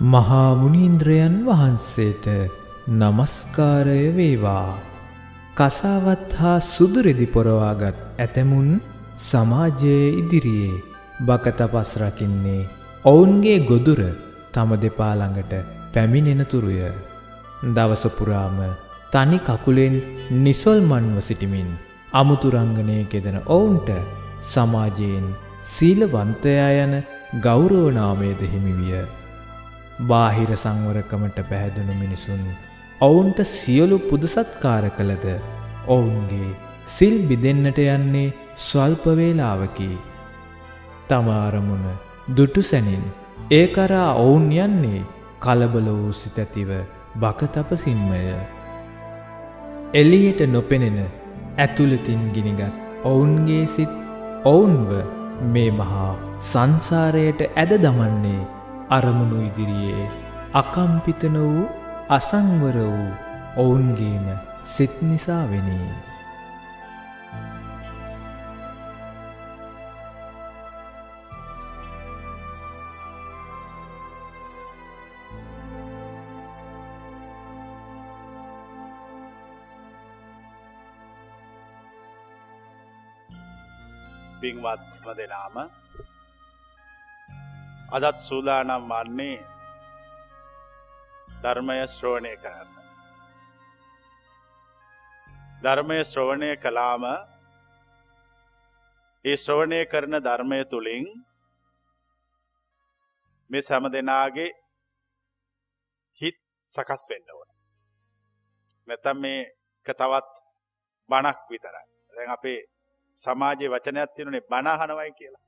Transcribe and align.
මහා 0.00 0.54
මුනීන්ද්‍රයන් 0.54 1.32
වහන්සේට 1.46 2.26
নমස්කාරය 2.88 4.14
වේවා. 4.16 4.78
කසාවත් 5.56 6.32
හා 6.32 6.60
සුදුරෙදි 6.62 7.26
පොරවාගත් 7.26 7.98
ඇතැමුන් 8.18 8.68
සමාජයේ 9.20 10.06
ඉදිරියේ 10.12 10.82
බක 11.20 11.44
තපස් 11.52 11.90
රකින්නේ 11.96 12.68
ඔවුන්ගේ 13.04 13.58
ගොදුර 13.62 14.00
තම 14.52 14.70
දෙපා 14.76 15.14
ළඟට 15.16 15.66
පැමිණෙනතුරුය. 15.92 16.80
දවස 17.66 18.04
පුරාම 18.16 18.58
තනි 19.12 19.38
කකුලෙන් 19.40 19.94
නිසොල්මන්ව 20.38 21.20
සිටිමින් 21.20 21.70
අමුතුරංගනය 22.12 23.04
කෙදෙන 23.04 23.42
ඔවුන්ට 23.48 23.88
සමාජයෙන් 24.44 25.26
සීලවන්තයා 25.66 26.74
යන 26.84 26.94
ගෞරවනාමයද 27.42 28.40
හිමිවිය. 28.52 29.08
බාහිර 30.06 30.50
සංවරකමට 30.54 31.38
පැහැදුණු 31.50 31.94
මිනිසුන් 31.94 32.42
ඔවුන්ට 33.00 33.38
සියලු 33.46 33.96
පුදසත්කාර 34.00 34.84
කළද 34.90 35.26
ඔවුන්ගේ 35.86 36.50
සිල් 36.86 37.16
බිදෙන්නට 37.28 37.78
යන්නේ 37.86 38.34
ස්වල්පවේලාවකි. 38.58 39.90
තමාරමුණ 41.08 41.86
දුටු 42.36 42.62
සැනින් 42.62 43.04
ඒ 43.50 43.66
කරා 43.68 44.10
ඔවුන් 44.16 44.46
යන්නේ 44.58 45.06
කලබල 45.40 45.88
වූ 45.92 46.12
සිතැතිව 46.12 46.70
බකතපසින්මය. 47.16 48.22
එලියට 49.94 50.40
නොපෙනෙන 50.46 50.98
ඇතුළතින් 51.56 52.22
ගිනිගත් 52.34 52.78
ඔවුන්ගේ 53.04 53.66
සිත් 53.66 53.92
ඔවුන්ව 54.44 54.90
මේ 55.48 55.70
මහා 55.72 56.12
සංසාරයට 56.40 57.40
ඇද 57.52 57.72
දමන්නේ 57.78 58.57
අරමුණු 58.90 59.38
ඉදිරියේ 59.46 60.04
අකම්පිතන 60.54 61.36
වූ 61.38 61.64
අසංවර 62.08 62.76
වූ 62.84 63.08
ඔවුන්ගේම 63.56 64.26
සිත් 64.66 64.94
නිසාවෙනී. 65.02 65.90
පින්වත්ම 84.40 85.06
දෙනාම 85.18 85.56
අදත් 87.88 88.18
සූදානම් 88.20 88.82
වන්නේ 88.84 89.38
ධර්මය 91.42 91.76
ශ්‍රවණය 91.86 92.32
කරන්න. 92.36 92.68
ධර්මය 95.62 95.98
ශ්‍රවණය 96.04 96.50
කලාම 96.56 97.04
ඒ 99.24 99.36
ශ්‍රවණය 99.36 99.80
කරන 99.86 100.14
ධර්මය 100.20 100.60
තුළින් 100.64 101.06
මේ 103.50 103.62
සැම 103.62 103.84
දෙනාගේ 103.88 104.50
හිත් 106.20 106.38
සකස් 106.72 107.02
වෙන්න 107.10 107.28
ඕන. 107.30 107.48
නැතම් 108.88 109.16
මේ 109.16 109.40
තවත් 109.86 110.28
බණක් 111.10 111.38
විතරයි. 111.50 111.86
දැන් 112.12 112.30
අපේ 112.30 112.60
සමාජයේ 113.18 113.72
වචනයක් 113.74 114.10
තියෙනුනේ 114.14 114.48
බණ 114.50 114.68
අහනවයි 114.74 115.12
කියලා. 115.12 115.47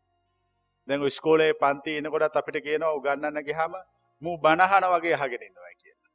දැන් 0.91 1.07
ඉස්කෝලේ 1.07 1.53
පන්ති 1.55 1.97
එනකොටත් 1.99 2.37
අපිට 2.37 2.57
කියනවා 2.65 2.95
උගන්වන්න 2.95 3.45
ගියාම 3.45 3.75
මූ 4.23 4.37
බණ 4.39 4.61
අහන 4.61 4.87
වගේ 4.93 5.15
අහගෙන 5.17 5.43
ඉන්නවා 5.43 5.73
කියලා. 5.73 6.11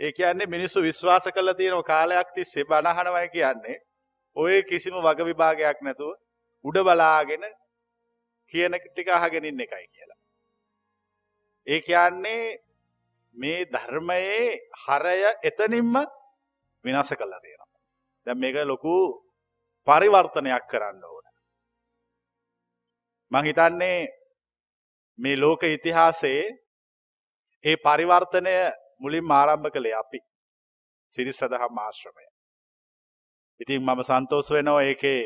ඒ 0.00 0.12
කියන්නේ 0.12 0.46
මිනිස්සු 0.46 0.82
විශ්වාස 0.82 1.26
කරලා 1.34 1.54
තියෙන 1.54 1.84
කාලයක් 1.84 2.28
තිස්සේ 2.34 2.64
බණ 2.64 2.86
අහනවයි 2.92 3.28
කියන්නේ 3.28 3.78
ඔය 4.36 4.62
කිසිම 4.62 4.94
වග 4.96 5.18
විභාගයක් 5.24 5.78
නැතුව 5.80 6.12
උඩ 6.64 6.78
බලාගෙන 6.80 7.44
කියන 8.54 8.78
ටික 8.78 9.08
අහගෙන 9.10 9.44
ඉන්න 9.44 9.60
එකයි 9.60 9.86
කියලා. 9.88 10.20
ඒ 11.66 11.80
කියන්නේ 11.80 12.58
මේ 13.36 13.60
ධර්මයේ 13.66 14.46
හරය 14.84 15.18
එතනින්ම 15.42 15.94
විනාශ 16.84 17.14
කළා 17.14 17.40
තියෙනවා. 17.40 17.80
දැන් 18.26 18.38
මේක 18.38 18.56
ලොකු 18.64 18.94
පරිවර්තනයක් 19.86 20.64
කරන්න 20.70 21.04
ඕන. 21.04 21.11
මං 23.32 23.44
හිතන්නේ 23.44 23.98
මේ 25.18 25.36
ලෝක 25.36 25.62
ඉතිහාසයේ 25.66 26.44
ඒ 27.64 27.76
පරිවර්තනය 27.78 28.54
මුලින් 29.00 29.32
ආරම්භ 29.32 29.70
කළේ 29.70 29.94
අපි 29.94 30.18
සිරිස් 31.16 31.38
සදහම් 31.38 31.78
ආශ්‍රමය. 31.78 32.24
ඉතින් 33.60 33.80
මම 33.82 34.00
සන්තෝස් 34.02 34.50
වෙනවා 34.50 34.82
ඒකේ 34.82 35.22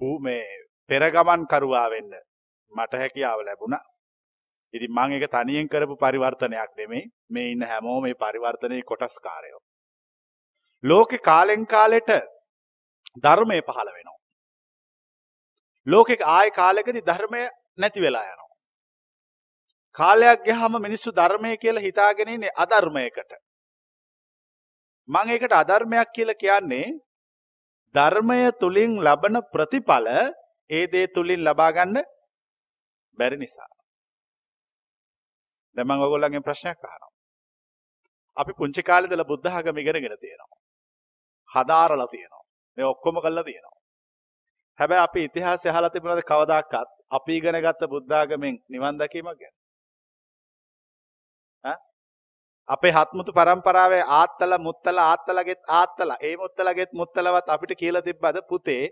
පූ 0.00 0.16
මේ 0.18 0.44
පෙරගමන් 0.90 1.42
කරුවා 1.46 1.88
වෙන්න 1.90 2.12
මට 2.72 2.92
හැකියාව 2.94 3.40
ලැබුණා. 3.40 3.84
ඉතින් 4.74 4.92
මං 4.92 5.12
ඒක 5.12 5.26
තනියෙන් 5.28 5.68
කරපු 5.68 5.94
පරිවර්තනයක් 5.96 6.72
නෙමෙයි 6.76 7.10
මේ 7.30 7.50
ඉන්න 7.52 7.62
හැමෝම 7.62 8.02
මේ 8.02 8.14
පරිවර්තනයේ 8.16 8.82
කොටස්කාරයෝ. 8.82 9.60
ලෝකේ 10.84 11.18
කාලෙන් 11.20 11.66
කාලෙට 11.66 12.10
ධර්මය 13.22 13.58
පහළ 13.62 13.90
වෙනවා. 13.90 14.19
ලෝකෙක 15.86 16.20
ආය 16.22 16.50
කාලෙකදී 16.50 17.02
ධර්මය 17.02 17.42
නැති 17.78 18.00
වෙලා 18.00 18.24
යනවා. 18.24 18.50
කාලයක් 19.96 20.44
ගියාම 20.44 20.74
මිනිස්සු 20.78 21.10
ධර්මය 21.10 21.56
කියලා 21.56 21.82
හිතාගෙන 21.82 22.28
ඉන්නේ 22.28 22.56
අධර්මයකට. 22.56 23.32
මම 25.08 25.28
ඒකට 25.28 25.52
අධර්මයක් 25.54 26.08
කියලා 26.14 26.40
කියන්නේ 26.42 26.86
ධර්මය 27.94 28.40
තුලින් 28.60 28.92
ලබන 29.00 29.36
ප්‍රතිඵල 29.52 30.06
ඒ 30.70 30.84
දේ 30.92 31.06
තුලින් 31.08 31.40
ලබා 31.40 31.72
ගන්න 31.72 31.96
බැරි 33.18 33.36
නිසා. 33.36 33.70
දැන් 35.76 35.86
මම 35.86 36.04
ඔයගොල්ලන්ගෙන් 36.04 36.42
ප්‍රශ්නයක් 36.42 36.78
අහනවා. 36.80 37.10
අපි 38.36 38.52
පුංචි 38.52 38.82
කාලේ 38.82 39.08
ඉඳලා 39.08 39.30
බුද්ධ 39.30 39.44
ධර්ම 39.44 39.76
ඉගෙනගෙන 39.78 40.16
තියෙනවා. 40.20 40.60
හදාරලා 41.50 42.06
තියෙනවා. 42.06 42.44
මේ 42.78 42.86
ඔක්කොම 42.86 43.16
කරලා 43.24 43.44
තියෙනවා. 43.44 43.79
හැබැයි 44.80 45.02
අපි 45.02 45.24
ඉතිහාසය 45.24 45.68
අහලා 45.68 45.90
තිබුණාද 45.90 46.22
කවදාකවත්? 46.24 46.88
අපි 47.10 47.36
ඉගෙන 47.36 47.58
ගත්ත 47.58 47.82
බුද්ධාගමෙන් 47.86 48.56
නිවන් 48.68 48.98
දැකීමක් 48.98 49.38
ගැන? 49.40 49.54
ඈ? 51.64 51.76
අපේ 52.68 52.92
හත්මුතු 52.92 53.32
පරම්පරාවේ 53.32 54.04
ආත්තල 54.12 54.56
මුත්තල 54.58 54.98
ආත්තලගෙත් 55.00 55.62
ආත්තල. 55.70 56.10
ඒ 56.20 56.34
මුත්තලගෙත් 56.36 56.92
මුත්තලවත් 56.92 57.46
අපිට 57.48 57.76
කියලා 57.76 58.02
තිබ්බද 58.02 58.40
පුතේ? 58.48 58.84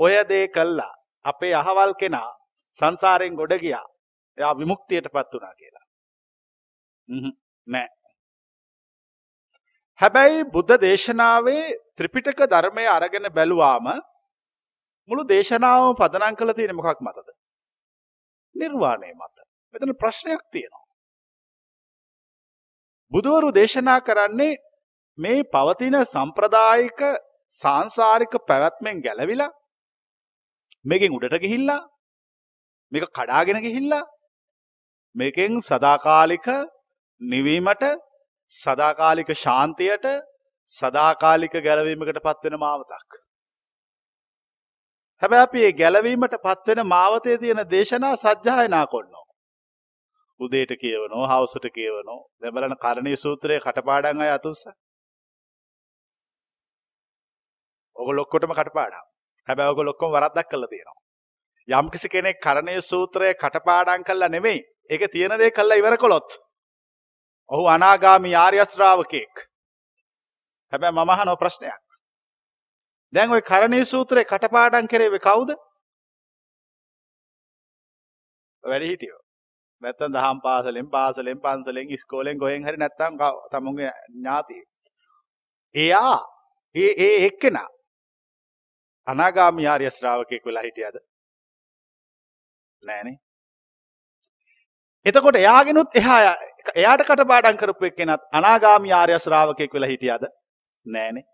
ඔය 0.00 0.14
දේ 0.28 0.46
කළා. 0.48 0.94
අපේ 1.24 1.54
අහවල් 1.54 1.94
කෙනා 1.94 2.30
සංසාරයෙන් 2.78 3.34
ගොඩ 3.34 3.58
ගියා. 3.58 3.86
එයා 4.38 4.54
විමුක්තියටපත් 4.58 5.32
වුණා 5.32 5.54
කියලා. 5.54 5.84
නෑ. 7.66 7.88
හැබැයි 10.00 10.44
බුද්ධ 10.46 10.80
දේශනාවේ 10.80 11.62
ත්‍රිපිටක 11.96 12.40
ධර්මය 12.46 12.84
අරගෙන 12.88 13.34
බැලුවාම 13.34 13.86
මුළු 15.08 15.22
දේශනාවම 15.26 15.96
පදනම් 15.96 16.36
කළ 16.36 16.52
තියෙන 16.52 16.76
මොකක් 16.76 17.00
මතද? 17.00 17.28
නිර්වාණය 18.54 19.10
මත. 19.12 19.36
මෙතන 19.74 19.94
ප්‍රශ්නයක් 19.94 20.42
තියෙනවා. 20.50 20.84
බුදුවරු 23.12 23.48
දේශනා 23.52 24.00
කරන්නේ 24.00 24.60
මේ 25.18 25.42
පවතින 25.46 25.96
සම්ප්‍රදායික 26.04 27.00
සාංසාරික 27.54 28.34
පැවැත්මෙන් 28.48 29.02
ගැලවිලා 29.02 29.50
මේකෙන් 30.84 31.12
උඩට 31.12 31.36
ගිහිල්ලා 31.40 31.80
මේක 32.92 33.04
කඩාගෙන 33.10 33.60
ගිහිල්ලා 33.62 34.04
මේකෙන් 35.14 35.60
සදාකාලික 35.62 36.46
නිවීමට 37.20 37.84
සදාකාලික 38.52 39.30
ශාන්තියට 39.34 40.06
සදාකාලික 40.70 41.54
ගැලවීමකට 41.58 42.20
පත්වෙන 42.20 42.58
මාවතක්. 42.58 43.10
හැබැයි 45.22 45.42
අපි 45.42 45.58
මේ 45.58 45.72
ගැලවීමට 45.72 46.34
පත්වෙන 46.44 46.86
මාවතේ 46.86 47.38
තියෙන 47.38 47.62
දේශනා 47.70 48.16
සජ්ජායනා 48.16 48.86
කරනවා. 48.86 49.24
උදේට 50.40 50.72
කියවනෝ, 50.80 51.24
හවසට 51.26 51.66
කියවනෝ. 51.74 52.20
දැන් 52.40 52.54
බලන්න 52.54 52.76
කරණීය 52.76 53.16
සූත්‍රයේ 53.16 53.60
කටපාඩම් 53.60 54.20
අය 54.20 54.30
අතුස්ස. 54.30 54.62
ඔගොල්ලෝ 57.96 58.22
ඔක්කොටම 58.22 58.52
කටපාඩම්. 58.52 59.06
හැබැයි 59.48 59.70
ඔගොල්ලෝ 59.70 59.94
ඔක්කොම 59.94 60.12
වරද්දක් 60.12 60.48
කරලා 60.50 60.68
තියෙනවා. 60.68 61.00
යම්කිසි 61.68 62.08
කෙනෙක් 62.08 62.40
කරණීය 62.40 62.80
සූත්‍රයේ 62.82 63.34
කටපාඩම් 63.34 64.04
කළා 64.04 64.28
නෙමෙයි. 64.28 64.60
ඒක 64.90 65.02
තියෙන 65.12 65.38
දේ 65.38 65.50
කළා 65.50 65.76
ඉවර 65.76 65.96
කළොත්. 65.96 66.30
ඔහු 67.50 67.66
අනාගාමී 67.68 68.34
ආර්ය 68.34 68.64
ශ්‍රාවකෙක්. 68.66 69.34
හැබැයි 70.72 70.94
මම 70.94 71.10
අහන 71.10 71.36
ප්‍රශ්නයක්. 71.38 71.83
දැන් 73.14 73.30
ওই 73.30 73.42
කරණීය 73.42 73.84
සූත්‍රේ 73.84 74.24
කටපාඩම් 74.24 74.88
කරේවේ 74.88 75.20
කවුද? 75.20 75.50
වැඩි 78.64 78.88
හිටියෝ. 78.88 79.20
නැත්තම් 79.82 80.12
දහම් 80.12 80.40
පාසලෙන් 80.42 80.90
පාසලෙන් 80.90 81.40
පන්සලෙන් 81.40 81.90
ඉස්කෝලෙන් 81.90 82.38
කොහෙන් 82.38 82.64
හරි 82.64 82.76
නැත්තම් 82.76 83.18
තමුන්ගේ 83.50 83.90
ඥාතිය. 83.90 84.62
එයා 85.74 86.18
ඒ 86.74 86.92
ඒ 86.98 87.26
එක්කෙනා 87.26 87.68
අනාගාමී 89.06 89.66
ආර්ය 89.66 89.90
ශ්‍රාවකයෙක් 89.90 90.46
වෙලා 90.46 90.62
හිටියද? 90.62 90.96
නෑනේ. 92.82 93.16
එතකොට 95.06 95.36
එයාගෙනුත් 95.36 95.96
එහා 95.96 96.20
එයාට 96.74 97.06
කටපාඩම් 97.06 97.60
කරපු 97.62 97.90
එක්කෙනත් 97.90 98.26
අනාගාමී 98.32 98.92
ආර්ය 98.92 99.18
ශ්‍රාවකයෙක් 99.18 99.74
වෙලා 99.74 99.92
හිටියද? 99.92 100.26
නෑනේ. 100.86 101.24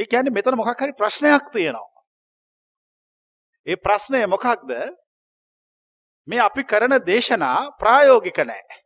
ඒ 0.00 0.06
කියන්නේ 0.06 0.32
මෙතන 0.32 0.56
මොකක් 0.56 0.80
හරි 0.80 0.92
ප්‍රශ්නයක් 0.92 1.44
තියෙනවා. 1.52 2.00
ඒ 3.66 3.76
ප්‍රශ්නය 3.76 4.20
මොකක්ද? 4.26 4.70
මේ 6.28 6.40
අපි 6.40 6.62
කරන 6.64 6.94
දේශනා 7.02 7.58
ප්‍රායෝගික 7.72 8.38
නැහැ. 8.40 8.78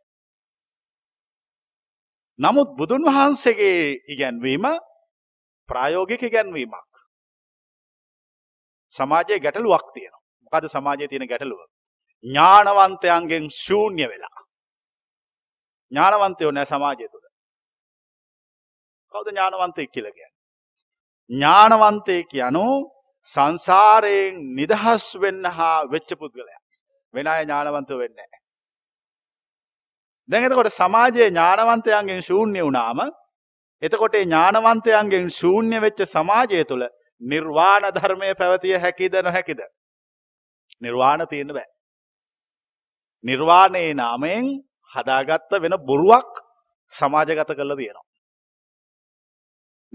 නමුත් 2.39 2.69
බුදුන් 2.77 3.07
වහන්සේගේ 3.07 4.03
ඉගැන්වීම 4.07 4.65
ප්‍රායෝගික 5.69 6.21
ඉගැන්වීමක්. 6.21 6.91
සමාජයේ 8.93 9.39
ගැටලුවක් 9.39 9.87
තියෙනවා. 9.93 10.23
මොකද 10.43 10.67
සමාජයේ 10.67 11.07
තියෙන 11.07 11.27
ගැටලුව? 11.27 11.61
ඥානවන්තයන්ගෙන් 12.23 13.45
ශූන්‍ය 13.53 14.05
වෙලා. 14.05 14.39
ඥානවන්තයෝ 15.91 16.51
නැහැ 16.51 16.71
සමාජය 16.71 17.07
තුළ. 17.07 17.27
කවුද 19.13 19.27
ඥානවන්තයෙක් 19.27 19.91
කියලා 19.91 20.11
කියන්නේ? 20.11 20.34
ඥානවන්තයෙක් 21.29 22.33
යනෝ 22.41 22.75
සංසාරයෙන් 23.27 24.35
නිදහස් 24.55 25.05
වෙන්න 25.17 25.43
හා 25.47 25.87
වෙච්ච 25.87 26.09
පුද්ගලයා. 26.15 26.59
වෙන 27.13 27.27
අය 27.27 27.43
ඥානවන්තයෝ 27.43 27.99
වෙන්නේ 27.99 28.25
නැහැ. 28.25 28.41
දැන් 30.29 30.45
එතකොට 30.45 30.71
සමාජයේ 30.73 31.29
ඥානවන්තයන්ගෙන් 31.29 32.21
ශූන්‍ය 32.21 32.61
වුණාම 32.61 32.99
එතකොට 33.81 34.15
ඒ 34.15 34.25
ඥානවන්තයන්ගෙන් 34.25 35.27
ශූන්‍ය 35.31 35.81
වෙච්ච 35.81 35.99
සමාජය 36.07 36.63
තුළ 36.65 36.85
නිර්වාණ 37.21 37.85
ධර්මය 37.91 38.29
පැවතිය 38.35 38.77
හැකිද 38.77 39.15
නොහැකිද? 39.19 39.61
නිර්වාණ 40.81 41.27
තියෙන්න 41.27 41.53
බෑ. 41.53 41.69
නිර්වාණයේ 43.23 43.93
නාමයෙන් 43.95 44.45
හදාගත්ත 44.91 45.51
වෙන 45.61 45.75
බොරුවක් 45.81 46.31
සමාජගත 46.93 47.51
කරලා 47.51 47.77
තියෙනවා. 47.77 48.04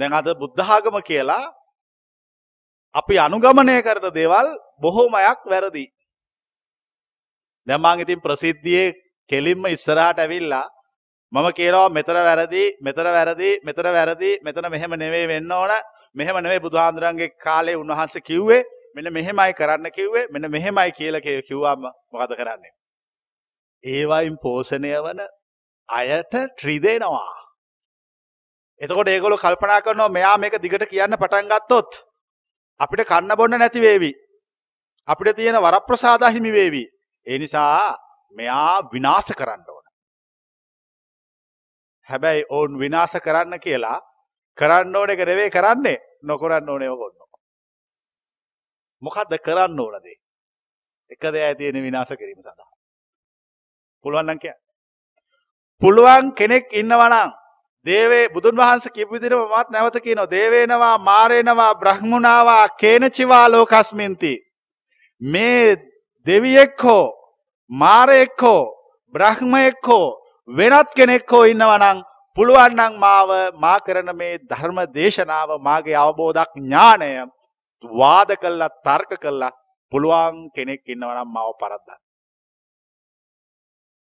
දැන් 0.00 0.12
අද 0.12 0.28
බුද්ධාගම 0.42 0.96
කියලා 1.02 1.44
අපි 2.94 3.14
අනුගමනය 3.18 3.76
කරන 3.82 4.06
දේවල් 4.14 4.46
බොහෝමයක් 4.82 5.40
වැරදි. 5.46 5.84
දැන් 7.66 7.80
මං 7.80 8.02
ඉතින් 8.04 8.20
ප්‍රසිද්ධියේ 8.20 8.94
කෙලින්ම 9.30 9.64
ඉස්සරහට 9.66 10.18
ඇවිල්ලා 10.18 10.66
මම 11.32 11.46
කියනවා 11.52 11.88
මෙතන 11.90 12.18
වැරදි 12.28 12.64
මෙතන 12.80 13.08
වැරදි 13.16 13.50
මෙතන 13.62 13.88
වැරදි 13.96 14.30
මෙතන 14.44 14.66
මෙහෙම 14.70 14.92
නෙවෙයි 14.96 15.28
වෙන්න 15.28 15.52
ඕන. 15.52 15.72
මෙහෙම 16.14 16.36
නෙවෙයි 16.36 16.64
බුදුහාමුදුරන්ගේ 16.66 17.30
කාලේ 17.44 17.76
උන්වහන්සේ 17.76 18.22
කිව්වේ. 18.22 18.64
මෙන්න 18.94 19.12
මෙහෙමයි 19.12 19.52
කරන්න 19.54 19.90
කිව්වේ. 19.92 20.26
මෙන්න 20.30 20.50
මෙහෙමයි 20.50 20.90
කියලා 20.92 21.20
කිව්වම 21.48 21.82
මොකද 22.12 22.32
කරන්නේ? 22.36 22.72
ඒවයින් 23.84 24.36
පෝෂණය 24.42 24.90
වන 25.04 25.20
අයට 25.88 26.34
ත්‍රිදෙනවා. 26.58 27.49
එතකොට 28.80 29.08
ඒගොල්ලෝ 29.08 29.38
කල්පනා 29.38 29.80
කරනවා 29.80 30.08
මෙයා 30.10 30.36
මේක 30.38 30.58
දිගට 30.58 30.86
කියන්න 30.86 31.16
පටන් 31.16 31.48
ගත්තොත් 31.48 32.00
අපිට 32.80 33.06
කන්න 33.06 33.36
බොන්න 33.36 33.58
නැති 33.58 33.80
වේවි 33.80 34.12
අපිට 35.08 35.36
තියෙන 35.36 35.58
වරප්‍රසාද 35.58 36.28
හිමි 36.28 36.52
වේවි 36.52 36.84
ඒ 37.26 37.38
නිසා 37.38 37.96
මෙයා 38.36 38.90
විනාශ 38.92 39.32
කරන්න 39.32 39.64
ඕන 39.68 39.86
හැබැයි 42.08 42.46
ඔවුන් 42.50 42.78
විනාශ 42.78 43.18
කරන්න 43.20 43.60
කියලා 43.60 43.98
කරන්න 44.58 44.96
ඕන 44.96 45.10
එක 45.10 45.22
නෙවෙයි 45.22 45.50
කරන්නේ 45.50 45.98
නොකරන්න 46.22 46.68
ඕනේ 46.68 46.88
ඔකොන්න. 46.88 47.16
මොකද්ද 49.02 49.32
කරන්න 49.38 49.80
ඕන 49.80 50.02
දේ? 50.02 50.18
එක 51.10 51.22
දෙයයි 51.26 51.54
තියෙන 51.56 51.82
විනාශ 51.82 52.12
කිරීම 52.12 52.38
සඳහා. 52.38 52.70
පුළුවන් 54.04 54.26
නම් 54.26 54.38
කියන්න. 54.38 54.60
පුළුවන් 55.82 56.32
කෙනෙක් 56.34 56.72
ඉන්නවා 56.72 57.08
නම් 57.08 57.30
දේවේ 57.86 58.28
බුදුන් 58.28 58.56
වහන්සේ 58.56 58.92
කියපු 58.92 59.14
විදිහට 59.14 59.36
මමත් 59.36 59.70
නැවත 59.70 59.96
කියනවා 59.98 60.30
දේවේනවා 60.30 60.98
මාරේනවා 61.00 61.74
බ්‍රහ්මුණාවා 61.74 62.68
කේනචිවා 62.80 63.46
ලෝකස්මින්ති 63.48 64.34
මේ 65.20 65.76
දෙවියෙක් 66.26 66.82
හෝ 66.82 67.06
මාරයෙක් 67.70 68.42
හෝ 68.42 68.62
බ්‍රහ්මයෙක් 69.14 69.86
හෝ 69.86 70.06
වෙනත් 70.48 70.90
කෙනෙක් 70.96 71.32
හෝ 71.32 71.44
ඉන්නවා 71.44 71.78
නම් 71.78 71.98
පුළුවන් 72.36 72.76
නම් 72.76 72.94
මාව 72.98 73.30
මා 73.56 73.78
කරන 73.80 74.10
මේ 74.16 74.38
ධර්ම 74.44 74.78
දේශනාව 74.94 75.50
මාගේ 75.60 75.96
අවබෝධක් 75.96 76.52
ඥානය 76.56 77.10
වාද 77.84 78.30
කළා 78.36 78.76
තර්ක 78.80 79.12
කළා 79.16 79.56
පුළුවන් 79.92 80.36
කෙනෙක් 80.50 80.82
ඉන්නවා 80.86 81.16
නම් 81.16 81.30
මාව 81.30 81.52
පරද්දන්න. 81.56 82.00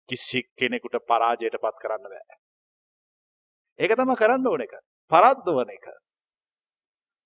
කිසි 0.10 0.40
කෙනෙකුට 0.56 0.96
පරාජයට 1.04 1.56
පත් 1.58 1.78
කරන්න 1.82 2.06
බෑ. 2.06 2.45
ඒක 3.80 3.92
තමයි 3.94 4.16
කරන්න 4.16 4.48
ඕන 4.48 4.62
එක. 4.62 4.74
පරද්දවන 5.12 5.70
එක. 5.70 5.86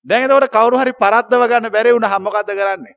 දැන් 0.06 0.24
එතකොට 0.26 0.52
කවුරු 0.52 0.78
හරි 0.78 0.94
පරද්දව 0.94 1.44
ගන්න 1.46 1.72
බැරි 1.72 1.94
වුණාම 1.94 2.24
මොකද්ද 2.24 2.52
කරන්නේ? 2.52 2.96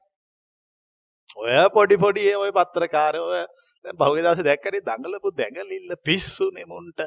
ඔය 1.37 1.69
පොඩි 1.71 1.97
පොඩි 1.97 2.29
ඔය 2.35 2.53
පත්‍රකාරයෝ 2.53 3.27
ඔය 3.29 3.45
දැන් 3.85 3.97
පහුගිය 3.97 4.23
දවසේ 4.23 4.45
දැක්කනේ 4.45 4.83
දඟලපු 4.83 5.29
දැඟලිල්ල 5.33 5.97
පිස්සුනේ 6.05 6.67
මුන්ට. 6.67 7.01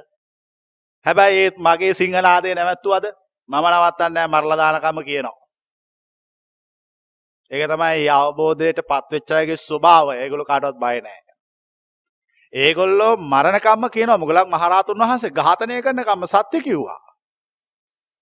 හැබැයි 1.06 1.42
ඒත් 1.42 1.58
මගේ 1.60 1.94
සිංහනාදය 1.94 2.54
නැවැත්තුවද 2.54 3.06
මම 3.50 3.66
නවත්තන්නේ 3.72 4.28
මරලා 4.28 4.58
දානකම 4.58 5.02
කියනවා. 5.04 5.38
ඒක 7.52 7.70
තමයි 7.70 8.10
අවබෝධයට 8.10 8.80
පත්වෙච්ච 8.84 9.32
අයගේ 9.32 9.58
ස්වභාවය. 9.58 10.14
ඒගොල්ලෝ 10.16 10.46
කාටවත් 10.46 10.78
බය 10.78 10.98
නැහැ. 11.02 11.25
ඒගොල්ලෝ 12.56 13.14
මරණකම්ම 13.24 13.90
කියනවා 13.90 14.18
මුගලන් 14.18 14.48
මහරහතුන් 14.48 15.02
වහන්සේ 15.02 15.32
ඝාතනය 15.32 15.82
කරන 15.82 16.04
කම්ම 16.04 16.28
සත්‍ය 16.28 16.62
කිව්වා. 16.62 17.02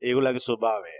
ඒගොල්ලගේ 0.01 0.39
ස්වභාවය. 0.41 0.93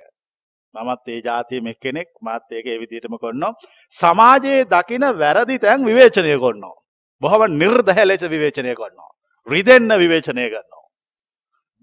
මමත් 0.75 1.07
ඒ 1.07 1.21
જાතියෙම 1.21 1.67
කෙනෙක් 1.77 2.09
මාත් 2.21 2.51
ඒක 2.51 2.67
ඒ 2.67 2.77
විදිහටම 2.79 3.17
කරනවා. 3.17 3.53
සමාජයේ 3.93 4.61
දකින 4.65 5.05
වැරදි 5.15 5.59
තැන් 5.59 5.85
විවේචනය 5.85 6.35
කරනවා. 6.35 6.77
බොහොම 7.21 7.41
නිර්දය 7.53 8.05
ලෙස 8.05 8.23
විවේචනය 8.25 8.75
කරනවා. 8.75 9.11
රිදෙන්න 9.47 9.91
විවේචනය 9.95 10.45
කරනවා. 10.49 10.85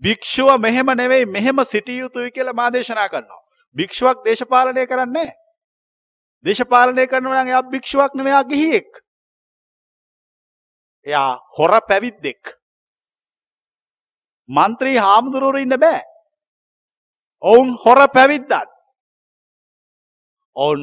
භික්ෂුව 0.02 0.50
මෙහෙම 0.60 0.88
නෙවෙයි 0.94 1.26
මෙහෙම 1.26 1.64
සිටිය 1.64 1.98
යුතුයි 1.98 2.30
කියලා 2.30 2.54
මා 2.54 2.70
දේශනා 2.70 3.08
කරනවා. 3.08 3.42
භික්ෂුවක් 3.76 4.24
දේශපාලනය 4.24 4.86
කරන්නේ 4.86 5.30
දේශපාලනය 6.44 7.06
කරනවා 7.06 7.42
නම් 7.42 7.48
එයා 7.48 7.68
භික්ෂුවක් 7.72 8.12
නෙවෙයි 8.14 8.34
එයා 8.34 8.44
ගිහියෙක්. 8.44 8.90
එයා 11.10 11.30
හොර 11.56 11.72
පැවිද්දෙක්. 11.90 12.40
මන්ත්‍රී 14.48 14.98
හාමුදුරුවරු 15.04 15.62
ඉන්න 15.64 15.76
බෑ. 15.84 16.00
ඔවුන් 17.42 17.68
හොර 17.84 18.00
පැවිද්දත්. 18.16 18.52
ඔවුන් 20.56 20.82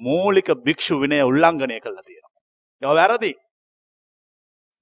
මූලික 0.00 0.48
භික්ෂු 0.66 1.00
විනය 1.02 1.18
උල්ලංඝනය 1.30 1.80
කළා 1.80 2.06
තියෙනවා. 2.08 2.40
ඒවා 2.82 2.98
වැරදි. 3.00 3.32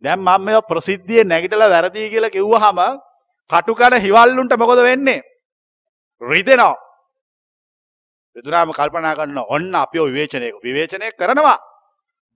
දැන් 0.03 0.21
මම 0.21 0.45
මේවා 0.45 0.69
ප්‍රසිද්ධියේ 0.71 1.25
නැගිටලා 1.25 1.73
වැරදි 1.75 2.11
කියලා 2.13 2.37
කිව්වහම 2.37 2.79
කටුකන 3.51 3.95
හිවල්ලුන්ට 4.05 4.55
මොකද 4.63 4.83
වෙන්නේ? 4.89 5.21
රිදෙනවා. 6.23 6.77
විදුරාම 8.37 8.73
කල්පනා 8.73 9.17
කරන 9.17 9.39
ඔන්න 9.57 9.75
අපිව 9.75 10.05
විවේචනය 10.09 10.49
විවේචනය 10.67 11.07
කරනවා. 11.13 11.59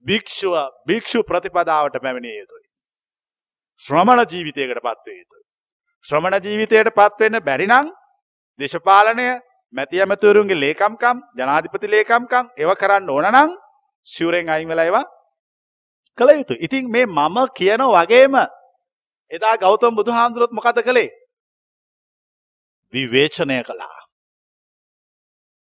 භික්ෂුව 0.06 0.54
භික්ෂු 0.86 1.18
ප්‍රතිපදාවට 1.22 1.96
පැමිණිය 1.98 2.36
යුතුයි. 2.40 2.66
ශ්‍රමණ 3.82 4.20
ජීවිතයකට 4.26 4.80
පත්වේ 4.80 5.16
යුතුයි. 5.16 5.44
ශ්‍රමණ 6.04 6.44
ජීවිතයට 6.44 6.90
පත්වෙන්න 6.92 7.40
බැරිනම් 7.40 7.90
දේශපාලනය 8.60 9.26
මැති 9.74 10.00
ඇමතුරුන්ගේ 10.00 10.60
ලේකම්කම් 10.60 11.16
ජනාධිපති 11.38 11.88
ලේකම්කම් 11.88 12.44
ඒව 12.56 12.70
කරන්න 12.80 13.10
ඕන 13.10 13.28
නම් 13.32 13.50
සිවුරෙන් 14.08 14.48
අයින් 14.48 14.68
වෙලා 14.68 14.84
ඒවා 14.84 15.06
කළ 16.18 16.30
යුතුයි. 16.32 16.60
ඉතින් 16.60 16.84
මේ 16.90 17.06
මම 17.08 17.36
කියන 17.58 17.82
වගේම 17.88 18.34
එදා 19.30 19.56
ගෞතම 19.56 19.94
බුදුහාමුදුරුවොත් 19.98 20.52
මොකද 20.52 20.78
කළේ? 20.82 21.10
විවේචනය 22.94 23.58
කළා. 23.62 24.00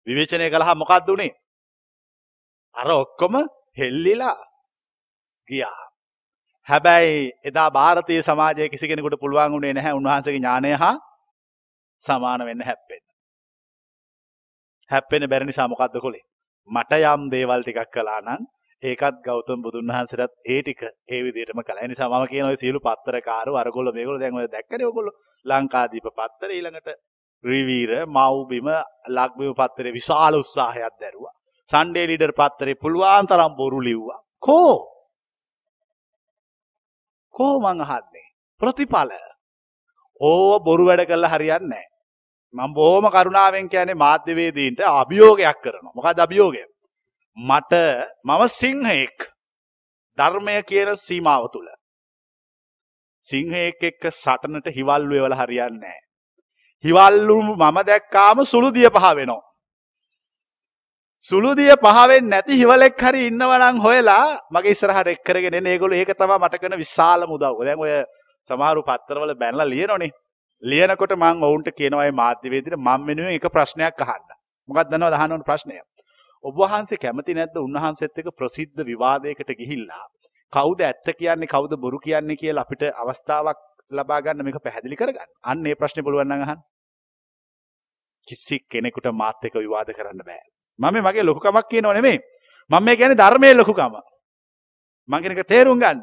විවේචනය 0.07 0.47
කළා 0.51 0.75
මොකක්ද 0.75 1.09
උනේ? 1.09 1.33
අර 2.75 2.89
ඔක්කොම 2.95 3.35
හෙල්ලිලා 3.78 4.38
ගියා. 5.48 5.84
හැබැයි 6.68 7.32
එදා 7.46 7.70
ಭಾರತೀಯ 7.72 8.22
සමාජයේ 8.22 8.70
කිසි 8.70 8.88
කෙනෙකුට 8.88 9.20
පුළුවන් 9.20 9.52
වුණේ 9.52 9.74
නැහැ 9.74 9.94
උන්වහන්සේගේ 9.94 10.40
ඥානය 10.40 10.72
හා 10.76 10.96
සමාන 12.04 12.46
වෙන්න 12.46 12.62
හැප්පෙන්න. 12.62 13.04
හැප්පෙන්න 14.92 15.30
බැරි 15.30 15.46
නිසා 15.46 15.68
මොකද්ද 15.68 15.98
කළේ? 15.98 16.26
මට 16.70 17.02
යම් 17.06 17.30
දේවල් 17.32 17.64
ටිකක් 17.64 17.92
කළා 17.92 18.20
නම් 18.22 18.44
ඒකත් 18.84 19.18
ගෞතම 19.26 19.62
බුදුන් 19.62 19.88
වහන්සේටත් 19.88 20.34
ඒ 20.46 20.62
ටික 20.62 20.82
ඒ 20.84 21.22
විදිහටම 21.24 21.62
කළා. 21.62 21.84
ඒ 21.84 21.88
නිසා 21.88 22.10
මම 22.10 22.28
කියන 22.28 22.46
ඔය 22.46 22.58
සියලු 22.58 22.80
පත්තරකාරෝ 22.80 23.56
අරගොල්ලෝ 23.58 23.94
මේගොල්ලෝ 23.94 24.22
දැන් 24.22 24.36
ඔය 24.36 24.48
දැක්කනේ 24.48 24.88
ඔයගොල්ලෝ 24.88 25.16
ලංකාදීප 25.46 26.08
පත්තර 26.12 26.50
ඊළඟට 26.52 26.90
රිවීර 27.44 27.92
මව්බිම 28.08 28.68
ලක්බිම 29.10 29.54
පත්තරේ 29.54 29.94
විශාල 29.94 30.34
උත්සාහයක් 30.36 30.96
දැරුවා. 31.02 31.34
සන්ඩේ 31.71 32.07
ලීඩර් 32.07 32.33
පත්තරේ 32.33 32.81
පුළුවන් 32.83 33.27
තරම් 33.27 33.53
බොරු 33.57 33.81
ලිව්වා. 33.81 34.21
කෝ? 34.43 34.75
කෝ 37.35 37.55
මං 37.61 37.81
අහන්නේ? 37.81 38.29
ප්‍රතිඵල. 38.61 39.13
ඕව 40.21 40.63
බොරු 40.65 40.85
වැඩ 40.89 41.07
කළා 41.07 41.33
හරියන්නේ 41.35 41.69
නැහැ. 41.69 41.89
මම 42.55 42.75
බොහොම 42.75 43.07
කරුණාවෙන් 43.11 43.69
කියන්නේ 43.69 43.95
මාධ්‍යවේදීන්ට 43.95 44.81
අභියෝගයක් 44.81 45.59
කරනවා. 45.63 45.95
මොකක්ද 45.95 46.19
අභියෝගය? 46.19 46.65
මට 47.37 47.73
මම 48.25 48.43
සිංහයෙක් 48.51 49.19
ධර්මය 50.19 50.63
කියන 50.63 50.97
සීමාව 50.97 51.45
තුළ. 51.53 51.69
සිංහයෙක් 53.29 53.83
එක්ක 53.83 54.05
සටනට 54.13 54.67
හිවල්ලු 54.77 55.15
එවල 55.15 55.37
හරියන්නේ 55.41 55.81
නැහැ. 55.81 56.01
හිවල්ලු 56.85 57.37
මම 57.43 57.79
දැක්කාම 57.87 58.45
සුළුදිය 58.45 58.91
පහ 58.91 59.15
වෙනවා. 59.15 59.48
සුළුදිය 61.27 61.75
පහවෙන් 61.77 62.29
නැති 62.31 62.55
හිවලෙක් 62.55 63.01
හරි 63.01 63.27
ඉන්නවනම් 63.27 63.79
හොයලා 63.81 64.39
මගේ 64.51 64.71
ඉස්සරහට 64.71 65.09
එක් 65.09 65.23
කරගෙන 65.23 65.55
එන 65.55 65.67
ඒගොල්ලෝ 65.67 65.99
ඒක 65.99 66.13
තමයි 66.15 66.39
මට 66.39 66.61
කරන 66.61 66.77
විශාල 66.77 67.27
මුදව්. 67.27 67.59
දැන් 67.61 67.79
ඔය 67.79 67.93
සමහරු 68.51 68.83
පත්තරවල 68.83 69.35
බැනලා 69.35 69.67
ලියනෝනේ. 69.67 70.11
ලියනකොට 70.63 71.15
මං 71.15 71.43
ඔවුන්ට 71.43 71.71
කියනවා 71.73 72.05
මේ 72.05 72.15
මාධ්‍යවේදීට 72.15 72.79
මම 72.79 73.07
වෙනුවෙන් 73.07 73.35
එක 73.35 73.47
ප්‍රශ්නයක් 73.51 74.03
අහන්න. 74.05 74.29
මොකක්ද 74.69 74.91
දන්නවද 74.91 75.15
අහන්න 75.15 75.33
ඕන 75.33 75.43
ප්‍රශ්නය? 75.43 75.81
ඔබ 76.45 76.55
වහන්සේ 76.57 77.03
කැමති 77.05 77.35
නැද්ද 77.35 77.57
උන්වහන්සේත් 77.59 78.21
එක්ක 78.21 78.31
ප්‍රසිද්ධ 78.39 78.85
විවාදයකට 78.91 79.51
ගිහිල්ලා 79.61 80.05
කවුද 80.53 80.81
ඇත්ත 80.83 81.09
කියන්නේ 81.19 81.53
කවුද 81.55 81.75
බොරු 81.77 81.99
කියන්නේ 81.99 82.37
කියලා 82.37 82.65
අපිට 82.67 82.85
අවස්ථාවක් 82.95 83.59
ලබා 83.91 84.21
ගන්න 84.21 84.45
මේක 84.45 84.61
පැහැදිලි 84.63 85.01
කරගන්න. 85.01 85.31
අන්න 85.45 85.67
ඒ 85.67 85.75
ප්‍රශ්නේ 85.75 86.07
පුළුවන් 86.07 86.31
නම් 86.31 86.47
අහන්න. 86.47 86.63
කිසි 88.29 88.61
කෙනෙකුට 88.71 89.11
මාත් 89.15 89.45
එක්ක 89.45 89.59
විවාද 89.59 89.93
කරන්න 89.99 90.25
බෑ. 90.31 90.47
මම 90.79 90.97
මගේ 91.07 91.23
ලොකුකමක් 91.23 91.69
කියනව 91.71 91.93
නෙමෙයි. 91.93 92.19
මම 92.71 92.85
මේ 92.85 92.97
කියන්නේ 92.97 93.21
ධර්මයේ 93.23 93.55
ලොකුකම. 93.55 93.95
මං 95.09 95.23
කියන 95.23 95.33
එක 95.33 95.47
තේරුම් 95.47 95.79
ගන්න. 95.81 96.03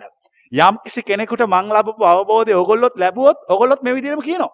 යම් 0.52 0.76
කිසි 0.84 1.02
කෙනෙකුට 1.02 1.48
මං 1.48 1.70
ලැබපු 1.70 2.04
අවබෝධය 2.06 2.54
ඕගොල්ලොත් 2.54 2.96
ලැබුවොත් 2.96 3.38
ඕගොල්ලොත් 3.50 3.82
මේ 3.84 3.96
විදිහටම 3.96 4.22
කියනවා. 4.22 4.54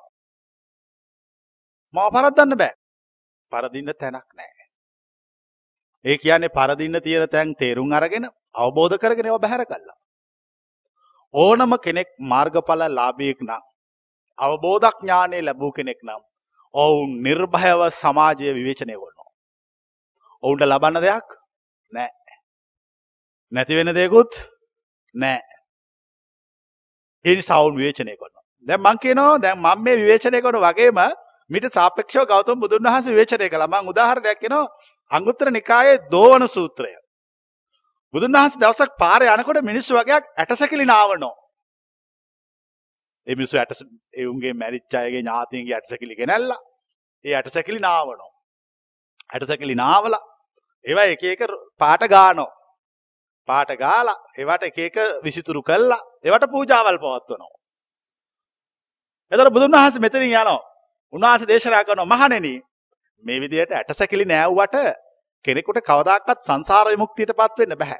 මම 1.94 2.10
පරද්දන්න 2.14 2.58
බෑ. 2.58 2.74
පරදින්න 3.52 3.94
තැනක් 3.94 4.28
නෑ. 4.34 4.62
ඒ 6.06 6.18
කියන්නේ 6.18 6.50
පරදින්න 6.50 7.02
තියෙන 7.02 7.30
තැන් 7.30 7.56
තේරුම් 7.56 7.92
අරගෙන 7.94 8.26
අවබෝධ 8.56 8.98
කරගෙන 8.98 9.26
ඒවා 9.26 9.44
බැහැර 9.46 9.66
කළා. 9.66 9.98
ඕනම 11.34 11.74
කෙනෙක් 11.80 12.10
මාර්ගඵල 12.32 12.82
ලාභියෙක් 12.90 13.42
නම් 13.42 13.64
අවබෝධඥානය 14.38 15.42
ලැබූ 15.42 15.72
කෙනෙක් 15.72 16.00
නම් 16.04 16.22
ඔවුන් 16.74 17.12
නිර්භයව 17.24 17.82
සමාජය 17.94 18.54
විවේචනය 18.58 18.94
කරනවා. 18.94 19.21
ඔවුන්ට 20.44 20.66
ලබන්න 20.66 21.02
දෙයක් 21.02 21.28
නෑ. 21.92 22.10
නැති 23.52 23.76
වෙන 23.76 23.94
දෙයකුත් 23.94 24.38
නෑ. 25.16 25.42
ඒ 27.26 27.36
නිසා 27.36 27.60
ඔවුන් 27.60 27.76
විවේචනය 27.76 28.14
කරනවා. 28.14 28.44
දැන් 28.68 28.82
මං 28.82 29.02
කියනවා 29.04 29.42
දැන් 29.42 29.60
මම 29.60 29.84
මේ 29.84 29.98
විවේචනය 29.98 30.42
කරන 30.42 30.62
වගේම 30.62 31.02
මිට 31.50 31.68
සාපේක්ෂව 31.72 32.26
ගෞතම 32.28 32.60
බුදුන් 32.60 32.84
වහන්සේ 32.86 33.14
විවේචනය 33.14 33.50
කළා. 33.50 33.72
මං 33.74 33.92
උදාහරණයක් 33.92 34.40
කියනවා 34.40 34.66
අංගුත්තර 35.12 35.52
නිකායේ 35.52 36.02
දෝවන 36.12 36.48
සූත්‍රය. 36.48 36.92
බුදුන් 38.14 38.34
වහන්සේ 38.34 38.62
දවසක් 38.62 38.98
පාරේ 38.98 39.36
යනකොට 39.36 39.62
මිනිස්සු 39.64 39.96
වගේක් 39.96 40.24
ඇටසැකිලි 40.38 40.86
නාවනෝ. 40.86 41.36
ඒ 43.28 43.36
මිනිස්සු 43.36 43.58
ඇට 43.58 43.86
ඒ 44.14 44.26
උන්ගේ 44.26 44.54
මැරිච්ච 44.56 44.94
අයගේ 44.96 45.22
ඥාතීන්ගේ 45.22 45.76
ඇටසැකිලි 45.76 46.16
ගෙනල්ලා 46.16 46.62
ඒ 47.26 47.34
ඇටසැකිලි 47.36 47.80
නාවනෝ. 47.82 48.32
ඇටසැකිලි 49.30 49.76
නාවලා 49.76 50.24
ඒවා 50.86 51.08
එක 51.08 51.24
එක 51.26 51.42
පාට 51.78 52.04
ගානෝ. 52.08 52.50
පාට 53.50 53.72
ගාලා 53.76 54.18
ඒවට 54.38 54.64
එක 54.64 54.78
එක 54.80 54.98
විසිතුරු 55.24 55.62
කළා 55.62 56.02
ඒවට 56.24 56.52
පූජාවල් 56.52 56.98
පවත්වනවා. 56.98 57.58
එතකොට 59.32 59.54
බුදුන් 59.54 59.72
වහන්සේ 59.74 60.00
මෙතනින් 60.00 60.32
යනවා. 60.32 60.60
උන්වහන්සේ 61.14 61.48
දේශනා 61.48 61.84
කරනවා 61.84 62.12
මහණෙනි 62.14 62.54
මේ 63.24 63.40
විදිහට 63.40 63.72
ඇටසැකිලි 63.72 64.26
නෑවුවට 64.26 64.76
කෙනෙකුට 65.46 65.80
කවදාකවත් 65.82 66.40
සංසාර 66.42 66.88
විමුක්තියටපත් 66.88 67.58
වෙන්න 67.60 67.78
බෑ. 67.78 68.00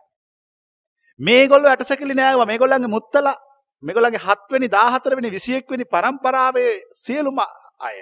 මේගොල්ලෝ 1.20 1.72
ඇටසැකිලි 1.72 2.14
නෑවුවා 2.14 2.46
මේගොල්ලන්ගේ 2.46 2.96
මුත්තලා 2.96 3.36
මේගොල්ලන්ගේ 3.84 4.24
7 4.24 4.54
වෙනි 4.54 4.68
14 4.70 5.18
වෙනි 5.18 5.30
21 5.32 5.72
වෙනි 5.72 5.86
පරම්පරාවේ 5.86 6.72
සියලුම 6.96 7.40
අය 7.80 7.98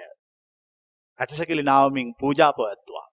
ඇටසැකිලි 1.18 1.62
නාවමින් 1.62 2.14
පූජා 2.20 2.52
පවත්වුවා. 2.52 3.09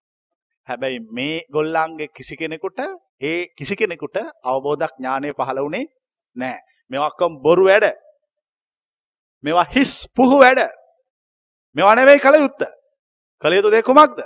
හැබැයි 0.68 1.00
මේ 1.12 1.36
ගොල්ලන්ගේ 1.52 2.10
කිසි 2.10 2.36
කෙනෙකුට 2.36 2.80
ඒ 3.22 3.38
කිසි 3.50 3.76
කෙනෙකුට 3.76 4.18
අවබෝධක් 4.46 4.94
ඥානය 4.96 5.30
පහළ 5.34 5.60
වුණේ 5.60 5.86
නෑ. 6.36 6.58
මේවා 6.92 7.08
ඔක්කොම 7.08 7.42
බොරු 7.42 7.66
වැඩ. 7.66 7.86
මේවා 9.44 9.68
හිස් 9.68 9.92
පුහු 10.16 10.40
වැඩ. 10.40 10.62
මේවා 11.76 11.96
නෙවෙයි 11.96 12.20
කල 12.20 12.36
යුත්තේ. 12.38 12.74
කළ 13.44 13.54
යුතු 13.54 13.72
දේ 13.72 13.84
කුමක්ද? 13.84 14.20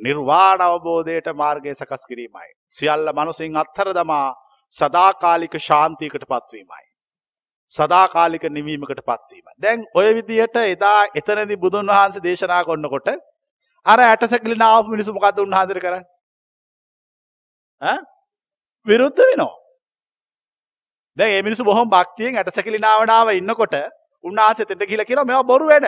නිර්වාණ 0.00 0.60
අවබෝධයට 0.60 1.28
මාර්ගය 1.34 1.74
සකස් 1.74 2.06
කිරීමයි. 2.06 2.50
සියල්ල 2.68 3.12
මනසින් 3.12 3.56
අත්හැර 3.56 3.90
දමා 3.94 4.26
සදාකාලික 4.74 5.54
ශාන්තියකට 5.60 6.24
පත්වීමයි. 6.24 6.84
සදාකාලික 7.70 8.44
නිවීමකට 8.48 9.02
පත්වීම. 9.02 9.46
දැන් 9.58 9.84
ඔය 9.94 10.08
විදිහට 10.16 10.56
එදා 10.58 11.00
එතනදී 11.14 11.56
බුදුන් 11.56 11.86
වහන්සේ 11.88 12.22
දේශනා 12.22 12.62
කරනකොට 12.64 13.08
අර 13.86 13.98
ඇටසැකිලින 14.00 14.62
ආපු 14.62 14.94
මිනිස්සු 14.94 15.12
මොකද්ද 15.12 15.38
උන්වහන්සේට 15.38 15.82
කරන්නේ? 15.84 16.04
ඈ 17.82 17.98
විරුද්ධ 18.86 19.22
වෙනවා. 19.22 19.54
දැන් 21.16 21.32
මේ 21.32 21.42
මිනිස්සු 21.42 21.64
බොහොම 21.64 21.90
භක්තියෙන් 21.90 22.36
ඇටසැකිලිනාවනාව 22.36 23.28
ඉන්නකොට 23.32 23.76
උන්වහන්සේ 24.24 24.66
තෙට 24.66 24.86
ගිහිලා 24.88 25.08
කියනවා 25.08 25.24
මේවා 25.24 25.50
බොරු 25.52 25.66
වැඩ. 25.66 25.86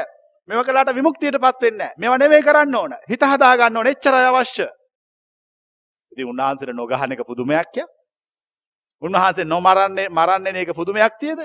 මේව 0.48 0.64
කළාට 0.66 0.94
විමුක්තියටපත් 0.94 1.62
වෙන්නේ 1.62 1.78
නැහැ. 1.78 1.98
මේවා 1.98 2.18
නෙවෙයි 2.18 2.42
කරන්න 2.42 2.74
ඕන. 2.74 2.94
හිත 3.10 3.22
හදා 3.22 3.56
ගන්න 3.56 3.76
ඕන. 3.76 3.86
එච්චරයි 3.86 4.28
අවශ්‍ය. 4.30 4.66
ඉතින් 6.12 6.26
උන්වහන්සේට 6.26 6.76
නොගහන 6.76 7.12
එක 7.12 7.26
පුදුමයක් 7.26 7.76
ය. 7.76 7.84
උන්වහන්සේ 9.02 9.44
නොමරන්නේ 9.44 10.08
මරන්නේ 10.10 10.52
මේක 10.52 10.72
පුදුමයක් 10.74 11.14
තියද? 11.20 11.40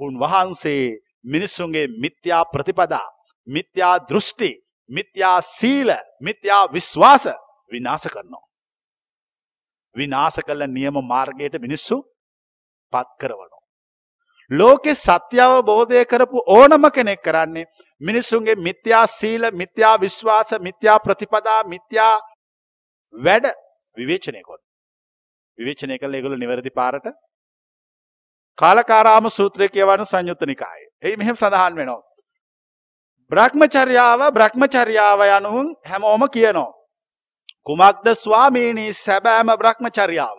උන්වහන්සේ 0.00 0.98
මිනිස්සුන්ගේ 1.24 1.86
මිත්‍යා 2.02 2.44
ප්‍රතිපදා, 2.44 3.06
මිත්‍යා 3.46 3.96
දෘෂ්ටි, 4.08 4.50
මිත්‍යා 4.90 5.40
සීල, 5.42 5.90
මිත්‍යා 6.20 6.72
විශ්වාස 6.72 7.26
විනාශ 7.72 8.08
කරනවා. 8.08 8.44
විනාශ 9.96 10.40
කළ 10.46 10.66
නියම 10.68 10.96
මාර්ගයට 11.02 11.58
මිනිස්සු 11.60 12.02
පත් 12.92 13.08
කරවනවා. 13.20 13.62
ලෝකෙ 14.50 14.94
සත්‍ය 14.94 15.40
අවබෝධය 15.40 16.04
කරපු 16.04 16.38
ඕනම 16.48 16.84
කෙනෙක් 16.90 17.22
කරන්නේ 17.22 17.66
මිනිස්සුන්ගේ 18.00 18.56
මිත්‍යා 18.56 19.06
සීල 19.08 19.50
මිත්‍යා 19.52 20.00
විශ්වාස 20.00 20.52
මිත්‍යා 20.60 20.98
ප්‍රතිපදා 20.98 21.60
මිත්‍යා 21.64 22.20
වැඩ 23.14 23.46
විවේචනය 23.96 24.42
කොට. 24.42 24.62
විවේචනය 25.58 25.98
කළ 25.98 26.14
ඒගොල්ලෝ 26.14 26.38
නිවැරදි 26.38 26.70
පාරට 26.70 27.06
කාලකාරාම 28.58 29.30
සූත්‍රය 29.30 29.68
කියවන 29.68 30.04
සංයුත්ත 30.04 30.42
නිකායේ. 30.42 30.90
එයි 31.02 31.16
මෙහෙම 31.16 31.36
සඳහන් 31.36 31.76
වෙනවා. 31.76 32.02
බ්‍රහ්මචර්යාව 33.30 34.20
බ්‍රහ්මචර්යාව 34.30 35.20
යනුවෙන් 35.28 35.68
හැමෝම 35.84 36.22
කියනවා. 36.28 36.72
කුමක්ද 37.62 38.06
ස්වාමීනි 38.14 38.92
සැබෑම 38.94 39.48
බ්‍රහ්මචර්යාව? 39.54 40.38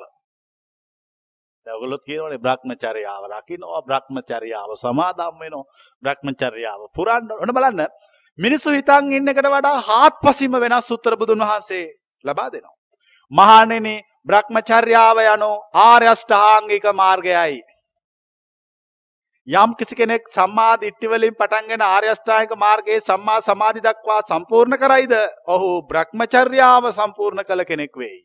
ඔගොල්ලොත් 1.68 2.04
කියනවනේ 2.04 2.38
බ්‍රහ්මචර්යාව 2.38 3.24
රකින්නවා 3.28 3.82
බ්‍රහ්මචර්යාව 3.82 4.72
සමාදම් 4.76 5.36
වෙනවා 5.42 5.66
බ්‍රහ්මචර්යාව 6.04 6.82
පුරන්න 6.94 7.32
ඔන්න 7.34 7.52
බලන්න 7.52 7.82
මිනිස්සු 8.40 8.70
හිතන් 8.70 9.12
ඉන්න 9.12 9.28
එකට 9.28 9.48
වඩා 9.48 9.78
හාත්පසින්ම 9.82 10.56
වෙනස් 10.56 10.92
උත්තර 10.92 11.16
බුදුන් 11.16 11.42
වහන්සේ 11.42 11.86
ලබා 12.26 12.50
දෙනවා 12.52 12.76
මහණෙනි 13.32 13.96
බ්‍රහ්මචර්යාව 14.24 15.18
යනෝ 15.26 15.56
ආර්ය 15.84 16.08
අෂ්ටාංගික 16.08 16.86
මාර්ගයයි 16.94 17.64
යම් 19.48 19.76
කිසි 19.76 19.96
කෙනෙක් 19.96 20.28
සම්මා 20.30 20.74
දිට්ඨි 20.78 21.08
වලින් 21.08 21.36
පටන්ගෙන 21.36 21.82
ආර්ය 21.84 22.08
අෂ්ටාංගික 22.08 22.58
මාර්ගයේ 22.58 23.00
සම්මා 23.02 23.40
සමාධි 23.42 23.82
දක්වා 23.82 24.22
සම්පූර්ණ 24.24 24.78
කරයිද 24.78 25.14
ඔහු 25.48 25.70
බ්‍රහ්මචර්යාව 25.84 26.92
සම්පූර්ණ 26.92 27.46
කළ 27.46 27.66
කෙනෙක් 27.66 27.94
වෙයි 27.96 28.20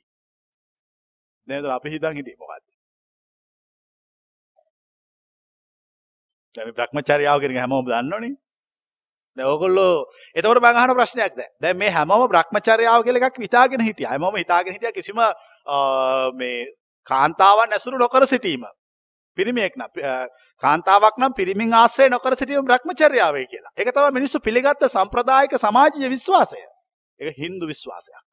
නේද 1.49 1.65
අපි 1.69 1.89
හිතන් 1.91 2.17
හිටියේ 2.17 2.41
මොකද්ද 2.41 2.71
දැන් 6.55 6.73
බ්‍රහ්මචර්යාව 6.73 7.41
කියන 7.41 7.53
එක 7.53 7.61
හැමෝම 7.61 7.85
දන්නවනේ. 7.87 8.35
ඕගොල්ලෝ 9.37 10.07
එතකොට 10.35 10.59
මං 10.59 10.77
අහන 10.77 10.95
ප්‍රශ්නයක් 10.95 11.37
දැන්. 11.37 11.50
දැන් 11.61 11.77
මේ 11.77 11.91
හැමෝම 11.91 12.29
Brahmacharyaව 12.29 13.05
කියලා 13.05 13.29
එකක් 13.29 13.39
හිතාගෙන 13.39 13.81
හිටියා. 13.81 14.11
හැමෝම 14.11 14.37
හිතාගෙන 14.37 14.75
හිටියා 14.75 14.93
කිසිම 14.93 15.21
මේ 16.35 16.67
කාන්තාවන් 17.07 17.73
ඇසුරු 17.73 17.99
නොකර 17.99 18.27
සිටීම. 18.27 18.65
පිරිමියෙක් 19.37 19.77
නම් 19.77 19.91
කාන්තාවක් 20.63 21.19
නම් 21.19 21.33
පිරිමින් 21.35 21.75
ආශ්‍රය 21.75 22.09
නොකර 22.09 22.37
සිටීම 22.37 22.65
Brahmacharyaවේ 22.65 23.47
කියලා. 23.47 23.73
ඒක 23.77 23.93
තමයි 23.95 24.17
මිනිස්සු 24.19 24.41
පිළිගත්ත 24.41 24.83
සම්ප්‍රදායික 24.89 25.55
සමාජීය 25.59 26.11
විශ්වාසය. 26.11 26.61
ඒක 27.21 27.37
Hindu 27.37 27.67
විශ්වාසයක්. 27.67 28.27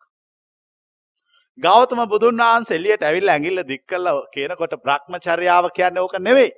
ගෞතම 1.57 2.01
බුදුන් 2.09 2.37
වහන්සේ 2.37 2.77
එළියට 2.77 3.03
ඇවිල්ලා 3.03 3.35
ඇඟිල්ල 3.35 3.63
දික් 3.67 3.83
කළා 3.85 4.25
කියනකොට 4.33 4.73
Brahmacharyaව 4.85 5.69
කියන්නේ 5.77 6.01
ඕක 6.01 6.15
නෙවෙයි. 6.19 6.51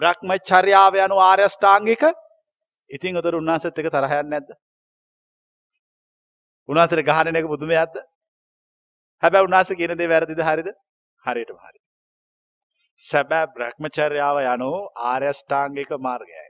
Brahmacharyaව 0.00 0.94
යනු 1.06 1.16
ආර්ය 1.20 1.42
අෂ්ටාංගික 1.44 2.04
ඉතින් 2.90 3.16
උතර 3.16 3.34
උන්වහන්සේත් 3.34 3.78
එක 3.78 3.90
තරහ 3.90 4.14
යන්නේ 4.16 4.30
නැද්ද? 4.30 4.50
උන්වහන්සේට 6.68 7.06
ගහන 7.08 7.36
එක 7.36 7.46
පුදුමයක්ද? 7.46 7.96
හැබැයි 9.22 9.46
උන්වහන්සේ 9.48 9.78
කියන 9.78 9.96
දේ 9.98 10.08
වැරදිද 10.08 10.44
හරිද? 10.48 10.68
හරියටම 11.24 11.58
හරි. 11.58 11.83
සැබෑ 13.00 13.46
බ්‍රහ්මචර්යාව 13.48 14.36
යනු 14.44 14.72
ආර්ය 15.04 15.26
අෂ්ටාංගික 15.28 15.90
මාර්ගයයි. 16.00 16.48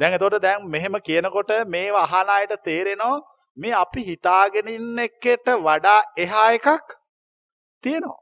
දැන් 0.00 0.14
එතකොට 0.14 0.42
දැන් 0.42 0.66
මෙහෙම 0.68 0.94
කියනකොට 1.00 1.52
මේව 1.66 1.94
අහන 1.96 2.28
අයට 2.30 2.54
තේරෙනවා 2.64 3.22
මේ 3.56 3.74
අපි 3.74 4.04
හිතාගෙන 4.04 4.68
ඉන්න 4.68 4.98
එකට 4.98 5.46
වඩා 5.60 6.00
එහා 6.16 6.50
එකක් 6.52 6.86
තියෙනවා. 7.84 8.20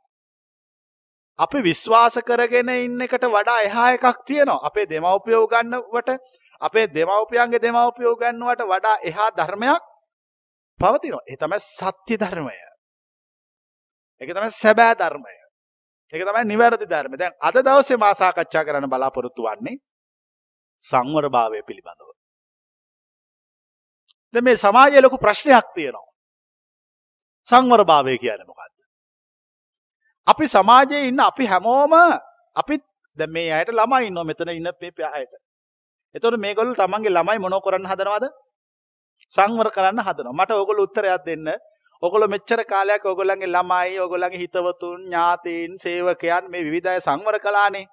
අපි 1.38 1.58
විශ්වාස 1.60 2.18
කරගෙන 2.22 2.68
ඉන්න 2.70 3.00
එකට 3.00 3.24
වඩා 3.26 3.60
එහා 3.62 3.90
එකක් 3.92 4.24
තියෙනවා. 4.26 4.60
අපේ 4.62 4.86
දෙමව්පියෝ 4.86 5.46
ගන්නවට 5.46 6.10
අපේ 6.60 6.86
දෙමව්පියන්ගේ 6.88 7.62
දෙමව්පියෝ 7.62 8.16
ගන්නවට 8.16 8.62
වඩා 8.64 8.96
එහා 9.02 9.30
ධර්මයක් 9.32 9.82
පවතිනවා. 10.80 11.24
ඒ 11.26 11.36
තමයි 11.36 11.58
සත්‍ය 11.60 12.14
ධර්මය. 12.16 12.56
ඒක 14.20 14.30
තමයි 14.30 14.50
සැබෑ 14.52 14.94
ධර්මය. 14.96 15.39
ඒක 16.12 16.22
තමයි 16.26 16.44
නිවැරදි 16.44 16.86
ධර්මය. 16.86 17.16
දැන් 17.16 17.34
අද 17.40 17.56
දවසේ 17.56 17.96
මා 17.96 18.14
සාකච්ඡා 18.14 18.64
කරන්න 18.64 18.90
බලාපොරොත්තු 18.90 19.42
වෙන්නේ 19.42 19.78
සංවරභාවය 20.82 21.62
පිළිබඳව. 21.62 22.10
දැන් 24.34 24.44
මේ 24.44 24.56
සමාජයේ 24.56 25.02
ලොකු 25.02 25.18
ප්‍රශ්නයක් 25.18 25.66
තියෙනවා. 25.74 26.08
සංවරභාවය 27.48 28.18
කියන්නේ 28.18 28.48
මොකක්ද? 28.50 28.74
අපි 30.26 30.44
සමාජයේ 30.48 31.08
ඉන්න 31.08 31.20
අපි 31.20 31.44
හැමෝම 31.46 31.94
අපි 32.56 32.74
දැන් 33.18 33.30
මේ 33.30 33.52
අයට 33.52 33.70
ළමයි 33.70 34.06
ඉන්නවා 34.08 34.28
මෙතන 34.30 34.50
ඉන්න 34.50 34.70
මේ 34.82 35.10
අයට. 35.18 35.32
එතකොට 36.14 36.38
මේගොල්ලෝ 36.38 36.74
තමන්ගේ 36.74 37.14
ළමයි 37.16 37.38
මොනව 37.38 37.62
කරන්න 37.64 37.86
හදනවද? 37.86 38.26
සංවර 39.32 39.68
කරන්න 39.70 40.02
හදනවා. 40.06 40.38
මට 40.38 40.50
ඕගොල්ලෝ 40.50 40.86
උත්තරයක් 40.88 41.22
දෙන්න. 41.26 41.48
ඕගොල්ලෝ 42.02 42.32
මෙච්චර 42.34 42.64
කාලයක් 42.64 43.04
ඕගොල්ලන්ගේ 43.04 43.52
ළමයි, 43.54 43.98
ඕගොල්ලන්ගේ 44.02 44.42
හිතවතුන්, 44.42 45.00
ඥාතීන්, 45.06 45.78
සේවකයන් 45.82 46.50
මේ 46.50 46.64
විවිධ 46.66 46.88
අය 46.92 47.00
සංවර 47.06 47.38
කළානේ. 47.44 47.86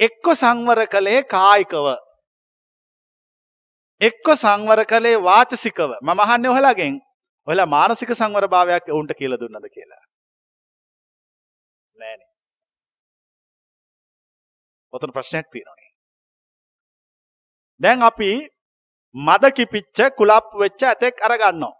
එක්ක 0.00 0.26
සංවර 0.42 0.86
කළේ 0.94 1.22
කායිකව. 1.34 1.86
එක්ක 4.00 4.26
සංවර 4.42 4.84
කළේ 4.92 5.22
වාචසිකව. 5.28 5.90
මම 6.02 6.20
අහන්නේ 6.26 6.54
ඔයාලගෙන්. 6.54 7.00
ඔයාලා 7.46 7.72
මානසික 7.76 8.10
සංවරභාවයක් 8.20 8.90
උන්ට 8.98 9.12
කියලා 9.18 9.40
දුන්නද 9.40 9.66
කියලා. 9.74 10.02
නෑනේ. 12.00 12.28
ඔතන 14.92 15.14
ප්‍රශ්නයක් 15.16 15.46
තියෙනවා. 15.52 15.88
දැන් 17.80 18.02
අපි 18.02 18.30
මද 19.14 19.44
කිපිච්ච 19.56 19.98
කුලප් 20.18 20.46
වෙච්ච 20.60 20.82
ඇතෙක් 20.82 21.22
අරගන්නවා. 21.26 21.74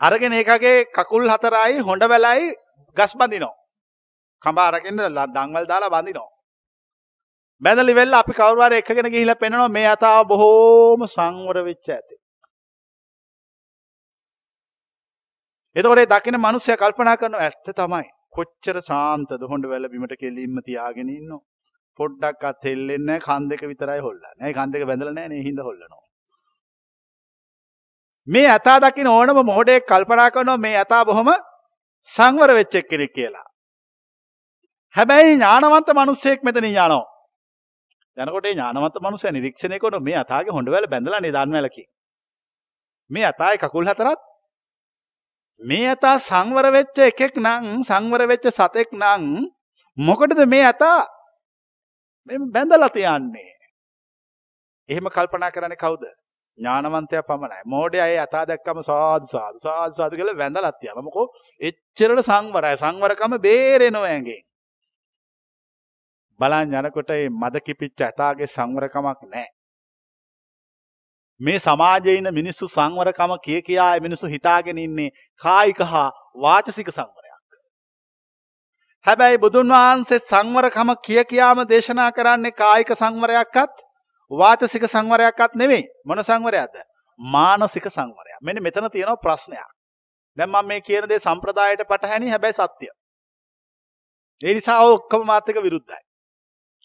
අරගෙන 0.00 0.32
ඒකගේ 0.32 0.76
කකුල් 0.96 1.24
හතරයි 1.32 1.80
හොඬ 1.88 2.04
වැලයි 2.12 2.52
ගස් 2.96 3.12
බඳිනවා. 3.20 3.56
කඹ 4.42 4.58
අරගෙන 4.60 4.96
දන්වල් 4.96 5.66
දාලා 5.72 5.94
බඳිනවා. 5.96 6.30
බැඳලි 7.62 7.94
වෙල්ල 7.98 8.14
අපි 8.20 8.32
කවුරු 8.32 8.62
හරි 8.66 8.80
එකගෙන 8.82 9.10
ගිහිල්ලා 9.14 9.40
පෙන්නනවා 9.42 9.74
මේ 9.76 9.88
අතාව 9.96 10.22
බොහෝම 10.30 11.04
සංවර 11.06 11.58
වෙච්ච 11.68 11.90
ඇතෙක්. 11.90 12.20
එතකොට 15.76 16.10
දකින 16.14 16.40
මිනිස්සයා 16.46 16.80
කල්පනා 16.82 17.16
කරනවා 17.20 17.44
ඇත්ත 17.46 17.70
තමයි. 17.80 18.08
කොච්චර 18.36 18.76
ශාන්තද 18.90 19.48
හොඬ 19.50 19.70
වැල 19.72 19.88
බිමට 19.94 20.14
කෙලින්ම 20.22 20.56
තියාගෙන 20.68 21.10
ඉන්නවා. 21.18 21.44
පොඩ්ඩක්වත් 21.98 22.64
හෙල්ලෙන්නේ 22.68 23.06
නැහැ 23.08 23.26
කන් 23.26 23.50
දෙක 23.50 23.62
විතරයි 23.72 24.00
හොල්ලන්නේ. 24.06 24.36
ඒ 24.44 24.52
කන් 24.58 24.72
දෙක 24.72 24.86
බැඳලා 24.90 25.14
නැහැ 25.16 25.32
නේ 25.32 25.48
හින්දා 25.48 25.68
හොල්ලනවා. 25.68 26.04
මේ 28.30 28.48
යථා 28.48 28.78
දකින්න 28.80 29.08
ඕනම 29.08 29.38
මොහොඩේ 29.44 29.78
කල්පනා 29.82 30.30
කරනවා 30.30 30.58
මේ 30.58 30.76
යථා 30.82 31.04
බොහොම 31.04 31.30
සංවර 32.08 32.50
වෙච්ච 32.58 32.74
කෙනෙක් 32.90 33.12
කියලා. 33.14 33.46
හැබැයි 34.94 35.30
ඥානවන්ත 35.30 35.90
මිනිස්සෙක් 36.00 36.42
මෙතන 36.42 36.66
යනවා. 36.66 37.04
යනකොට 38.16 38.46
ඒ 38.46 38.54
ඥානවන්ත 38.54 38.96
මිනිස්සයා 39.06 39.32
නිරීක්ෂණය 39.32 39.78
කරන 39.78 40.02
මේ 40.02 40.18
යථාගේ 40.22 40.56
හොඬවැල 40.56 40.90
බැඳලා 40.92 41.20
නේ 41.20 41.32
දන්වැලකින්. 41.32 41.88
මේ 43.10 43.26
යථායි 43.28 43.58
කකුල් 43.58 43.90
හතරත් 43.90 44.20
මේ 45.60 45.86
යථා 45.92 46.16
සංවර 46.20 46.66
වෙච්ච 46.76 46.98
එකෙක් 47.06 47.34
නම් 47.36 47.64
සංවර 47.82 48.22
වෙච්ච 48.32 48.46
සතෙක් 48.50 48.92
නම් 48.92 49.24
මොකටද 49.98 50.40
මේ 50.46 50.64
යථා 50.68 51.00
මෙම 52.28 52.42
බැඳලා 52.54 52.90
තියන්නේ. 52.90 53.52
එහෙම 54.88 55.06
කල්පනා 55.08 55.50
කරන්නේ 55.50 55.82
කවුද? 55.84 56.04
ඥානවන්තයා 56.60 57.22
පමණයි. 57.22 57.62
මෝඩයා 57.66 58.08
ඒ 58.08 58.18
අතා 58.18 58.44
දැක්කම 58.48 58.80
සාදු 58.82 59.26
සාදු 59.26 59.58
සාදු 59.58 59.94
සාදු 59.94 60.16
කියලා 60.16 60.38
වැඳලා 60.38 60.72
තියනවා. 60.72 61.06
මොකෝ 61.08 61.26
එච්චරට 61.60 62.24
සංවරයි. 62.24 62.76
සංවරකම 62.76 63.36
බේරෙනවා 63.46 64.10
ඇඟෙන්. 64.10 64.42
බලන් 66.40 66.76
යනකොට 66.80 67.10
මේ 67.10 67.30
මද 67.30 67.64
කිපිච්ච 67.66 68.04
ඇතාගේ 68.08 68.52
සංවරකමක් 68.56 69.22
නැහැ. 69.24 69.48
මේ 71.40 71.58
සමාජයේ 71.60 72.18
ඉන්න 72.18 72.34
මිනිස්සු 72.34 72.68
සංවරකම 72.68 73.32
කිය 73.46 73.62
කියා 73.62 73.94
මිනිස්සු 74.00 74.34
හිතාගෙන 74.34 74.78
ඉන්නේ 74.78 75.10
කායික 75.42 75.82
හා 75.92 76.08
වාචසික 76.44 76.90
සංවර. 76.90 77.20
හැබැයි 79.06 79.38
බුදුන් 79.38 79.72
වහන්සේ 79.72 80.18
සංවරකම 80.22 80.90
කිය 81.06 81.22
කියාම 81.24 81.60
දේශනා 81.68 82.10
කරන්නේ 82.12 82.52
කායික 82.52 82.90
සංවරයක්වත් 82.94 83.76
වාචසික 84.30 84.86
සංවරයක්වත් 84.86 85.54
නෙවෙයි. 85.54 85.88
මොන 86.04 86.22
සංවරයක්ද? 86.22 86.76
මානසික 87.18 87.86
සංවරයක්. 87.86 88.38
මෙන්න 88.42 88.62
මෙතන 88.62 88.90
තියෙනවා 88.90 89.16
ප්‍රශ්නයක්. 89.16 89.68
දැන් 90.38 90.50
මම 90.50 90.66
මේ 90.66 90.80
කියන 90.80 91.08
දේ 91.08 91.18
සම්ප්‍රදායට 91.18 91.82
පටහැනි 91.88 92.30
හැබැයි 92.30 92.52
සත්‍ය. 92.52 92.86
ඒ 94.40 94.54
නිසා 94.54 94.80
ඔක්කොම 94.80 95.26
මාත් 95.26 95.48
එක්ක 95.48 95.62
විරුද්ධයි. 95.62 96.02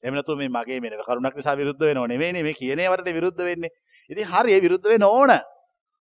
එහෙම 0.04 0.16
නැතුව 0.16 0.38
මේ 0.38 0.50
මගේ 0.50 0.80
මේ 0.82 1.04
කරුණක් 1.08 1.36
නිසා 1.36 1.58
විරුද්ධ 1.58 1.80
වෙනව 1.80 2.08
නෙවෙයිනේ 2.08 2.44
මේ 2.44 2.54
කියන 2.54 2.80
ඒවාට 2.80 3.06
විරුද්ධ 3.06 3.44
වෙන්නේ. 3.44 3.70
ඉතින් 4.10 4.28
හරි 4.28 4.54
ඒ 4.54 4.62
විරුද්ධ 4.62 4.90
වෙන්න 4.90 5.04
ඕන. 5.04 5.32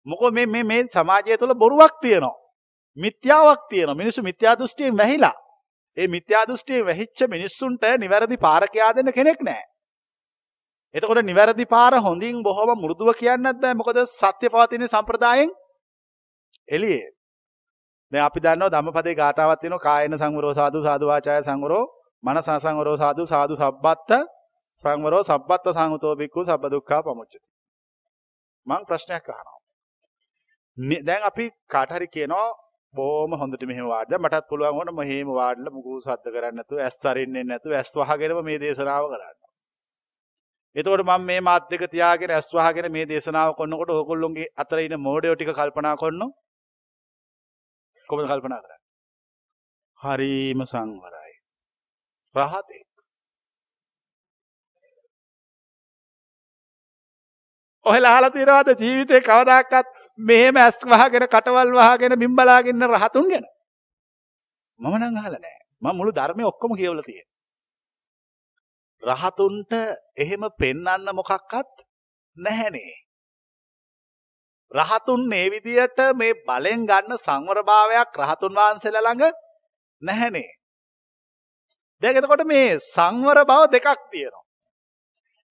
මොකද 0.06 0.32
මේ 0.32 0.46
මේ 0.46 0.64
මේ 0.64 0.86
සමාජය 0.88 1.38
තුළ 1.38 1.54
බොරුවක් 1.54 2.00
තියෙනවා. 2.00 2.36
මිත්‍යාවක් 2.96 3.68
තියෙනවා. 3.68 3.94
මිනිස්සු 3.94 4.22
මිත්‍යා 4.22 4.58
දෘෂ්ටියෙන් 4.58 4.96
වැහිලා. 4.96 5.34
ඒ 5.96 6.08
මිත්‍යා 6.08 6.46
දෘෂ්ටියේ 6.46 6.86
වැහිච්ච 6.86 7.28
මිනිස්සුන්ට 7.28 7.84
නිවැරදි 7.98 8.36
පාර 8.36 8.64
කියා 8.68 8.94
දෙන්න 8.96 9.12
කෙනෙක් 9.12 9.40
නැහැ. 9.40 9.71
එතකොට 10.94 11.22
නිවැරදි 11.22 11.64
පාර 11.66 11.92
හොඳින් 11.98 12.42
බොහොම 12.42 12.70
මෘදුව 12.76 13.08
කියන්නත් 13.14 13.58
බෑ. 13.58 13.74
මොකද 13.74 13.98
සත්‍ය 14.10 14.46
පවතින 14.48 14.84
සම්ප්‍රදායෙන් 14.86 15.50
එළියේ. 16.68 17.08
දැන් 18.12 18.24
අපි 18.24 18.40
දන්නවා 18.40 18.72
ධම්මපදේ 18.74 19.14
ගාතාවක් 19.14 19.60
තියෙනවා 19.60 19.86
කායන 19.88 20.18
සංවරෝ 20.18 20.54
සාදු 20.54 20.78
සාදු 20.82 21.04
වාචාය 21.06 21.42
සංවරෝ 21.42 21.84
මනස 22.24 22.48
සංවරෝ 22.56 22.96
සාදු 22.96 23.22
සාදු 23.26 23.54
සබ්බත්ත 23.56 24.10
සංවරෝ 24.84 25.22
සබ්බත්ත 25.22 25.66
සංගතෝ 25.70 26.14
බික්ඛු 26.16 26.44
සබ්බ 26.44 26.64
දුක්ඛා 26.70 27.02
පමුච්චති. 27.02 27.38
මං 28.66 28.82
ප්‍රශ්නයක් 28.88 29.28
අහනවා. 29.28 29.58
දැන් 31.02 31.22
අපි 31.22 31.44
කාට 31.68 31.90
හරි 31.90 32.08
කියනවා 32.08 32.48
බොහොම 32.94 33.32
හොඳට 33.34 33.64
මෙහෙම 33.64 33.86
වාඩිලා 33.86 34.20
මටත් 34.20 34.48
පුළුවන් 34.48 34.76
වුණා 34.76 34.94
මෙහෙම 34.94 35.28
වාඩිලා 35.30 35.74
මුකුත් 35.74 36.04
සද්ද 36.04 36.26
කරන්නේ 36.34 36.56
නැතුව 36.58 36.78
ඇස් 36.80 37.06
අරින්නේ 37.06 37.44
නැතුව 37.44 37.72
ඇස් 37.72 37.92
වහගෙනම 38.00 38.40
මේ 38.44 38.58
දේශනාව 38.58 39.04
කරන්න. 39.12 39.41
එතකොට 40.76 41.02
මම 41.02 41.24
මේ 41.24 41.40
මාත් 41.40 41.64
දෙක 41.70 41.82
තියාගෙන 41.90 42.30
ඇස් 42.30 42.48
වහගෙන 42.50 42.92
මේ 42.92 43.06
දේශනාව 43.06 43.50
කරනකොට 43.56 43.90
ඕගොල්ලොන්ගේ 43.90 44.52
අතර 44.56 44.78
ඉන්න 44.78 44.96
මෝඩයෝ 44.98 45.34
ටික 45.34 45.52
කල්පනා 45.52 45.96
කරනවා. 45.96 46.30
කොහොමද 48.08 48.28
කල්පනා 48.28 48.60
කරන්නේ? 48.60 48.80
හරීම 50.00 50.64
සංවරයි. 50.64 51.34
රහතෙක්. 52.34 52.86
ඔහෙලා 57.86 58.14
අහලා 58.14 58.30
තියනවාද 58.30 58.68
ජීවිතේ 58.76 59.20
කවදාකවත් 59.22 59.86
මෙහෙම 60.18 60.56
ඇස් 60.56 60.78
වහගෙන 60.84 61.26
කටවල් 61.26 61.74
වහගෙන 61.74 62.18
බිම් 62.18 62.32
බලාගෙන 62.34 62.88
රහතුන් 62.88 63.28
ගැන. 63.28 63.46
මම 64.80 64.96
නම් 64.96 65.16
අහලා 65.16 65.38
නැහැ. 65.38 65.62
මම 65.82 65.96
මුළු 65.96 66.12
ධර්මයේ 66.12 66.46
ඔක්කොම 66.46 66.72
කියවලා 66.76 67.04
තියෙනවා. 67.04 67.32
රහතුන්ට 69.02 69.72
එහෙම 70.16 70.42
පෙන්වන්න 70.58 71.08
මොකක්වත් 71.12 71.72
නැහැනේ. 72.36 72.94
රහතුන් 74.70 75.28
මේ 75.28 75.50
විදියට 75.50 75.98
මේ 76.14 76.38
බලෙන් 76.46 76.86
ගන්න 76.86 77.18
සංවරභාවයක් 77.18 78.10
රහතුන් 78.20 78.54
වහන්සේලා 78.54 79.02
ළඟ 79.02 79.34
නැහැනේ. 80.02 80.50
දැන් 82.02 82.16
එතකොට 82.16 82.44
මේ 82.44 82.78
සංවර 82.84 83.38
බව 83.44 83.60
දෙකක් 83.72 83.88
තියෙනවා. 84.10 84.44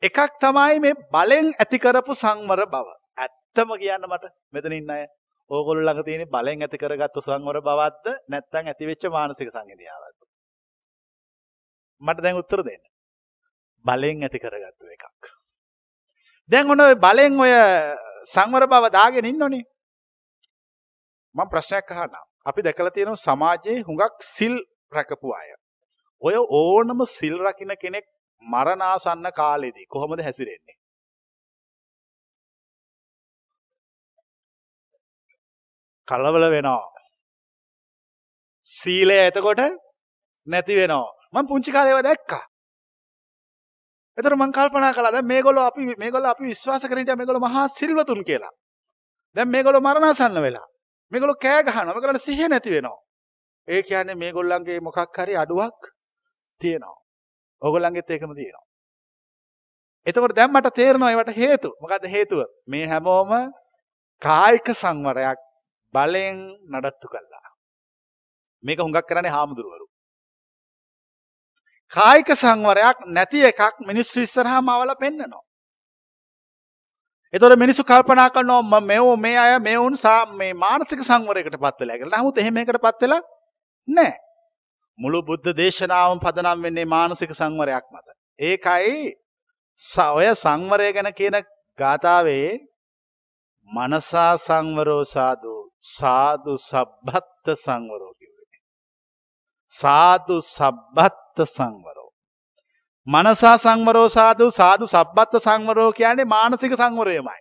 එකක් 0.04 0.20
තමයි 0.40 0.80
මේ 0.80 1.00
බලෙන් 1.14 1.48
ඇති 1.54 1.78
කරපු 1.78 2.14
සංවර 2.16 2.62
බව. 2.66 2.88
ඇත්තම 3.18 3.70
කියන්න 3.82 4.08
මට 4.08 4.26
මෙතන 4.54 4.74
ඉන්න 4.74 4.92
අය 4.92 5.04
ඕගොල්ලෝ 5.50 5.86
ළඟ 5.86 6.06
තියෙන 6.06 6.30
බලෙන් 6.30 6.64
ඇති 6.64 6.78
කරගත්තු 6.78 7.20
සංවර 7.22 7.58
බවක්ද 7.62 8.06
නැත්නම් 8.30 8.66
ඇති 8.68 8.90
වෙච්ච 8.90 9.04
මානසික 9.10 9.50
සංවේදියාවක්ද? 9.50 10.20
මට 12.02 12.24
දැන් 12.24 12.42
උත්තර 12.42 12.64
දෙන්න. 12.64 12.84
බලෙන් 13.86 14.24
ඇති 14.24 14.40
කරගත්තු 14.40 14.86
එකක්. 14.96 15.32
දැන් 16.50 16.72
ඔන්න 16.72 16.86
ඔය 16.88 16.96
බලෙන් 17.06 17.40
ඔය 17.40 17.54
සංවර 18.34 18.68
බව 18.74 18.92
දාගෙන 18.98 19.30
ඉන්නෝනේ. 19.32 19.64
මම 21.36 21.50
ප්‍රශ්නයක් 21.52 21.92
අහන්නම්. 21.92 22.26
අපි 22.46 22.66
දැකලා 22.68 22.96
තියෙනවා 22.98 23.24
සමාජයේ 23.28 23.84
හුඟක් 23.88 24.28
සිල් 24.36 24.56
රැකපු 24.92 25.34
අය. 25.40 25.50
ඔය 26.22 26.36
ඕනම 26.60 27.00
සිල් 27.18 27.36
රකින්න 27.46 27.76
කෙනෙක් 27.84 28.06
මරණාසන්න 28.44 29.28
කාලෙදී 29.40 29.90
කොහොමද 29.94 30.22
හැසිරෙන්නේ? 30.28 30.78
කලබල 36.08 36.46
වෙනවා. 36.56 36.92
සීලය 38.70 39.18
එතකොට 39.28 39.62
නැති 40.48 40.80
වෙනවා. 40.80 41.10
මම 41.34 41.48
පුංචි 41.50 41.72
කාලේ 41.72 41.94
ඒවා 41.94 42.08
දැක්කා. 42.10 42.46
එතකොට 44.22 44.38
මම 44.38 44.52
කල්පනා 44.54 44.94
කළා 44.94 45.12
දැන් 45.12 45.26
මේගොල්ලෝ 45.26 45.66
අපි 45.66 45.96
මේගොල්ලෝ 45.98 46.32
අපි 46.32 46.44
විශ්වාස 46.46 46.84
කරන 46.86 47.04
ඉතින් 47.04 47.18
මේගොල්ලෝ 47.18 47.42
මහා 47.42 47.68
සිල්වතුන් 47.70 48.24
කියලා. 48.24 48.52
දැන් 49.36 49.50
මේගොල්ලෝ 49.50 49.82
මරණාසන්න 49.82 50.42
වෙලා. 50.42 50.68
මේගොල්ලෝ 51.12 51.38
කෑ 51.44 51.64
ගහනවා. 51.64 51.94
මේගොල්ලන්ට 51.94 52.26
සිහිය 52.28 52.50
නැති 52.50 52.72
වෙනවා. 52.72 53.00
ඒ 53.68 53.82
කියන්නේ 53.84 54.16
මේගොල්ලන්ගේ 54.16 54.80
මොකක් 54.80 55.18
හරි 55.18 55.38
අඩුවක් 55.38 55.80
තියෙනවා. 56.62 56.98
ඕගොල්ලන්ගෙත් 57.62 58.10
ඒකම 58.10 58.34
තියෙනවා. 58.40 58.66
එතකොට 60.08 60.36
දැන් 60.36 60.52
මට 60.52 60.74
තේරෙනවා 60.76 61.12
ඒවට 61.12 61.36
හේතු. 61.38 61.70
මොකද්ද 61.82 62.06
හේතුව? 62.16 62.40
මේ 62.68 62.86
හැමෝම 62.88 63.32
කායික 64.22 64.68
සංවරයක් 64.74 65.40
බලෙන් 65.94 66.38
නඩත්තු 66.72 67.08
කළා. 67.14 67.48
මේක 68.64 68.80
හුඟක් 68.80 69.08
කරන්නේ 69.10 69.34
හාමුදුරුවරු. 69.38 69.91
කායික 71.94 72.30
සංවරයක් 72.34 72.98
නැති 73.08 73.40
එකක් 73.44 73.80
මිනිස්සු 73.88 74.22
ඉස්සරහාම 74.22 74.70
අවල 74.70 74.94
පෙන්නනවා. 74.96 75.44
එතකොට 77.34 77.58
මිනිස්සු 77.58 77.84
කල්පනා 77.84 78.30
කරනවා 78.30 78.82
මෙවෝ 78.82 79.16
මේ 79.18 79.38
අය 79.38 79.60
මෙවුන් 79.60 79.96
මේ 80.34 80.54
මානසික 80.56 81.04
සංවරයකට 81.04 81.58
පත් 81.58 81.80
වෙලා 81.82 81.98
කියලා. 81.98 82.22
නමුත් 82.22 82.38
එහෙම 82.38 82.58
එකකට 82.58 82.82
පත් 82.82 83.02
වෙලා 83.02 83.22
නැහැ. 83.88 84.18
මුළු 85.00 85.20
බුද්ධ 85.24 85.54
දේශනාවම 85.54 86.20
පදනම් 86.20 86.60
වෙන්නේ 86.64 86.86
මානසික 86.86 87.32
සංවරයක් 87.34 87.86
මත. 87.94 88.08
ඒකයි 88.40 89.16
ඔය 90.18 90.28
සංවරය 90.36 90.94
ගැන 90.94 91.14
කියන 91.14 91.38
ගාථාවේ 91.80 92.50
මනසා 93.72 94.34
සංවරෝ 94.38 95.04
සාදු 95.06 95.54
සාදු 95.98 96.58
සබ්බත්ත 96.70 97.48
සංවරෝ 97.66 98.14
කිව්වේ. 98.20 98.60
සාදු 99.72 100.36
සබ්බත්ත 101.32 101.48
සංවරෝ. 101.48 102.12
මනසා 103.08 103.58
සංවරෝ 103.58 104.10
සාදු 104.10 104.52
සාදු 104.52 104.86
සබ්බත්ත 104.88 105.34
සංවරෝ 105.38 105.92
කියන්නේ 105.92 106.26
මානසික 106.26 106.74
සංවරයමයි. 106.74 107.40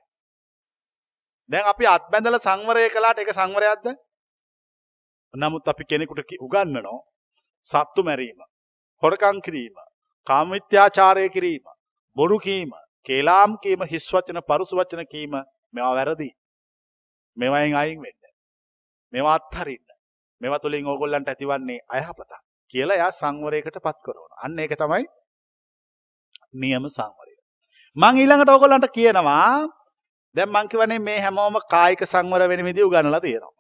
දැන් 1.51 1.67
අපි 1.67 1.87
අත්බැඳල 1.87 2.39
සංවරය 2.39 2.89
කළාට 2.89 3.19
එක 3.19 3.33
සංවරයක්ද? 3.33 3.87
නමුත් 5.35 5.69
අපි 5.69 5.85
කෙනෙකුට 5.85 6.33
උගන්වනෝ 6.41 6.99
සත්තු 7.67 8.03
මැරීම, 8.03 8.41
හොරකම් 9.03 9.37
කිරීම, 9.41 9.77
කාමමිත්‍යාචාරය 10.27 11.29
කිරීම, 11.29 11.65
බොරු 12.17 12.39
කීම, 12.39 12.71
කේලාම් 13.07 13.59
කීම, 13.59 13.81
හිස් 13.83 14.07
වචන, 14.13 14.43
පරුස 14.43 14.71
වචන 14.73 15.07
කීම 15.07 15.33
මේවා 15.75 15.95
වැරදි. 15.95 16.31
මේවායින් 17.37 17.77
අයින් 17.77 17.99
වෙන්න. 18.03 18.23
මේවා 19.13 19.35
අත්හරින්න. 19.35 19.87
මේවා 20.41 20.59
තුළින් 20.59 20.87
ඕගොල්ලන්ට 20.87 21.29
ඇතිවන්නේ 21.29 21.81
අයහපතක් 21.89 22.50
කියලා 22.75 22.97
එයා 22.97 23.11
සංවරයකට 23.13 23.77
පත් 23.79 23.99
කරනවා. 24.05 24.39
අන්න 24.45 24.59
ඒක 24.59 24.75
තමයි 24.79 25.05
නියම 26.55 26.85
සංවරය. 26.89 27.35
මං 27.97 28.21
ඊළඟට 28.23 28.53
ඕගොල්ලන්ට 28.55 28.91
කියනවා 28.97 29.67
දැන් 30.35 30.51
මං 30.51 30.69
කියවනේ 30.69 30.99
මේ 31.01 31.21
හැමෝම 31.21 31.61
කායික 31.71 32.03
සංවර 32.07 32.49
වෙන 32.49 32.65
විදිහ 32.65 32.87
උගන්වලා 32.87 33.21
තියෙනවා. 33.21 33.55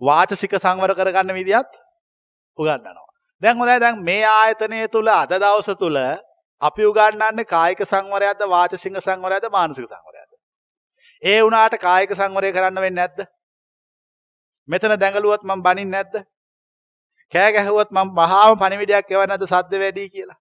වාචසික 0.00 0.54
සංවර 0.56 0.94
කරගන්න 0.94 1.34
විදිහත් 1.34 1.72
උගන්වනවා. 2.58 3.06
දැන් 3.42 3.56
හොඳයි 3.58 3.80
දැන් 3.80 4.04
මේ 4.04 4.24
ආයතනය 4.26 4.88
තුල 4.88 5.08
අද 5.08 5.30
දවස 5.30 5.70
තුල 5.78 5.96
අපි 6.62 6.82
උගන්වන්නේ 6.84 7.44
කායික 7.46 7.80
සංවරයක්ද 7.84 8.42
වාචසික 8.48 9.00
සංවරයක්ද 9.00 9.50
මානසික 9.50 9.86
සංවරයක්ද? 9.86 10.32
ඒ 11.22 11.42
වුණාට 11.42 11.78
කායික 11.80 12.10
සංවරය 12.12 12.52
කරන්න 12.52 12.80
වෙන්නේ 12.80 13.06
නැද්ද? 13.06 13.26
මෙතන 14.68 14.98
දැඟලුවත් 14.98 15.42
මම 15.44 15.62
බනින්නේ 15.62 15.92
නැද්ද? 15.94 16.14
කෑ 17.32 17.50
ගැහුවත් 17.54 17.90
මම 17.90 18.08
වහාම 18.18 18.58
පණිවිඩයක් 18.60 19.10
එවන්නේ 19.10 19.30
නැද්ද 19.30 19.46
සද්ද 19.50 19.72
වැඩි 19.82 20.08
කියලා? 20.14 20.38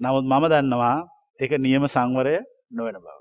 නමුත් 0.00 0.24
මම 0.30 0.44
දන්නවා 0.52 0.96
ඒක 1.40 1.52
නියම 1.66 1.84
සංවරය 1.94 2.36
නොවන 2.76 2.96
බව. 3.04 3.16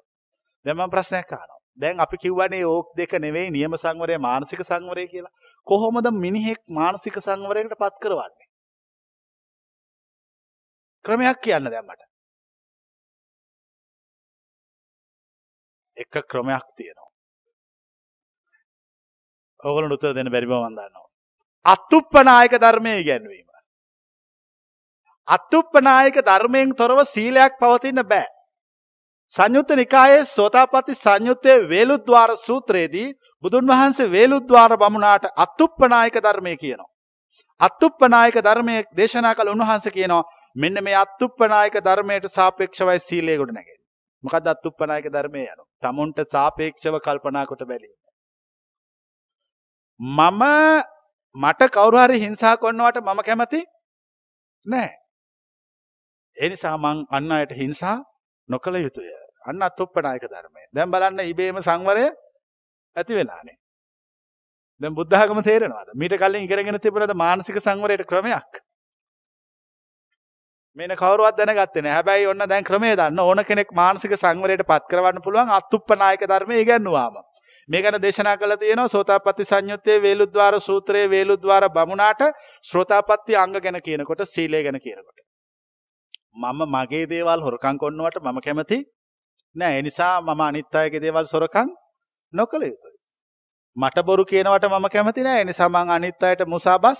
දැන් 0.65 0.77
මම 0.77 0.91
ප්‍රශ්නයක් 0.93 1.31
අහනවා. 1.33 1.59
දැන් 1.81 1.99
අපි 1.99 2.17
කිව්වනේ 2.23 2.65
ඕක් 2.65 2.87
දෙක 2.97 3.13
නෙවෙයි 3.25 3.53
නියම 3.57 3.73
සංවරය 3.83 4.17
මානසික 4.27 4.61
සංවරය 4.69 5.07
කියලා. 5.13 5.33
කොහොමද 5.67 6.07
මිනිහෙක් 6.23 6.61
මානසික 6.69 7.15
සංවරයකට 7.25 7.79
පත් 7.81 7.95
කරවන්නේ? 8.03 8.47
ක්‍රමයක් 11.05 11.37
කියන්න 11.43 11.69
දැන් 11.73 11.85
මට. 11.87 12.01
එක 15.97 16.13
ක්‍රමයක් 16.31 16.65
තියෙනවා. 16.77 17.09
ඕගොල්ලන්ට 19.59 19.95
උත්තර 19.95 20.13
දෙන්න 20.15 20.31
බැරි 20.33 20.47
බව 20.49 20.61
මම 20.61 20.75
දන්නවා. 20.77 21.06
අත්ුප්පනායක 21.67 22.53
ධර්මයේ 22.57 23.01
ඉගැන්වීම. 23.01 23.47
අත්ුප්පනායක 25.27 26.17
ධර්මයෙන් 26.21 26.73
තොරව 26.73 26.99
සීලයක් 27.05 27.53
පවතින්න 27.59 28.03
බෑ. 28.05 28.27
සංයුත්ත 29.33 29.71
නිකායේ 29.73 30.25
සෝතාපට්ටි 30.27 30.95
සංයුත්තේ 30.95 31.57
වේලුද්්වාර 31.69 32.31
සූත්‍රයේදී 32.37 33.07
බුදුන් 33.43 33.67
වහන්සේ 33.67 34.11
වේලුද්්වාර 34.11 34.77
බමුණාට 34.77 35.25
අත්ුප්පනායක 35.37 36.15
ධර්මය 36.19 36.55
කියනවා. 36.57 36.89
අත්ුප්පනායක 37.61 38.37
ධර්මය 38.41 38.75
දේශනා 38.97 39.35
කළ 39.35 39.53
උන්වහන්සේ 39.55 39.91
කියනවා 39.91 40.23
මෙන්න 40.55 40.83
මේ 40.83 40.95
අත්ුප්පනායක 40.95 41.75
ධර්මයට 41.81 42.31
සාපේක්ෂවයි 42.31 42.99
සීලය 43.01 43.37
ගොඩ 43.37 43.51
නැගෙන්නේ. 43.51 43.85
මොකද 44.23 44.47
අත්ුප්පනායක 44.47 45.07
ධර්මය 45.11 45.41
යනවා. 45.43 45.67
tamunට 45.83 46.19
සාපේක්ෂව 46.31 46.95
කල්පනා 47.05 47.45
කොට 47.45 47.63
බැලීම. 47.65 47.97
මම 49.99 50.43
මට 51.35 51.71
කවුරු 51.71 51.97
හරි 51.97 52.19
හිංසා 52.19 52.55
කරනවට 52.57 52.97
මම 52.99 53.21
කැමති 53.23 53.61
නෑ. 54.65 54.89
ඒ 56.37 56.49
නිසා 56.49 56.77
මං 56.77 57.05
අන්න 57.11 57.31
අයට 57.31 57.53
හිංසා 57.53 57.97
නොකළ 58.49 58.77
යුතුය. 58.77 59.09
අන්න 59.47 59.61
අත්ුප්පනායක 59.61 60.25
ධර්මය. 60.25 60.61
දැන් 60.73 60.91
බලන්න 60.91 61.19
ඉබේම 61.25 61.61
සංවරය 61.61 62.05
ඇති 62.95 63.13
වෙලානේ. 63.13 63.57
දැන් 64.81 64.95
බුද්ධ 64.95 65.13
ආගම 65.13 65.41
තේරෙනවද? 65.43 65.89
මීට 65.95 66.17
කලින් 66.17 66.43
ඉගෙනගෙන 66.43 66.79
තිබුණද 66.79 67.13
මානසික 67.15 67.59
සංවරයට 67.59 68.05
ක්‍රමයක්? 68.05 68.51
මේන 70.77 70.93
කවුරුවත් 70.95 71.37
දැනගත්තේ 71.37 71.81
නැහැ. 71.81 71.95
හැබැයි 71.95 72.27
ඔන්න 72.27 72.43
දැන් 72.45 72.63
ක්‍රමය 72.63 72.91
දන්න 72.93 73.19
ඕන 73.19 73.43
කෙනෙක් 73.45 73.71
මානසික 73.73 74.13
සංවරයට 74.15 74.67
පත් 74.67 74.83
කරවන්න 74.91 75.23
පුළුවන් 75.23 75.49
අත්ුප්පනායක 75.51 76.25
ධර්මය 76.25 76.61
ඉගෙනුවාම. 76.61 77.15
මේ 77.69 77.81
ගැන 77.81 78.01
දේශනා 78.01 78.37
කළා 78.37 78.57
තියෙනවා 78.57 78.87
සෝතාපට්ටි 78.87 79.45
සංයුත්තේ 79.45 80.01
වේලුද්්වාර 80.01 80.59
සූත්‍රයේ 80.61 81.09
වේලුද්්වාර 81.09 81.69
බමුණාට 81.69 82.21
ශ්‍රෝතාපට්ටි 82.65 83.35
අංග 83.35 83.55
ගැන 83.57 83.79
කියනකොට 83.83 84.21
සීලය 84.25 84.63
ගැන 84.63 84.79
කියනකොට. 84.81 85.19
මම 86.35 86.61
මගේ 86.67 87.05
දේවල් 87.09 87.41
හොරකම් 87.41 87.77
කරනවට 87.81 88.23
මම 88.23 88.39
කැමති 88.41 88.77
නෑ. 89.55 89.73
ඒ 89.75 89.81
නිසා 89.81 90.13
මම 90.21 90.41
අනිත් 90.41 90.75
අයගේ 90.75 91.01
දේවල් 91.01 91.25
සොරකම් 91.25 91.69
නොකළ 92.33 92.63
යුතුයි. 92.63 92.95
මට 93.77 94.05
බොරු 94.05 94.25
කියනවට 94.25 94.65
මම 94.65 94.87
කැමති 94.89 95.23
නෑ. 95.23 95.39
ඒ 95.39 95.45
නිසා 95.45 95.69
මං 95.69 95.89
අනිත් 95.89 96.23
අයට 96.23 96.41
මුසාබස් 96.47 96.99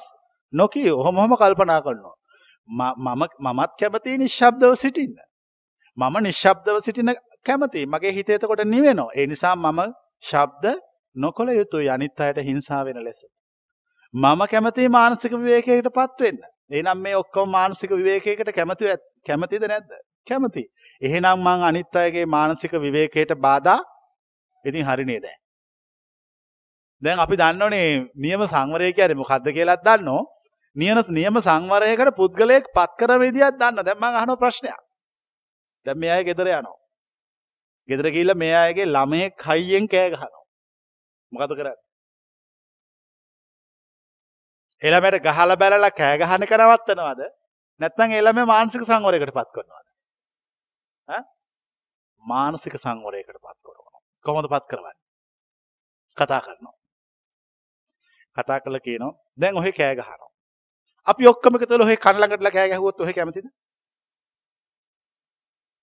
නොකිය. 0.54 0.90
ඔහොම 0.92 1.18
ඔහොම 1.18 1.36
කල්පනා 1.36 1.82
කරනවා. 1.82 2.16
මම 2.68 3.24
මමත් 3.42 3.72
කැමති 3.80 4.18
නිශ්ශබ්දව 4.18 4.76
සිටින්න. 4.76 5.16
මම 5.98 6.16
නිශ්ශබ්දව 6.22 6.82
සිටින 6.82 7.14
කැමති. 7.46 7.86
මගේ 7.86 8.12
හිත 8.12 8.30
එතකොට 8.30 8.66
නිවෙනවා. 8.66 9.10
ඒ 9.16 9.28
නිසා 9.28 9.56
මම 9.58 9.80
ශබ්ද 10.24 10.76
නොකළ 11.16 11.50
යුතුයි 11.52 11.90
අනිත් 11.90 12.20
අයට 12.20 12.40
හිංසා 12.42 12.84
වෙන 12.86 13.04
ලෙස. 13.04 13.20
මම 14.14 14.42
කැමති 14.48 14.90
මානසික 14.90 15.32
විවේකයකට 15.34 15.90
පත් 15.94 16.20
වෙන්න. 16.22 16.40
එහෙනම් 16.72 17.02
මේ 17.02 17.16
ඔක්කොම 17.16 17.50
මානසික 17.50 17.92
විවේකයකට 17.92 18.54
කැමති 18.56 18.86
කැමතිද 19.28 19.64
නැද්ද? 19.64 19.92
කැමති. 20.28 20.64
එහෙනම් 21.02 21.38
මං 21.40 21.64
අනිත් 21.64 21.96
අයගේ 21.96 22.26
මානසික 22.28 22.72
විවේකයට 22.76 23.36
බාධා 23.40 23.80
ඉතින් 24.66 24.86
හරි 24.86 25.06
නේද? 25.06 25.28
දැන් 27.02 27.20
අපි 27.20 27.36
දන්නෝනේ 27.36 28.10
නියම 28.16 28.42
සංවරය 28.48 28.94
කියන්නේ 28.94 29.22
මොකද්ද 29.22 29.48
කියලාත් 29.54 29.84
දන්නෝ. 29.84 30.22
නියම 30.76 30.98
නියම 31.10 31.36
සංවරයකට 31.40 32.16
පුද්ගලයෙක් 32.16 32.66
පත් 32.76 32.92
කරන 33.00 33.22
විදියක් 33.22 33.60
දන්න. 33.60 33.86
දැන් 33.86 34.00
මං 34.00 34.16
අහන 34.16 34.38
ප්‍රශ්නයක්. 34.38 34.82
දැන් 35.86 35.98
මේ 36.00 36.12
අය 36.12 36.24
ගෙදර 36.24 36.48
යනවා. 36.50 36.78
ගෙදර 37.90 38.08
ගිහිල්ලා 38.14 38.40
මේ 38.44 38.56
අයගේ 38.56 38.86
ළමයෙක් 38.86 39.44
හයියෙන් 39.48 39.86
කෑ 39.88 40.10
ගහනවා. 40.14 40.44
මොකද 41.32 41.54
කරන්නේ? 41.58 41.78
එළමයට 44.82 45.24
ගහලා 45.24 45.58
බැලලා 45.58 45.92
කෑ 45.92 46.18
ගහන 46.22 46.44
එක 46.44 46.54
නවත්තනවද? 46.54 47.22
නැත්නම් 47.82 48.12
එළම 48.20 48.40
මානසික 48.46 48.84
සංවරයකට 48.84 49.34
පත් 49.34 49.50
කරනවද? 49.56 49.88
ඈ? 51.08 51.24
මානසික 52.24 52.76
සංවරයකට 52.78 53.38
පත් 53.38 53.58
කරනවා. 53.64 54.02
කොහොමද 54.26 54.50
පත් 54.54 54.66
කරවන්නේ? 54.72 54.98
කතා 56.18 56.42
කරනවා. 56.42 56.76
කතා 58.38 58.60
කරලා 58.62 58.86
කියනවා 58.88 59.14
දැන් 59.42 59.58
ඔහෙ 59.58 59.72
කෑ 59.72 59.96
ගහනවා. 59.96 60.30
අපි 61.08 61.28
ඔක්කොම 61.28 61.56
එකතු 61.56 61.74
වෙලා 61.74 61.88
ඔහෙ 61.88 61.98
කන 62.06 62.20
ළඟටලා 62.20 62.56
කෑ 62.58 62.70
ගැහුවොත් 62.70 63.02
ඔහෙ 63.02 63.14
කැමතිද? 63.14 63.48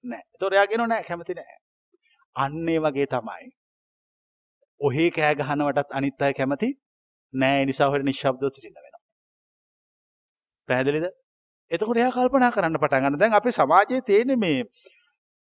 නෑ. 0.05 0.23
ඒතකොට 0.33 0.53
එයා 0.53 0.71
කියනවා 0.71 0.91
නෑ 0.93 1.05
කැමති 1.11 1.35
නෑ. 1.35 1.64
අන්න 2.37 2.69
ඒ 2.69 2.81
වගේ 2.81 3.07
තමයි. 3.07 3.51
ඔහේ 4.81 5.11
කෑ 5.11 5.35
ගහනවටත් 5.35 5.91
අනිත් 5.93 6.23
අය 6.23 6.35
කැමති 6.35 6.71
නෑ 7.35 7.61
ඒ 7.61 7.67
නිසා 7.67 7.89
ඔහෙට 7.89 8.07
නිශ්ශබ්දව 8.09 8.51
සිටින්න 8.51 8.75
වෙනවා. 8.77 9.03
පැහැදිලිද? 10.69 11.07
එතකොට 11.71 11.97
එයා 11.97 12.13
කල්පනා 12.13 12.53
කරන්න 12.53 12.79
පටන් 12.79 13.05
ගන්න. 13.05 13.19
දැන් 13.19 13.39
අපේ 13.41 13.53
සමාජයේ 13.53 14.03
තියෙන 14.03 14.39
මේ 14.39 14.59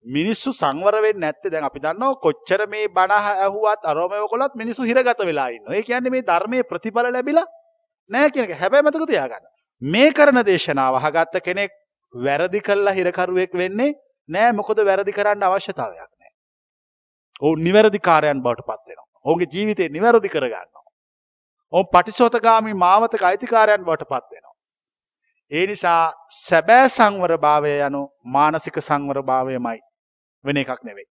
මිනිස්සු 0.05 0.53
සංවර 0.53 1.01
වෙන්නේ 1.01 1.23
නැත්තේ 1.23 1.51
දැන් 1.51 1.67
අපි 1.69 1.79
දන්නවා 1.79 2.19
කොච්චර 2.25 2.61
මේ 2.67 2.87
බණ 2.89 3.11
ඇහුවත් 3.11 3.81
අරෝමව 3.83 4.25
කළත් 4.33 4.55
මිනිස්සු 4.55 4.83
හිරගත 4.83 5.21
වෙලා 5.25 5.49
ඉන්නවා. 5.49 5.75
ඒ 5.75 5.83
කියන්නේ 5.83 6.13
මේ 6.15 6.27
ධර්මයේ 6.29 6.63
ප්‍රතිඵල 6.63 7.11
ලැබිලා 7.13 7.47
නැහැ 8.09 8.31
කියන 8.31 8.45
එක. 8.45 8.59
හැබැයි 8.61 8.87
මතක 8.87 9.07
තියාගන්න. 9.07 9.45
මේ 9.81 10.11
කරන 10.11 10.43
දේශනාව 10.45 10.99
අහගත්ත 10.99 11.39
කෙනෙක් 11.43 11.71
වැරදි 12.13 12.61
කළා 12.61 12.93
හිරකරුවෙක් 12.93 13.53
වෙන්නේ 13.53 13.95
නෑ 14.29 14.51
මොකද 14.53 14.79
වැරදි 14.89 15.11
කරන්න 15.11 15.43
අවශ්‍යතාවයක් 15.43 15.99
නෑ. 15.99 16.16
ඔවුන් 17.41 17.63
නිවැරදි 17.63 17.99
කාරයන් 17.99 18.41
බවට 18.41 18.65
පත් 18.65 18.83
වෙනවා. 18.87 19.07
ඔවුන්ගේ 19.25 19.49
ජීවිතේ 19.53 19.89
නිවැරදි 19.89 20.29
කරගන්නවා. 20.29 20.85
ඔවුන් 21.73 21.87
පටිසෝතගාමී 21.87 22.73
මාවතක 22.75 23.23
අයිතිකාරයන් 23.23 23.83
බවට 23.83 24.09
පත් 24.09 24.25
වෙනවා. 24.31 24.55
ඒ 25.51 25.67
නිසා 25.67 26.13
සැබෑ 26.37 26.87
සංවර 26.89 27.37
භාවය 27.37 27.75
යනු 27.81 28.01
මානසික 28.27 28.79
සංවර 28.79 29.21
භාවයමයි 29.23 29.79
වෙන 30.45 30.57
එකක් 30.57 30.81
නෙවෙයි. 30.83 31.07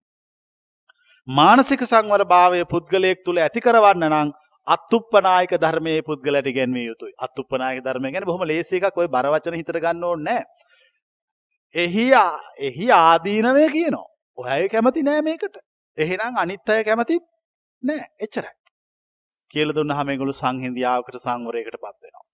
මානසික 1.28 1.82
සංවර 1.84 2.24
භාවය 2.26 2.64
පුද්ගලයෙක් 2.66 3.24
තුළ 3.24 3.38
ඇති 3.38 3.60
කරවන්න 3.60 4.08
නම් 4.10 4.32
අත්තුප්පනායක 4.66 5.52
ධර්මයේ 5.56 6.02
පුද්ගලට 6.02 6.48
ගැන්විය 6.50 6.86
යුතුයි. 6.86 7.14
අත්තුප්පනායක 7.18 7.82
ධර්මය 7.82 8.12
ගැන 8.12 8.24
බොහොම 8.24 8.46
ලේසි 8.46 8.76
එකක් 8.78 8.96
ඔය 8.96 9.08
බර 9.08 9.28
වචන 9.28 9.54
හිතට 9.54 9.74
ගන්න 9.76 10.04
ඕනේ 10.04 10.24
නැහැ. 10.24 10.44
එහි 11.74 12.06
එහි 12.60 12.90
ආදීනවය 12.92 13.68
කියනවා. 13.70 14.06
ඔය 14.38 14.68
කැමති 14.68 15.02
නෑ 15.02 15.22
මේකට. 15.22 15.56
එහෙනම් 15.98 16.36
අනිත් 16.36 16.68
අය 16.68 16.84
කැමතිත් 16.84 17.22
නෑ. 17.82 18.06
එච්චරයි. 18.20 18.52
කියලා 19.54 19.76
දුන්නාම 19.78 20.06
මේගොල්ලෝ 20.06 20.40
සංහිඳියාවකට 20.42 21.18
සංවරයකට 21.18 21.76
පත් 21.84 21.96
වෙනවා. 22.04 22.24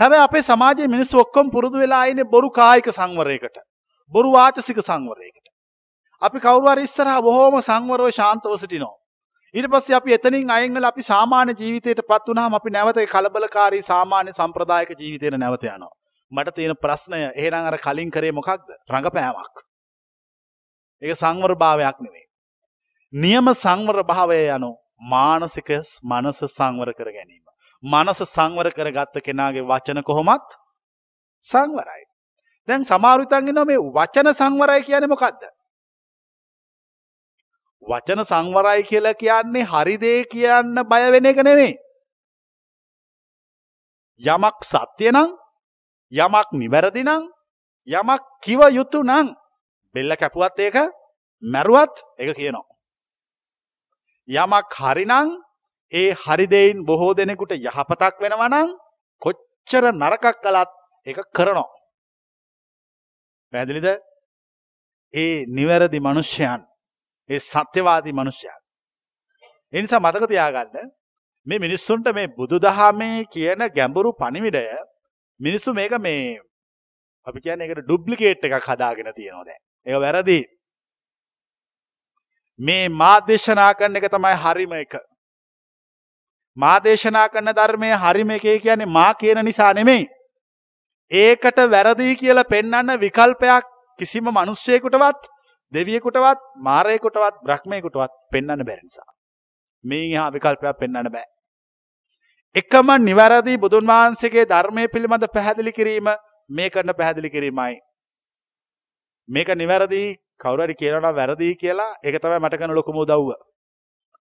හැබැයි 0.00 0.24
අපේ 0.28 0.42
සමාජයේ 0.42 0.88
මිනිස්සු 0.94 1.20
ඔක්කොම 1.24 1.50
පුරුදු 1.50 1.78
වෙලා 1.78 2.04
ඉන්නේ 2.04 2.30
බොරු 2.34 2.50
කායික 2.50 2.88
සංවරයකට. 2.92 3.56
බොරු 4.12 4.32
වාචසික 4.32 4.80
සංවරයකට. 4.88 5.46
අපි 6.22 6.38
කවුරු 6.40 6.72
හරි 6.72 6.82
ඉස්සරහා 6.82 7.20
බොහොම 7.22 7.60
සංවරව 7.60 8.10
ශාන්තව 8.18 8.56
සිටිනවා. 8.56 8.96
ඊට 9.54 9.70
පස්සේ 9.72 9.96
අපි 9.96 10.14
එතනින් 10.14 10.50
අයින් 10.50 10.74
වෙලා 10.74 10.92
අපි 10.94 11.02
සාමාන්‍ය 11.02 11.54
ජීවිතයටපත් 11.60 12.28
වුණාම 12.28 12.54
අපි 12.54 12.70
නැවත 12.70 13.00
කලබලකාරී 13.12 13.82
සාමාන්‍ය 13.82 14.32
සම්ප්‍රදායික 14.32 14.92
ජීවිතයට 15.00 15.38
නැවත 15.38 15.64
යනවා. 15.64 15.92
මට 16.32 16.54
තියෙන 16.54 16.76
ප්‍රශ්නය 16.76 17.20
එහෙනම් 17.34 17.66
අර 17.66 17.78
කලින් 17.86 18.10
කරේ 18.10 18.32
මොකක්ද? 18.32 18.66
රඟපෑමක්. 18.92 19.56
ඒක 21.02 21.16
සංවර 21.16 21.54
භාවයක් 21.62 21.96
නෙවෙයි. 22.00 22.29
නියම 23.12 23.46
සංවර 23.54 24.02
භාවය 24.04 24.40
යනු 24.56 24.70
මානසික 25.02 25.70
මනස 26.02 26.40
සංවර 26.48 26.92
කර 26.92 27.08
ගැනීම. 27.10 27.44
මනස 27.82 28.22
සංවර 28.24 28.70
කරගත්ත 28.70 29.16
කෙනාගේ 29.20 29.62
වචන 29.62 30.02
කොහොමත් 30.02 30.48
සංවරයි. 31.46 32.04
දැන් 32.68 32.84
සමහරු 32.84 33.24
හිතන් 33.24 33.48
ඉන්නවා 33.48 33.64
මේ 33.64 33.80
වචන 33.96 34.32
සංවරයි 34.32 34.84
කියන්නේ 34.84 35.08
මොකද්ද? 35.08 35.42
වචන 37.82 38.24
සංවරයි 38.24 38.82
කියලා 38.84 39.14
කියන්නේ 39.14 39.64
හරි 39.64 39.96
දේ 39.98 40.24
කියන්න 40.24 40.74
බය 40.90 41.02
වෙන 41.12 41.26
එක 41.26 41.42
නෙමෙයි. 41.42 41.74
යමක් 44.20 44.56
සත්‍ය 44.62 45.10
නම් 45.10 45.30
යමක් 46.12 46.48
නිවැරදි 46.52 47.02
නම් 47.02 47.22
යමක් 47.88 48.22
කිව 48.44 48.60
යුතු 48.70 49.02
නම් 49.02 49.34
බෙල්ල 49.94 50.16
කැපුවත් 50.16 50.58
ඒක 50.60 50.76
මැරුවත් 51.42 51.94
ඒක 52.18 52.36
කියනවා. 52.36 52.69
යමක් 54.30 54.74
හරිනම් 54.76 55.28
ඒ 55.92 56.10
හරි 56.14 56.46
දෙයින් 56.46 56.78
බොහෝ 56.84 57.12
දෙනෙකුට 57.14 57.52
යහපතක් 57.58 58.14
වෙනවා 58.22 58.48
නම් 58.48 58.68
කොච්චර 59.22 59.84
නරකක් 59.92 60.36
කළත් 60.36 60.70
ඒක 61.06 61.18
කරනවා. 61.34 61.68
පැහැදිලිද? 63.52 63.88
ඒ 65.14 65.44
නිවැරදි 65.48 65.98
මිනිසයන් 66.00 66.60
ඒ 67.30 67.40
සත්‍යවාදී 67.42 68.12
මිනිසයන්. 68.12 68.58
ඒ 69.72 69.82
නිසා 69.82 70.00
මතක 70.00 70.24
තියාගන්න 70.26 70.90
මේ 71.46 71.58
මිනිස්සුන්ට 71.58 72.06
මේ 72.12 72.28
බුදුදහමේ 72.30 73.26
කියන 73.26 73.60
ගැඹුරු 73.70 74.10
පණිවිඩය 74.12 74.64
මිනිස්සු 75.40 75.70
මේක 75.72 75.94
මේ 75.98 76.38
අපි 77.26 77.38
කියන්නේ 77.40 77.66
ඒකට 77.66 77.84
ඩුප්ලිකේට් 77.84 78.44
එකක් 78.46 78.66
හදාගෙන 78.66 79.10
තියෙනවා 79.12 79.44
දැන්. 79.44 79.60
ඒක 79.86 79.98
වැරදි. 79.98 80.38
මේ 82.60 82.88
මා 82.90 83.16
දේශනා 83.22 83.72
කරන 83.74 83.96
එක 83.96 84.06
තමයි 84.08 84.36
හරිම 84.36 84.72
එක. 84.74 84.94
මා 86.56 86.76
දේශනා 86.80 87.26
කරන 87.28 87.52
ධර්මයේ 87.52 87.96
හරිම 87.96 88.30
එකේ 88.30 88.58
කියන්නේ 88.60 88.86
මා 88.88 89.12
කියන 89.14 89.44
නිසා 89.44 89.72
නෙමෙයි. 89.72 90.06
ඒකට 91.10 91.60
වැරදි 91.68 92.16
කියලා 92.16 92.44
පෙන්වන්න 92.44 93.00
විකල්පයක් 93.00 93.64
කිසිම 93.98 94.32
මිනිස්සෙකුටවත් 94.32 95.30
දෙවියෙකුටවත් 95.72 96.46
මාරයෙකුටවත් 96.60 97.42
බ්‍රහ්මයෙකුටවත් 97.44 98.12
පෙන්වන්න 98.32 98.64
බැරි 98.64 98.82
නිසා. 98.82 99.10
මේ 99.84 100.06
එහා 100.06 100.32
විකල්පයක් 100.32 100.80
පෙන්වන්න 100.80 101.12
බෑ. 101.12 101.28
එකම 102.54 102.88
නිවැරදි 103.00 103.58
බුදුන් 103.58 103.86
වහන්සේගේ 103.86 104.46
ධර්මයේ 104.46 104.88
පිළිබඳ 104.88 105.26
පැහැදිලි 105.34 105.72
කිරීම 105.72 106.08
මේ 106.50 106.70
කරන 106.70 106.92
පැහැදිලි 106.94 107.30
කිරීමයි. 107.30 107.78
මේක 109.28 109.48
නිවැරදි 109.56 110.02
කවුරු 110.42 110.66
හරි 110.66 110.74
කියනවා 110.80 111.00
නම් 111.02 111.16
වැරදි 111.20 111.54
කියලා 111.62 111.92
ඒක 112.04 112.20
තමයි 112.22 112.42
මට 112.42 112.60
කරන 112.60 112.76
ලොකුම 112.78 113.00
උදව්ව. 113.04 113.30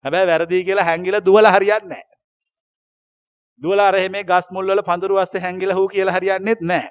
හැබැයි 0.05 0.31
වැරදි 0.33 0.65
කියලා 0.69 0.89
හැංගිලා 0.91 1.25
දුවලා 1.27 1.57
හරියන්නේ 1.57 1.89
නැහැ. 1.89 2.05
දුවලා 3.63 3.89
අර 3.89 3.97
මේ 4.11 4.25
ගස් 4.25 4.47
මුල් 4.51 4.71
වල 4.71 4.83
පඳුරු 4.83 5.19
වස්සේ 5.19 5.41
හැංගිලා 5.41 5.77
හූ 5.79 5.89
කියලා 5.89 6.17
හරියන්නේත් 6.19 6.61
නැහැ. 6.61 6.91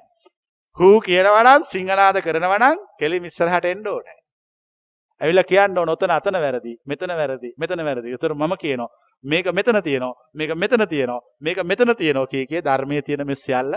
හූ 0.77 0.99
කියනවා 1.01 1.43
නම් 1.43 1.63
සිංහනාද 1.71 2.21
කරනවා 2.21 2.59
නම් 2.59 2.77
කෙලින් 2.99 3.25
ඉස්සරහට 3.25 3.65
එන්න 3.65 3.87
ඕනේ. 3.87 4.19
ඇවිල්ලා 5.21 5.49
කියන්න 5.51 5.77
ඕන 5.77 5.89
ඔතන 5.89 6.11
අතන 6.11 6.37
වැරදි 6.45 6.73
මෙතන 6.85 7.11
වැරදි 7.19 7.49
මෙතන 7.57 7.85
වැරදි. 7.87 8.07
ඒතර 8.11 8.33
මම 8.33 8.53
කියනවා 8.63 8.89
මේක 9.23 9.47
මෙතන 9.57 9.81
තියෙනවා 9.83 10.15
මේක 10.33 10.55
මෙතන 10.55 10.87
තියෙනවා 10.93 11.21
මේක 11.41 11.57
මෙතන 11.63 11.95
තියෙනවා 11.95 12.27
කිය 12.27 12.45
කිය 12.47 12.61
ධර්මයේ 12.61 13.01
තියෙන 13.01 13.27
මේ 13.27 13.41
සියල්ල 13.45 13.73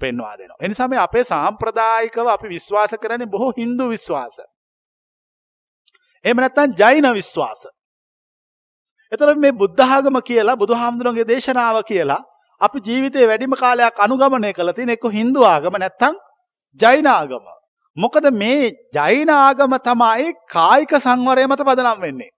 පෙන්වා 0.00 0.34
දෙනවා. 0.38 0.58
ඒ 0.62 0.68
නිසා 0.68 0.88
මේ 0.88 0.98
අපේ 0.98 1.24
සාම්ප්‍රදායිකව 1.24 2.26
අපි 2.26 2.48
විශ්වාස 2.48 2.92
කරන්නේ 3.02 3.32
බොහෝ 3.34 3.52
Hindu 3.58 3.88
විශ්වාස. 3.88 4.40
එහෙම 6.28 6.40
නැත්නම් 6.44 6.76
ජෛන 6.80 7.08
විශ්වාස. 7.18 7.60
එතකොට 9.12 9.40
මේ 9.44 9.58
බුද්ධ 9.62 9.84
ආගම 9.88 10.18
කියලා 10.30 10.56
බුදුහාමුදුරන්ගේ 10.62 11.28
දේශනාව 11.32 11.82
කියලා 11.90 12.22
අපි 12.60 12.78
ජීවිතේ 12.88 13.28
වැඩිම 13.30 13.54
කාලයක් 13.62 14.02
අනුගමනය 14.06 14.50
කළ 14.52 14.72
තියෙන 14.78 14.94
එක්ක 14.96 15.06
Hindu 15.18 15.44
ආගම 15.44 15.78
නැත්නම් 15.84 16.18
ජෛන 16.80 17.06
ආගම. 17.08 17.46
මොකද 17.96 18.26
මේ 18.42 18.72
ජෛන 18.94 19.30
ආගම 19.36 19.78
තමයි 19.86 20.34
කායික 20.56 20.92
සංවරය 21.06 21.46
මත 21.46 21.60
පදනම් 21.68 22.00
වෙන්නේ. 22.00 22.30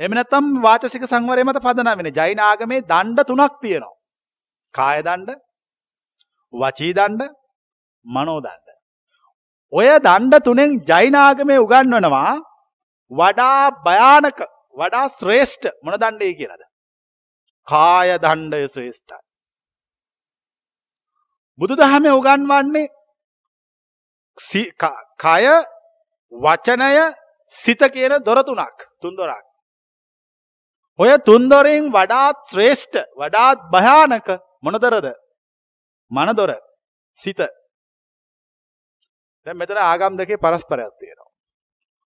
එහෙම 0.00 0.12
නැත්නම් 0.12 0.46
වාචසික 0.66 1.04
සංවරය 1.12 1.44
මත 1.44 1.62
පදනම් 1.66 1.98
වෙන්නේ. 1.98 2.16
ජෛන 2.20 2.40
ආගමේ 2.40 2.84
දණ්ඩ 2.92 3.28
තුනක් 3.30 3.60
තියෙනවා. 3.62 3.94
කාය 4.74 5.02
දණ්ඩ, 5.02 5.30
වචී 6.52 6.92
දණ්ඩ, 6.92 7.22
මනෝ 8.06 8.40
දණ්ඩ. 8.40 8.67
ඔය 9.72 9.88
දණ්ඩ 9.98 10.44
තුනෙන් 10.44 10.70
ජෛන 10.84 11.14
ආගමේ 11.16 11.58
උගන්වනවා 11.58 12.40
වඩා 13.10 13.70
භයානක, 13.86 14.38
වඩා 14.74 15.06
ශ්‍රේෂ්ඨ 15.10 15.68
මොන 15.82 15.94
දණ්ඩේ 15.94 16.34
කියලාද? 16.34 16.62
කාය 17.68 18.08
දණ්ඩය 18.18 18.68
ශ්‍රේෂ්ඨයි. 18.68 19.20
බුදුදහමේ 21.58 22.16
උගන්වන්නේ 22.18 22.88
කය 25.18 25.44
වචනය 26.32 27.14
සිත 27.46 27.82
කියන 27.94 28.14
දොර 28.24 28.42
තුනක් 28.42 28.78
තුන්දොරක්. 29.02 29.46
ඔය 30.98 31.10
තුන්දොරින් 31.18 31.92
වඩාත් 31.92 32.36
ශ්‍රේෂ්ඨ 32.50 33.04
වඩාත් 33.16 33.58
භයානක 33.72 34.28
මොනදොරද? 34.62 35.06
මනදොර 36.10 36.50
සිත. 37.18 37.40
දැන් 39.48 39.56
මෙතන 39.56 39.80
ආගම් 39.80 40.16
දෙකේ 40.16 40.36
පරස්පරයක් 40.36 40.92
තියෙනවා. 40.94 41.28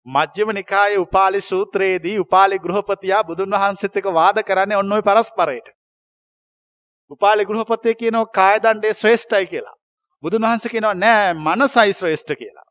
මජ්ක්‍ධිම 0.05 0.49
නිකායේ 0.53 0.97
උපාලි 0.97 1.41
සූත්‍රයේදී 1.41 2.17
උපාලි 2.19 2.59
ගෘහපතියා 2.59 3.23
බුදුන් 3.23 3.55
වහන්සේත් 3.55 3.97
එක්ක 3.97 4.09
වාද 4.13 4.41
කරන්නේ 4.43 4.77
ඔන්න 4.77 4.93
ඔය 4.93 5.01
පරස්පරයට. 5.01 5.67
උපාලි 7.11 7.45
ගෘහපතිය 7.45 7.95
කියනවා 7.95 8.25
කාය 8.31 8.59
දණ්ඩේ 8.59 8.93
ශ්‍රේෂ්ඨයි 8.93 9.47
කියලා. 9.47 9.75
බුදුන් 10.23 10.41
වහන්සේ 10.41 10.71
කියනවා 10.71 10.93
නෑ 10.95 11.33
මනසයි 11.35 11.93
ශ්‍රේෂ්ඨ 11.93 12.35
කියලා. 12.35 12.67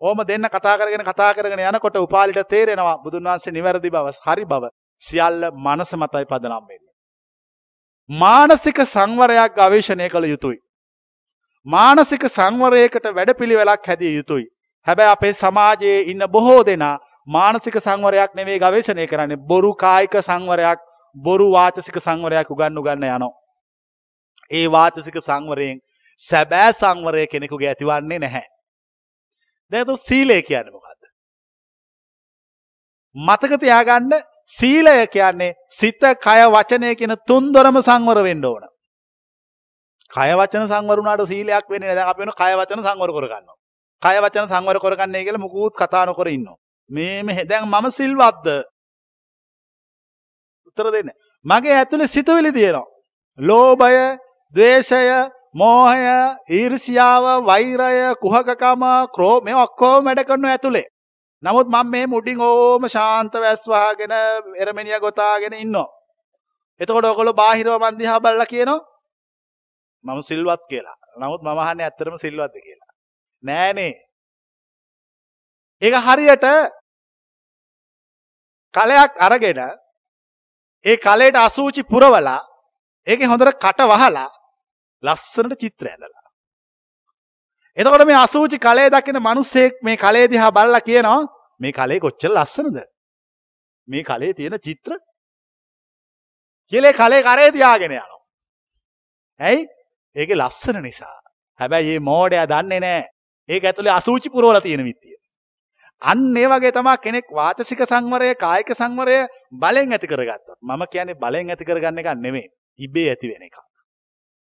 ඕම 0.00 0.18
දෙන්න 0.28 0.48
කතා 0.48 0.78
කරගෙන 0.78 1.04
කතා 1.04 1.34
කරගෙන 1.34 1.64
යනකොට 1.66 1.96
උපාලිට 1.98 2.48
තේරෙනවා 2.48 2.96
බුදුන් 2.98 3.24
වහන්සේ 3.24 3.52
නිවැරදි 3.52 3.90
බව, 3.90 4.06
හරි 4.26 4.44
බව. 4.44 4.64
සියල්ල 5.02 5.50
මනස 5.66 5.94
මතයි 5.94 6.26
පදනම් 6.26 6.64
වෙන්නේ. 6.68 6.94
මානසික 8.10 8.78
සංවරයක් 8.86 9.58
ගවේෂණය 9.58 10.08
කළ 10.08 10.26
යුතුයි. 10.26 10.63
මානසික 11.66 12.24
සංවරයකට 12.28 13.06
වැඩපිළිවෙලක් 13.14 13.86
හැදිය 13.86 14.16
යුතුයි. 14.16 14.46
හැබැයි 14.86 15.10
අපේ 15.10 15.32
සමාජයේ 15.34 16.00
ඉන්න 16.12 16.24
බොහෝ 16.28 16.62
දෙනා 16.66 16.98
මානසික 17.26 17.76
සංවරයක් 17.80 18.34
නෙවෙයි 18.34 18.58
ගවේෂණය 18.58 19.06
කරන්නේ 19.06 19.44
බොරු 19.50 19.72
කායික 19.74 20.16
සංවරයක් 20.22 20.80
බොරු 21.16 21.46
වාචසික 21.52 21.96
සංවරයක් 21.98 22.50
උගන්න 22.50 22.78
උගන්න 22.78 23.04
යනවා. 23.04 23.32
ඒ 24.50 24.66
වාචසික 24.68 25.16
සංවරයෙන් 25.20 25.80
සැබෑ 26.20 26.72
සංවරය 26.72 27.26
කෙනෙකුගේ 27.26 27.70
ඇතිවන්නේ 27.70 28.18
නැහැ. 28.18 28.46
දැන් 29.72 29.96
සීලය 29.98 30.42
කියන්නේ 30.42 30.72
මොකද්ද? 30.72 31.02
මතක 33.16 33.60
තියාගන්න 33.60 34.12
සීලය 34.58 35.06
කියන්නේ 35.06 35.54
සිත, 35.68 36.02
කය, 36.24 36.38
වචනය 36.54 36.94
කියන 36.94 37.16
තුන්දොරම 37.26 37.80
සංවර 37.82 38.22
වෙන්න 38.22 38.44
ඕන. 38.44 38.73
කය 40.14 40.30
වචන 40.38 40.66
සංවර 40.70 40.98
වුණාට 41.00 41.26
සීලයක් 41.26 41.66
වෙන්නේ 41.70 41.88
නැහැ. 41.88 41.96
දැන් 41.96 42.08
අපි 42.08 42.20
වෙන 42.20 42.32
කය 42.40 42.52
වචන 42.60 42.82
සංවර 42.86 43.10
කරගන්නවා. 43.16 43.56
කය 44.02 44.16
වචන 44.24 44.48
සංවර 44.48 44.78
කරගන්නේ 44.78 45.24
කියලා 45.26 45.44
මුකුත් 45.46 45.74
කතා 45.74 46.04
නොකර 46.06 46.28
ඉන්නවා. 46.28 46.56
මේ 46.90 47.22
මේ 47.22 47.44
දැන් 47.44 47.66
මම 47.66 47.90
සිල්වත්ද? 47.90 48.46
උත්තර 50.68 50.86
දෙන්න. 50.92 51.10
මගේ 51.44 51.74
ඇතුලේ 51.74 52.06
සිතුවිලි 52.06 52.52
තියෙනවා. 52.52 52.86
ලෝභය, 53.38 54.18
ද්වේෂය, 54.54 55.02
මෝහය, 55.54 56.06
ඊර්ෂ්‍යාව, 56.50 57.24
වෛරය, 57.44 58.14
කුහකකම, 58.22 58.82
ක්‍රෝ 59.14 59.36
මේ 59.40 59.56
ඔක්කොම 59.56 60.04
වැඩ 60.04 60.24
කරනවා 60.24 60.54
ඇතුලේ. 60.54 60.86
නමුත් 61.42 61.66
මම 61.66 61.90
මේ 61.90 62.06
මුඩින් 62.06 62.40
ඕම 62.40 62.88
ශාන්ත 62.88 63.34
වැස් 63.34 63.66
වහගෙන 63.66 64.12
එරමෙනිය 64.56 64.98
ගොතාගෙන 65.00 65.54
ඉන්නවා. 65.54 65.88
එතකොට 66.80 67.04
ඔයගොල්ලෝ 67.04 67.40
බාහිරව 67.42 67.78
මන් 67.82 67.98
දිහා 67.98 68.20
බලලා 68.20 68.46
කියනවා 68.46 68.93
මම 70.04 70.20
සිල්වත් 70.22 70.62
කියලා. 70.70 70.96
නමුත් 71.16 71.42
මම 71.42 71.58
අහන්නේ 71.58 71.86
ඇත්තටම 71.86 72.16
සිල්වත්ද 72.18 72.56
කියලා. 72.60 72.92
නෑනේ. 73.44 73.94
ඒක 75.82 75.94
හරියට 76.06 76.46
කලයක් 78.74 79.12
අරගෙන 79.18 79.60
ඒ 80.84 80.96
කලයට 80.96 81.36
අසූචි 81.38 81.82
පුරවලා 81.84 82.40
ඒකේ 83.06 83.30
හොඳට 83.32 83.58
කට 83.64 83.88
වහලා 83.92 84.28
ලස්සනට 85.02 85.60
චිත්‍ර 85.62 85.86
ඇඳලා. 85.86 86.28
එතකොට 87.76 88.06
මේ 88.06 88.18
අසූචි 88.18 88.58
කලේ 88.58 88.88
දකින 88.90 89.18
මිනිස්සෙක් 89.28 89.72
මේ 89.82 89.96
කලේ 89.96 90.26
දිහා 90.28 90.52
බලලා 90.52 90.86
කියනවා 90.88 91.20
මේ 91.60 91.72
කලේ 91.72 92.00
කොච්චර 92.00 92.32
ලස්සනද? 92.32 92.76
මේ 93.88 94.02
කලේ 94.02 94.34
තියෙන 94.34 94.58
චිත්‍ර 94.60 94.92
කියලා 96.72 96.98
කලේ 97.00 97.22
කරේ 97.22 97.50
තියාගෙන 97.52 97.92
යනවා. 97.92 98.20
ඇයි? 99.40 99.73
ඒකේ 100.16 100.36
ලස්සන 100.36 100.82
නිසා. 100.82 101.18
හැබැයි 101.60 101.98
මේ 101.98 102.06
මෝඩයා 102.10 102.46
දන්නේ 102.46 102.80
නැහැ. 102.80 103.04
ඒක 103.48 103.64
ඇතුලේ 103.64 103.92
අසූචි 103.92 104.30
පුරවලා 104.30 104.60
තියෙන 104.60 104.84
විදිය. 104.84 105.16
අන්න 106.02 106.36
ඒ 106.36 106.48
වගේ 106.48 106.72
තමයි 106.72 106.96
කෙනෙක් 107.04 107.28
වාචසික 107.32 107.82
සංවරය, 107.84 108.34
කායික 108.36 108.70
සංවරය 108.74 109.18
බලෙන් 109.52 109.92
ඇති 109.92 110.06
කරගත්තොත්. 110.06 110.58
මම 110.62 110.82
කියන්නේ 110.92 111.20
බලෙන් 111.22 111.50
ඇති 111.50 111.64
කරගන්න 111.64 111.98
එක 111.98 112.10
නෙමෙයි. 112.16 112.48
ඉබේ 112.78 113.08
ඇති 113.10 113.30
වෙන 113.30 113.42
එකක්. 113.42 113.58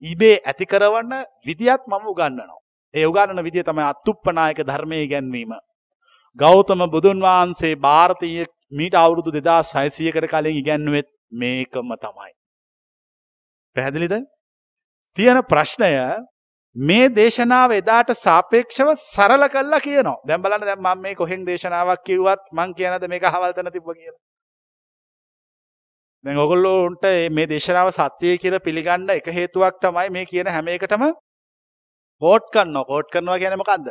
ඉබේ 0.03 0.37
ඇති 0.45 0.65
කරවන 0.65 1.13
විදියත් 1.45 1.81
මම 1.87 2.07
උගන්වනවා. 2.13 2.59
ඒ 2.93 3.05
උගන්වන 3.05 3.43
විදිය 3.43 3.63
තමයි 3.63 3.85
අත්ුප්පනායක 3.91 4.63
ධර්මයේ 4.63 5.03
ඉගැන්වීම. 5.03 5.53
ගෞතම 6.39 6.81
බුදුන් 6.91 7.21
වහන්සේ 7.21 7.75
ಭಾರತೀಯ 7.77 8.45
මීට 8.71 8.95
අවුරුදු 8.95 9.31
2600කට 9.31 10.27
කලින් 10.27 10.59
ඉගැන්වෙත් 10.61 11.09
මේකම 11.31 11.89
තමයි. 11.97 12.31
පැහැදිලිද? 13.75 14.13
තියෙන 15.19 15.41
ප්‍රශ්නය 15.51 15.91
මේ 16.75 17.09
දේශනාව 17.19 17.71
එදාට 17.77 18.11
සාපේක්ෂව 18.23 18.89
සරල 18.95 19.43
කළා 19.55 19.83
කියනවා. 19.85 20.17
දැන් 20.27 20.41
බලන්න 20.43 20.65
දැන් 20.65 20.81
මම 20.81 21.01
මේ 21.05 21.15
කොහෙන් 21.21 21.45
දේශනාවක් 21.45 22.03
කිව්වත් 22.09 22.43
මං 22.53 22.75
කියනද 22.79 23.07
මේක 23.13 23.23
අහවල් 23.23 23.53
තැන 23.53 23.71
තිබ්බ 23.75 23.89
කියලා. 23.91 24.19
දැන් 26.25 26.37
ඔයගොල්ලෝන්ට 26.37 27.03
මේ 27.31 27.47
දේශනාව 27.53 27.89
සත්‍යය 27.97 28.37
කියලා 28.43 28.65
පිළිගන්න 28.67 29.09
එක 29.15 29.27
හේතුවක් 29.39 29.81
තමයි 29.83 30.13
මේ 30.17 30.29
කියන 30.31 30.51
හැම 30.55 30.71
එකටම 30.75 31.03
කෝට් 32.21 32.45
කරනවා. 32.53 32.85
කෝට් 32.91 33.11
කරනවා 33.13 33.39
කියන්නේ 33.43 33.61
මොකද්ද? 33.63 33.89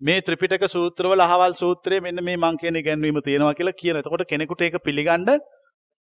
මේ 0.00 0.20
ත්‍රිපිටක 0.20 0.64
සූත්‍රවල 0.74 1.20
අහවල් 1.20 1.54
සූත්‍රයේ 1.62 2.04
මෙන්න 2.06 2.24
මේ 2.24 2.36
මං 2.36 2.60
කියන 2.60 2.80
ඉගැන්වීම 2.82 3.22
තියෙනවා 3.26 3.54
කියලා 3.54 3.80
කියන. 3.80 3.96
එතකොට 4.02 4.28
කෙනෙකුට 4.32 4.62
ඒක 4.62 4.78
පිළිගන්න 4.84 5.26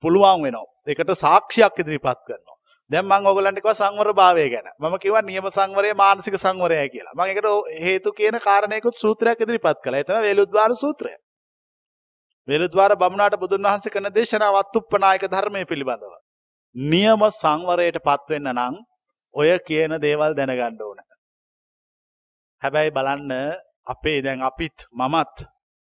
පුළුවන් 0.04 0.44
වෙනවා. 0.46 0.68
ඒකට 0.88 1.18
සාක්ෂියක් 1.26 1.82
ඉදිරිපත් 1.84 2.22
කරනවා. 2.28 2.55
දැන් 2.91 3.06
මම 3.06 3.26
ඔයගලන්ට 3.26 3.60
කිව්වා 3.60 3.74
සංවර 3.74 4.10
භාවය 4.13 4.50
ගැන. 4.50 4.67
මම 4.80 4.95
කිව්වා 5.00 5.21
නියම 5.24 5.45
සංවරය 5.50 5.93
මානසික 5.93 6.36
සංවරයයි 6.36 6.89
කියලා. 6.89 7.13
මම 7.15 7.24
ඒකට 7.24 7.48
හේතු 7.80 8.12
කියන 8.12 8.39
කාරණේකුත් 8.39 8.95
සූත්‍රයක් 8.95 9.41
ඉදිරිපත් 9.41 9.80
කළා. 9.84 10.00
ඒ 10.00 10.04
තමයි 10.04 10.21
වේලුද්වාර 10.21 10.71
සූත්‍රය. 10.76 11.13
වේලුද්වාර 12.48 12.91
බමුණාට 12.95 13.39
බුදුන් 13.39 13.63
වහන්සේ 13.63 13.93
කරන 13.93 14.10
දේශනාව 14.12 14.56
අත්ුප්පනායක 14.56 15.24
ධර්මයේ 15.26 15.65
පිළිබඳව. 15.65 16.13
නියම 16.76 17.21
සංවරයටපත් 17.32 18.30
වෙන්න 18.30 18.50
නම් 18.54 18.76
ඔය 19.36 19.50
කියන 19.67 19.91
දේවල් 20.02 20.34
දැනගන්න 20.38 20.82
ඕන. 20.82 21.00
හැබැයි 22.62 22.91
බලන්න 22.91 23.32
අපේ 23.88 24.19
දැන් 24.21 24.41
අපිත් 24.41 24.78
මමත් 24.91 25.38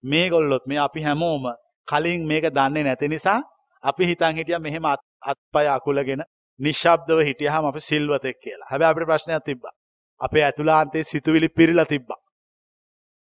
මේගොල්ලොත් 0.04 0.64
මේ 0.68 0.80
අපි 0.80 1.02
හැමෝම 1.02 1.44
කලින් 1.88 2.22
මේක 2.28 2.46
දන්නේ 2.52 2.84
නැති 2.84 3.08
නිසා 3.08 3.40
අපි 3.84 4.04
හිතන් 4.10 4.36
හිටියා 4.38 4.60
මෙහෙම 4.60 4.86
අත්පය 4.86 5.68
අකුලගෙන 5.76 6.24
නිශ්ශබ්දව 6.60 7.20
හිටියහම 7.22 7.66
අපි 7.66 7.82
සිල්වතෙක් 7.82 8.38
කියලා. 8.40 8.68
හැබැයි 8.72 8.92
අපිට 8.92 9.08
ප්‍රශ්නයක් 9.08 9.44
තිබ්බා. 9.44 9.74
අපේ 10.22 10.44
ඇතුළාන්තයේ 10.44 11.04
සිතුවිලි 11.04 11.50
පිරීලා 11.50 11.86
තිබ්බා. 11.86 12.20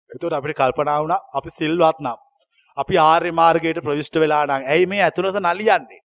ඒතකොට 0.09 0.33
අපිට 0.33 0.57
කල්පනා 0.57 0.99
වුණා 1.01 1.21
අපි 1.33 1.49
සිල්වත් 1.49 1.99
නම් 1.99 2.19
අපි 2.77 2.97
ආර්ය 2.99 3.31
මාර්ගයට 3.31 3.79
ප්‍රවිෂ්ඨ 3.79 4.19
වෙලා 4.19 4.45
නම් 4.45 4.63
ඇයි 4.65 4.85
මේ 4.85 5.03
ඇතුළත 5.03 5.37
නලියන්නේ? 5.37 6.01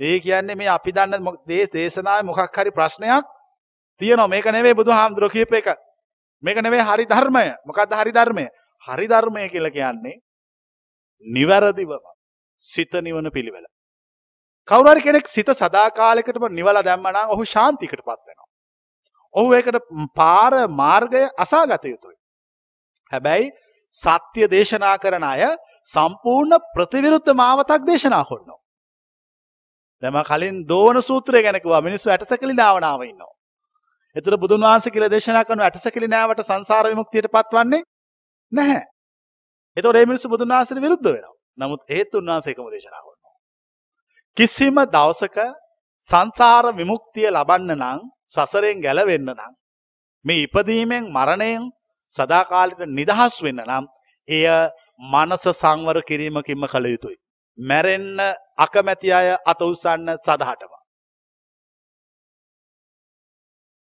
ඒ 0.00 0.20
කියන්නේ 0.20 0.56
මේ 0.56 0.68
අපි 0.68 0.90
දන්න 0.92 1.38
දේ 1.48 1.66
දේශනාවේ 1.66 2.22
මොකක් 2.22 2.56
හරි 2.56 2.70
ප්‍රශ්නයක් 2.70 3.24
තියෙනවා. 4.00 4.28
මේක 4.28 4.46
නෙවෙයි 4.46 4.74
බුදුහාමුදුරුවෝ 4.74 5.32
කියප 5.32 5.52
එක. 5.52 5.68
මේක 6.42 6.56
නෙවෙයි 6.58 6.82
හරි 6.82 7.04
ධර්මය. 7.06 7.46
මොකද්ද 7.66 7.92
හරි 7.94 8.12
ධර්මය? 8.12 8.46
හරි 8.84 9.06
ධර්මය 9.08 9.48
කියලා 9.48 9.70
කියන්නේ 9.70 10.16
නිවැරදිවම 11.26 12.04
සිත 12.62 12.92
නිවන 12.94 13.30
පිළිවෙල. 13.30 13.64
කවුරු 14.68 14.88
හරි 14.90 15.02
කෙනෙක් 15.02 15.28
සිත 15.28 15.48
සදාකාලයකටම 15.54 16.46
නිවලා 16.50 16.82
දැම්මනම් 16.82 17.28
ඔහු 17.28 17.44
ශාන්තියකටපත් 17.46 18.20
වෙනවා. 18.20 18.48
ඔහු 19.34 19.52
ඒකට 19.52 19.78
පාර 20.14 20.52
මාර්ගය 20.70 21.22
අසාගත 21.38 21.84
යුතුයි. 21.84 22.16
හැබැයි 23.12 23.50
සත්‍ය 23.94 24.48
දේශනා 24.48 24.96
කරන 24.98 25.24
අය 25.24 25.42
සම්පූර්ණ 25.86 26.58
ප්‍රතිවිරුද්ධ 26.74 27.34
මාවතක් 27.34 27.86
දේශනා 27.86 28.24
කරනවා. 28.24 28.60
දැන් 30.02 30.12
මම 30.12 30.24
කලින් 30.24 30.56
දෝවන 30.64 31.02
සූත්‍රය 31.02 31.42
ගැන 31.42 31.60
කිව්වා 31.60 31.82
මිනිස්සු 31.82 32.10
ඇටසැකිලි 32.10 32.54
නාවනාව 32.54 33.02
ඉන්නවා. 33.02 33.32
ඒතර 34.16 34.36
බුදුන් 34.36 34.62
වහන්සේ 34.62 34.92
කියලා 34.92 35.10
දේශනා 35.10 35.44
කරන 35.44 35.60
ඇටසැකිලි 35.60 36.08
නාවට 36.08 36.42
සංසාර 36.42 36.84
විමුක්තියට 36.86 37.28
පත්වන්නේ 37.28 37.82
නැහැ. 38.52 38.82
ඒතකොට 39.76 39.94
මේ 39.94 40.06
මිනිස්සු 40.06 40.28
බුදුන් 40.28 40.48
වහන්සේට 40.50 40.80
විරුද්ධ 40.80 41.06
වෙනවා. 41.06 41.34
නමුත් 41.58 41.82
ඒත් 41.90 42.14
උන්වහන්සේ 42.14 42.52
එකම 42.52 42.68
දේශනා 42.68 43.00
කරනවා. 43.00 43.11
කිසිම 44.36 44.76
දවසක 44.86 45.38
සංසාර 46.08 46.64
විමුක්තිය 46.72 47.28
ලබන්න 47.28 47.72
නම් 47.74 48.00
සසරෙන් 48.26 48.80
ගැලවෙන්න 48.80 49.28
නම් 49.30 49.52
මේ 50.24 50.44
ඉපදීමෙන් 50.44 51.04
මරණයෙන් 51.08 51.64
සදාකාලික 52.12 52.80
නිදහස් 52.90 53.34
වෙන්න 53.42 53.60
නම් 53.62 53.84
එය 54.28 54.44
මනස 55.12 55.44
සංවර 55.52 55.98
කිරීමකින්ම 56.02 56.64
කළ 56.66 56.86
යුතුයි. 56.86 57.18
මැරෙන්න 57.58 58.18
අකමැති 58.58 59.12
අය 59.12 59.28
අත 59.44 59.60
උස්සන්න 59.62 60.08
සදහටම. 60.18 60.72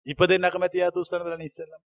ඉපදෙන්න 0.08 0.50
කැමති 0.50 0.82
අය 0.82 0.92
උත්සන්න 0.92 1.24
බලන්න 1.24 1.44
ඉස්සෙල්ලා. 1.44 1.82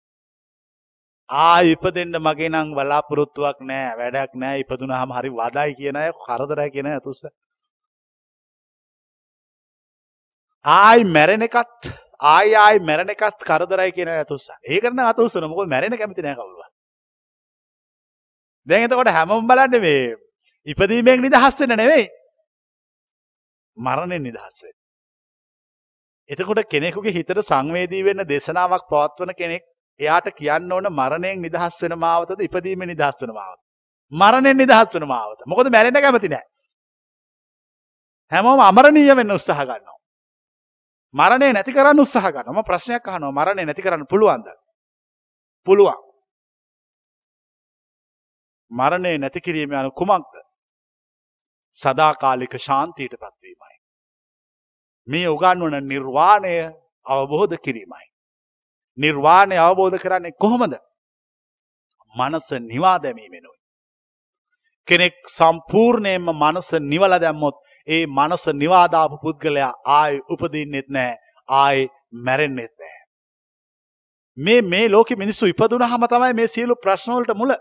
ආ 1.29 1.61
ඉපදෙන්න 1.67 2.17
මගේ 2.19 2.51
නම් 2.51 2.75
බලාපොරොත්තුවක් 2.75 3.59
නෑ 3.63 3.97
වැඩක් 3.99 4.33
නෑ 4.37 4.61
ඉපදුනහම 4.61 5.11
හරි 5.13 5.31
වදයි 5.33 5.75
කියන 5.75 5.97
අය 5.97 6.11
කරදරයි 6.21 6.71
කියන 6.71 6.87
අය 6.87 7.01
උත්සන්න. 7.03 7.35
ආයි 10.65 11.05
මැරෙන 11.07 11.43
එකත් 11.43 11.91
ආයි 12.23 12.55
ආයි 12.57 12.79
මැරෙන 12.81 13.09
එකත් 13.09 13.41
කරදරයි 13.41 13.93
කියන 13.93 14.09
අය 14.09 14.21
උත්සන්න. 14.23 14.61
ඒකට 14.65 14.93
නම් 14.93 15.07
අත 15.07 15.19
උස්සන 15.19 15.49
මොකද 15.49 15.69
මැරෙන්න 15.69 15.99
කැමති 15.99 16.23
නෑ 16.23 16.37
කවුරුවත්. 16.37 16.71
දැන් 18.67 18.87
එතකොට 18.87 19.11
හැමෝම 19.11 19.47
බලන්න 19.47 19.81
මේ 19.81 20.17
ඉපදීමෙන් 20.67 21.21
නිදහස් 21.21 21.61
වෙන්න 21.61 21.77
නෙවෙයි 21.77 22.07
මරණයෙන් 23.77 24.23
නිදහස් 24.23 24.63
වෙන්න. 24.63 24.79
එතකොට 26.31 26.65
කෙනෙකුගේ 26.67 27.13
හිතට 27.13 27.43
සංවේදී 27.43 28.05
වෙන්න 28.05 28.25
දේශනාවක් 28.27 28.89
පවත්වන 28.89 29.35
කෙනෙක් 29.35 29.65
එයාට 30.01 30.33
කියන්න 30.33 30.73
ඕන 30.73 30.89
මරණයෙන් 30.91 31.43
නිදහස් 31.43 31.83
වෙන 31.83 31.99
මාවතද 31.99 32.41
ඉපදීමෙන් 32.41 32.89
නිදහස් 32.89 33.21
වෙන 33.21 33.35
මාවත. 33.35 33.61
මරණයෙන් 34.13 34.57
නිදහස් 34.57 34.95
වෙන 34.95 35.07
මාවත. 35.07 35.41
මොකද 35.47 35.69
මැරෙන්න 35.69 36.01
කැමති 36.01 36.29
නැහැ. 36.29 36.49
හැමෝම 38.33 38.61
අමරණීය 38.61 39.17
වෙන්න 39.17 39.37
උත්සාහ 39.37 39.61
ගන්නවා. 39.61 39.94
මරණය 41.15 41.53
නැති 41.53 41.73
කරන්න 41.73 42.01
උත්සාහ 42.01 42.31
ගන්නවා. 42.31 42.53
මම 42.53 42.69
ප්‍රශ්නයක් 42.69 43.09
අහනවා. 43.09 43.37
මරණය 43.39 43.65
නැති 43.65 43.83
කරන්න 43.83 44.07
පුළුවන්ද? 44.07 44.49
පුළුවන්. 45.67 46.01
මරණය 48.71 49.19
නැති 49.19 49.41
කිරීම 49.41 49.73
යන 49.73 49.91
කුමක්ද? 50.01 50.35
සදාකාලික 51.79 52.55
ශාන්තියට 52.59 53.15
පත්වීමයි. 53.23 53.77
මේ 55.09 55.29
උගන්වන 55.29 55.77
නිර්වාණය 55.93 56.55
අවබෝධ 57.07 57.57
කිරීමයි. 57.65 58.07
නිර්වාණය 58.99 59.57
අවබෝධ 59.59 59.99
කරන්නේ 59.99 60.39
කොහොමද? 60.43 60.75
මනස 62.15 62.49
නිවා 62.71 62.99
දැමීමෙනුයි. 62.99 63.59
කෙනෙක් 64.89 65.15
සම්පූර්ණයෙන්ම 65.29 66.27
මනස 66.33 66.73
නිවල 66.81 67.15
දැම්මොත් 67.21 67.57
ඒ 67.89 68.07
මනස 68.07 68.45
නිවාදාපු 68.55 69.17
පුද්ගලයා 69.25 69.73
ආයි 69.97 70.21
උපදින්නෙත් 70.29 70.89
නෑ 70.89 71.13
ආයි 71.49 71.89
මැරෙන්නෙත් 72.27 72.73
නෑ. 72.79 72.99
මේ 74.39 74.63
මේ 74.63 74.89
ලෝක 74.89 75.11
මිනිස්සු 75.17 75.47
ඉපදුනහම 75.47 76.07
තමයි 76.07 76.33
මේ 76.35 76.49
සියලු 76.49 76.77
ප්‍රශ්නවලට 76.77 77.37
මුල. 77.37 77.55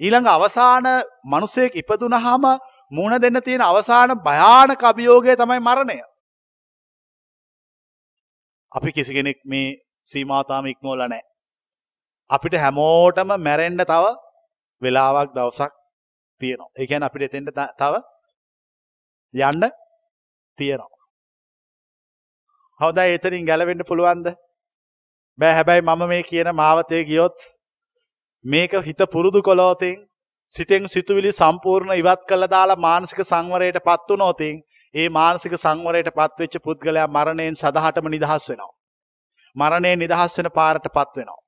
ඊළඟ 0.00 0.28
අවසාන 0.28 0.86
මනුසයෙක් 1.24 1.76
ඉපදුනහම 1.76 2.44
මුණ 2.92 3.20
දෙන්න 3.20 3.42
තියෙන 3.42 3.62
අවසාන 3.62 4.10
භයානක 4.20 4.82
අභියෝගය 4.82 5.36
තමයි 5.36 5.60
මරණය. 5.60 5.98
අපි 8.72 8.92
කිසි 8.92 9.14
කෙනෙක් 9.14 9.38
මේ 9.44 9.76
සීමාතාම 10.08 10.66
ඉක්මෝල 10.66 11.04
නෑ. 11.04 11.22
අපිට 12.30 12.54
හැමෝටම 12.56 13.30
මැරෙන්ඩ 13.40 13.84
තව 13.84 14.04
වෙලාවක් 14.82 15.30
දවසක් 15.34 15.72
තියෙනවා. 16.40 16.72
ඒකැන 16.76 17.02
අපිට 17.02 17.24
එතෙන්ට 17.24 17.54
තව 17.78 17.94
යන්න 19.34 19.64
තියෙනවා. 20.58 21.02
හවදා 22.80 23.06
එතනින් 23.08 23.46
ගැලවෙන්න 23.46 23.84
පුළුවන්ද 23.88 24.26
බෑ 25.38 25.52
හැබැයි 25.52 25.82
මම 25.82 26.02
මේ 26.08 26.22
කියන 26.22 26.54
මාවතය 26.54 27.04
ගියොත් 27.04 27.38
මේක 28.44 28.72
හිත 28.82 29.00
පුරුදු 29.12 29.42
කොලෝතින් 29.42 29.98
සිතෙන් 30.52 30.88
සිතුවිලි 30.88 31.32
සම්පූර්ණ 31.32 31.94
ඉවත් 31.94 32.22
කළ 32.28 32.46
දාලා 32.48 32.76
මානසික 32.78 33.20
සංවරයට 33.22 33.78
පත්තු 33.80 34.16
නෝතින් 34.16 34.56
ඒ 34.94 35.08
මානසික 35.10 35.54
සංවරයට 35.56 36.10
පත්වෙච්ච 36.10 36.54
පුද්ගලයා 36.60 37.08
මරණයෙන් 37.08 37.56
සදහටම 37.56 38.08
නිදහස් 38.08 38.48
වෙනවා. 38.50 38.72
මරණයෙන් 39.56 39.98
නිදහස් 39.98 40.38
වෙන 40.38 40.50
පාරට 40.50 40.86
පත් 40.88 41.16
වෙනවා. 41.16 41.40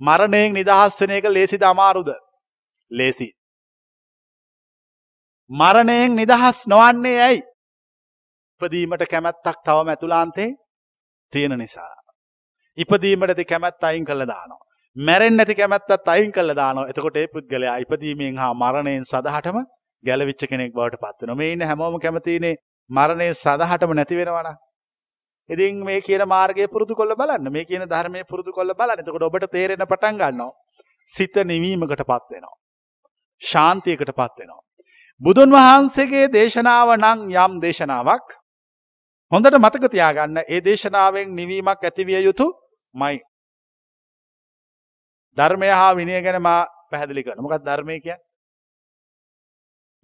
මරණයෙන් 0.00 0.52
නිදහස් 0.52 1.00
වෙන 1.00 1.10
එක 1.10 1.28
ලේසිද 1.28 1.62
අමාරුද? 1.62 2.10
ලේසි. 2.90 3.28
මරණයෙන් 5.50 6.16
නිදහස් 6.16 6.66
නොවන්නේ 6.66 7.20
ඇයි? 7.22 7.42
ඉපදීමට 8.60 9.06
කැමැත්තක් 9.10 9.62
තවම 9.64 9.88
ඇතුළාන්තේ 9.88 10.48
තියෙන 11.32 11.58
නිසා. 11.58 11.94
ඉපදීමට 12.78 13.30
ඇති 13.30 13.44
කැමැත්ත 13.44 13.84
අයින් 13.84 14.04
කළා 14.04 14.26
දානවා. 14.26 14.60
මැරෙන්නේ 14.96 15.36
නැති 15.36 15.54
කැමැත්තත් 15.54 16.08
අයින් 16.08 16.32
කළා 16.32 16.56
දානවා. 16.56 16.88
එතකොට 16.90 17.16
ඒ 17.16 17.26
පුද්ගලයා 17.28 17.76
ඉපදීමෙන් 17.76 18.38
හා 18.38 18.52
මරණයෙන් 18.54 19.04
සදහටම 19.04 19.58
ගැලවිච්ච 20.04 20.42
කෙනෙක් 20.50 20.72
බවට 20.74 21.00
පත් 21.00 21.22
වෙනවා. 21.22 21.36
මේ 21.36 21.52
ඉන්න 21.52 21.62
හැමෝම 21.62 22.00
කැමතිනේ 22.00 22.54
මරණය 22.90 23.30
සදහටම 23.34 23.94
නැති 23.94 24.16
වෙනවා 24.16 24.42
නම්. 24.42 24.58
ඉතින් 25.50 25.82
මේ 25.84 26.00
කියන 26.00 26.26
මාර්ගය 26.26 26.68
පුරුදු 26.68 26.94
කොල්ල 26.94 27.14
බලන්න. 27.14 27.52
මේ 27.52 27.64
කියන 27.64 27.86
ධර්මයේ 27.86 28.28
පුරුදු 28.30 28.52
කොල්ල 28.52 28.74
බලන්න. 28.74 29.00
එතකොට 29.00 29.22
ඔබට 29.22 29.50
තේරෙන 29.52 29.86
පටන් 29.86 30.18
ගන්නවා. 30.18 30.52
සිත 31.10 31.36
නිවීමකටපත් 31.44 32.30
වෙනවා. 32.30 32.56
ශාන්තියකටපත් 33.42 34.40
වෙනවා. 34.40 34.65
බුදුන් 35.20 35.50
වහන්සේගේ 35.50 36.28
දේශනාව 36.28 36.96
නම් 36.96 37.28
යම් 37.34 37.60
දේශනාවක් 37.60 38.26
හොඳට 39.32 39.58
මතක 39.58 39.90
තියාගන්න. 39.90 40.38
ඒ 40.44 40.60
දේශනාවෙන් 40.60 41.34
නිවීමක් 41.34 41.82
ඇතිවිය 41.82 42.20
යුතු 42.24 42.52
මයි. 42.94 43.20
ධර්මය 45.36 45.68
හා 45.70 45.94
විනය 45.94 46.20
ගැන 46.22 46.42
මා 46.42 46.66
පැහැදිලි 46.90 47.24
කරන 47.24 47.42
මොකක් 47.42 47.64
ධර්මය 47.64 48.00
කිය 48.00 48.16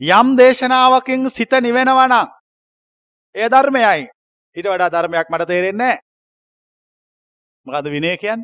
යම් 0.00 0.36
දේශනාවකින් 0.36 1.30
සිත 1.30 1.52
නිවෙනවනම් 1.52 2.28
ඒ 3.34 3.48
ධර්මයයි. 3.48 4.08
ඊට 4.56 4.66
වඩා 4.66 4.90
ධර්මයක් 4.90 5.28
මට 5.28 5.46
තේරෙන්නේ 5.46 5.96
මොකද 7.66 7.86
විනය 7.86 8.16
කියන්න? 8.16 8.42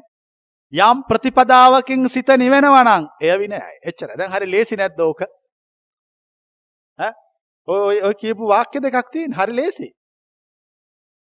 යම් 0.73 1.03
ප්‍රතිපදාවකින් 1.03 2.09
සිත 2.09 2.29
නිවෙනවනං 2.29 3.09
එය 3.21 3.39
විනයයි. 3.39 3.75
එච්චර. 3.83 4.17
දැන් 4.17 4.33
හරි 4.33 4.47
ලේසි 4.47 4.77
නැද්ද 4.77 5.01
ඕක 7.69 8.05
ඔය 8.05 8.15
කියපු 8.15 8.49
වාක්‍ය 8.49 8.81
දෙකක් 8.81 9.13
තියෙන් 9.13 9.33
හරි 9.33 9.53
ලේසි 9.53 9.89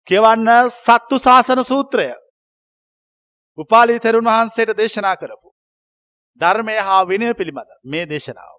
කියවන්න 0.08 0.72
සත්තු 0.72 1.20
ශාසන 1.20 1.64
සූත්‍රය 1.64 2.08
උපාලී 3.58 4.00
තෙරුන් 4.00 4.26
වහන්සේට 4.26 4.78
දේශනා 4.78 5.16
කරපු 5.16 5.48
ධර්මය 6.42 6.78
හා 6.80 7.02
විනය 7.06 7.34
පිළිබඳ 7.34 7.72
මේ 7.84 8.06
දේශනාව. 8.06 8.56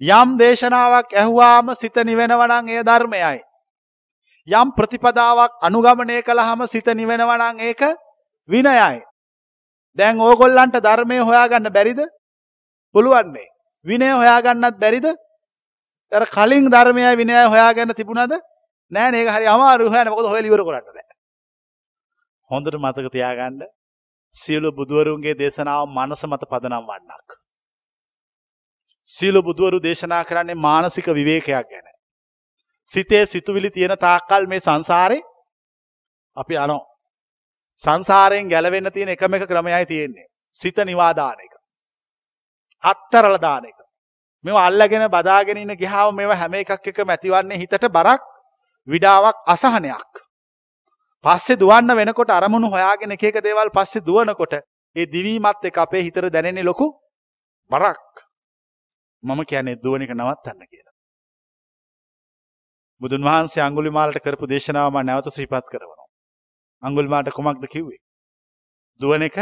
යම් 0.00 0.36
දේශනාවක් 0.38 1.08
ඇහුවාම 1.12 1.74
සිත 1.74 1.96
නිවෙනවනං 2.02 2.68
ඒ 2.68 2.82
ධර්මයයි. 2.82 3.40
යම් 4.48 4.72
ප්‍රතිපදාවක් 4.76 5.52
අනුගමනය 5.62 6.22
කළහම 6.22 6.66
සිත 6.66 6.86
නිවෙනවනං 6.94 7.60
ඒක 7.60 7.82
විනයයි. 8.48 9.02
දැන් 9.98 10.20
ඕගොල්ලන්ට 10.20 10.76
ධර්මය 10.78 11.18
හොයාගන්න 11.20 11.72
බැරිද 11.72 12.00
පුළුවන්නේ. 12.94 13.48
විනය 13.86 14.08
හොයාගන්නත් 14.12 14.78
බැරිද 14.78 15.06
ඇර 16.12 16.26
කලින් 16.28 16.68
ධර්මය 16.68 17.04
විනය 17.16 17.34
හොයාගන්න 17.46 17.94
තිබුණද 17.94 18.34
නෑ 18.92 19.14
ඒක 19.14 19.28
හරි 19.28 19.46
අමාරු 19.46 19.88
හොයන 19.88 20.08
මොකද 20.08 20.26
හොය 20.26 20.42
ඉවර 20.42 20.62
කරන්න 20.62 20.84
බෑ. 20.88 21.06
හොඳට 22.50 22.76
මතක 22.76 23.12
තියාගන්න 23.12 23.64
සියලු 24.34 24.72
බුදුවරුන්ගේ 24.72 25.34
දේශනාව 25.34 25.88
මනස 25.88 26.24
මත 26.24 26.50
පදනම් 26.50 26.86
වන්නක්. 26.86 27.38
සියලු 29.10 29.42
බුදුවරු 29.42 29.80
දේශනා 29.80 30.24
කරන්නේ 30.24 30.54
මානසික 30.56 31.06
විවේකයක් 31.08 31.70
ගැන. 31.70 31.86
සිතේ 32.88 33.26
සිතුවිලි 33.26 33.70
තියෙන 33.70 33.98
තාක්කල් 33.98 34.46
මේ 34.46 34.60
සංසාරේ 34.60 35.22
අපි 36.36 36.56
අනෝ. 36.56 36.82
සංසාරයෙන් 37.82 38.48
ගැලවෙන්න 38.48 38.92
තියෙන 38.92 39.08
එකම 39.08 39.34
එක 39.34 39.48
ක්‍රමයයි 39.48 39.86
තියෙන්නේ. 39.86 40.26
සිත 40.58 40.76
නිවාදාන 40.78 41.40
එක. 41.40 41.54
අත්තරල 42.82 43.38
දාන 43.38 43.64
එක. 43.64 43.78
මෙ 44.44 44.52
අල්ලගෙන 44.52 45.06
බදාගෙන 45.08 45.56
ඉන්න 45.56 45.76
ගිහාව 45.76 46.12
මෙව 46.14 46.30
හැම 46.32 46.54
එකක් 46.54 46.88
එක 46.92 46.98
මැතිවන්නේ 47.02 47.58
හිතට 47.58 47.88
බරක් 47.90 48.22
විඩාවක් 48.88 49.36
අසහනයක්. 49.46 50.12
පස්සේ 51.24 51.56
දුවන්න 51.56 51.96
වෙනකොට 51.96 52.30
අරමුණු 52.30 52.68
හොයාගෙන 52.68 53.14
එක 53.16 53.24
එක 53.24 53.40
දේවල් 53.42 53.70
පස්සේ 53.70 54.04
දුවනකොට 54.08 54.54
ඒ 54.96 55.06
දිවීමත් 55.06 55.64
එක 55.64 55.78
අපේ 55.78 56.02
හිතර 56.02 56.28
දැනෙන්නේ 56.28 56.64
ලොකු 56.64 56.86
බරක්. 57.70 58.04
මම 59.22 59.40
කියන්නේ 59.44 59.80
දුවන 59.82 60.02
එක 60.02 60.12
නවත්තන්න 60.12 60.66
කියලා. 60.66 60.94
බුදුන් 63.00 63.22
වහන්සේ 63.22 63.62
අඟුලිමාලට 63.62 64.22
කරපු 64.24 64.46
දේශනාව 64.46 64.92
මම 64.92 65.06
නැවත 65.06 65.28
ශ්‍රීපත් 65.30 65.66
කරනවා. 65.72 66.06
අඟුලිමාලට 66.82 67.32
කුමක්ද 67.32 67.64
කිව්වේ? 67.74 68.00
දුවන 69.00 69.22
එක 69.22 69.36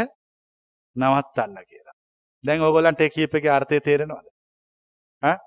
නවත්තන්න 0.95 1.65
කියලා. 1.69 1.95
දැන් 2.43 2.61
ඕගොල්ලන්ට 2.61 3.01
ඒ 3.01 3.09
කීප 3.09 3.35
එකේ 3.35 3.51
අර්ථය 3.51 3.79
තේරෙනවද? 3.81 4.32
ඈ? 5.23 5.37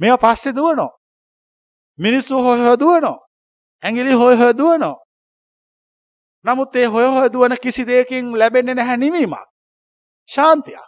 මේවා 0.00 0.34
පස්සේ 0.34 0.54
දුවනවා. 0.54 0.92
මිනිස්සු 1.98 2.42
හොය 2.44 2.58
හොය 2.58 2.76
දුවනවා. 2.78 3.18
ඇඟිලි 3.82 4.12
හොය 4.12 4.36
හොය 4.36 4.52
දුවනවා. 4.58 4.96
නමුත් 6.44 6.76
ඒ 6.76 6.86
හොය 6.86 7.06
හොය 7.06 7.28
දුවන 7.32 7.56
කිසි 7.62 7.86
දෙයකින් 7.86 8.38
ලැබෙන්නේ 8.38 8.74
නැහැ 8.74 8.96
නිවීමක්. 8.96 9.46
ශාන්තියක්. 10.30 10.86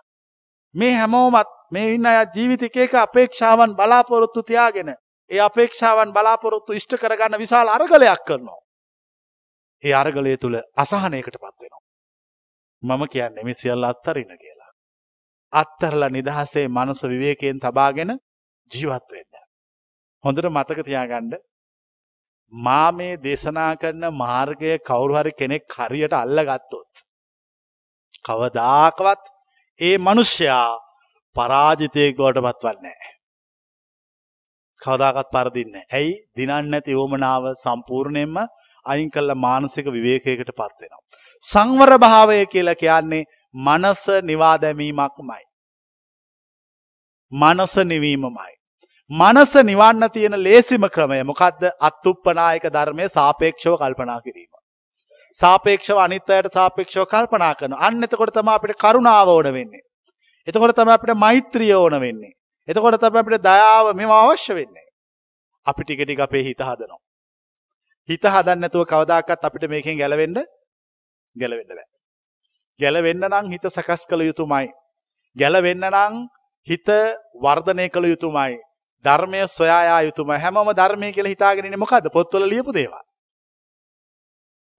මේ 0.75 0.93
හැමෝමත් 0.93 1.49
මේ 1.71 1.95
ඉන්න 1.95 2.07
අය 2.07 2.27
ජීවිත 2.35 2.63
එක 2.63 2.77
එක 2.77 2.95
අපේක්ෂාවන් 2.97 3.77
බලාපොරොත්තු 3.77 4.43
තියාගෙන 4.43 4.95
ඒ 5.31 5.41
අපේක්ෂාවන් 5.41 6.13
බලාපොරොත්තු 6.13 6.73
ඉෂ්ට 6.73 6.97
කරගන්න 6.97 7.39
විශාල 7.39 7.69
අරගලයක් 7.69 8.25
කරනවා. 8.27 8.61
ඒ 9.85 9.95
අරගලය 9.95 10.37
තුළ 10.37 10.57
අසහනයකට 10.77 11.37
පත්වෙනවා. 11.37 11.83
මම 12.83 13.03
කියන්නේ 13.09 13.45
මේ 13.45 13.55
සියල්ල 13.55 13.85
අත්තරින 13.85 14.33
කියලා. 14.39 14.52
අත්තරලා 15.53 16.11
නිදහසේ 16.11 16.67
මනස 16.69 17.01
විවේකයෙන් 17.05 17.61
තබාගෙන 17.61 18.13
ජීවත් 18.71 19.09
වෙන්න. 19.11 19.33
හොඳට 20.25 20.49
මතක 20.49 20.85
තියාගන්න 20.85 21.33
මා 22.53 22.89
මේ 22.93 23.15
දේශනා 23.19 23.71
කරන 23.77 24.05
මාර්ගය 24.15 24.73
කවුරු 24.81 25.19
හරි 25.19 25.33
කෙනෙක් 25.35 25.77
හරියට 25.77 26.15
අල්ලගත්තොත් 26.15 27.05
කවදාකවත් 28.25 29.33
ඒ 29.81 29.97
මිනිසයා 29.99 30.69
පරාජිතයෙක් 31.37 32.17
බවට 32.17 32.45
පත්වන්නේ 32.47 32.83
නැහැ. 32.89 33.13
කවදාකවත් 34.83 35.31
පරදින්නේ 35.31 35.83
නැහැ. 35.83 35.99
ඇයි? 35.99 36.13
දිනන්නේ 36.37 36.63
නැති 36.65 36.99
වමනාව 37.01 37.45
සම්පූර්ණයෙන්ම 37.57 38.37
අයින් 38.87 39.11
කළ 39.11 39.35
මානසික 39.37 39.87
විවේකයකට 39.89 40.53
පත් 40.53 40.75
වෙනවා. 40.81 41.03
සංවර 41.43 41.93
භාවය 41.99 42.39
කියලා 42.47 42.75
කියන්නේ 42.77 43.25
මනස 43.55 44.07
නිවා 44.23 44.57
දැමීමක්මයි. 44.59 45.45
මනස 47.33 47.77
නිවීමමයි. 47.85 48.53
මනස 49.11 49.55
නිවන්න 49.63 50.11
තියෙන 50.11 50.43
ලේසිම 50.43 50.89
ක්‍රමය 50.89 51.23
මොකක්ද 51.25 51.63
අත්තුප්පනායක 51.81 52.65
ධර්මය 52.73 53.09
සාපේක්ෂව 53.09 53.77
කල්පනා 53.77 54.21
කිරීම. 54.21 54.51
සාපේක්ෂව 55.39 55.99
අනිත් 55.99 56.31
අයට 56.31 56.53
සාපේක්ෂව 56.53 57.05
කල්පනා 57.07 57.55
කරන. 57.55 57.75
අන්න 57.77 58.03
එතකොට 58.03 58.35
තමයි 58.35 58.55
අපිට 58.55 58.79
කරුණාව 58.79 59.29
ඕන 59.29 59.53
වෙන්නේ. 59.53 59.85
එතකොට 60.49 60.77
තමයි 60.77 60.93
අපිට 60.93 61.15
මෛත්‍රිය 61.17 61.73
ඕන 61.75 62.01
වෙන්නේ. 62.01 62.33
එතකොට 62.69 63.01
තමයි 63.01 63.21
අපිට 63.21 63.43
දයාව 63.43 63.95
මේවා 63.95 64.25
අවශ්‍ය 64.27 64.55
වෙන්නේ. 64.55 64.87
අපි 65.67 65.85
ටික 65.85 66.05
ටික 66.05 66.21
අපේ 66.21 66.43
හිත 66.43 66.61
හදනවා. 66.61 67.01
හිත 68.09 68.25
හදන්න 68.25 68.61
නැතුව 68.61 68.87
කවදාකවත් 68.87 69.45
අපිට 69.45 69.69
මේකෙන් 69.69 69.99
ගැලවෙන්න 69.99 70.39
ගැලවෙන්න 71.37 71.69
බෑ. 71.69 71.87
ගැලවෙන්න 72.83 73.25
නම් 73.29 73.51
හිත 73.53 73.65
සකස් 73.69 74.07
කළ 74.11 74.27
යුතුමයි. 74.29 74.69
ගැලවෙන්න 75.37 75.85
නම් 75.91 76.15
හිත 76.69 76.89
වර්ධනය 77.45 77.89
කළ 77.89 78.07
යුතුමයි. 78.13 78.59
ධර්මය 79.05 79.47
සොයා 79.49 79.83
යා 79.85 80.01
යුතුමයි. 80.09 80.39
හැමෝම 80.39 80.71
ධර්මය 80.81 81.13
කියලා 81.13 81.35
හිතාගෙන 81.35 81.67
ඉන්නේ 81.67 81.83
මොකද්ද? 81.85 82.09
පොත්වල 82.13 82.49
ලියපු 82.49 82.73
දේවල්. 82.73 83.03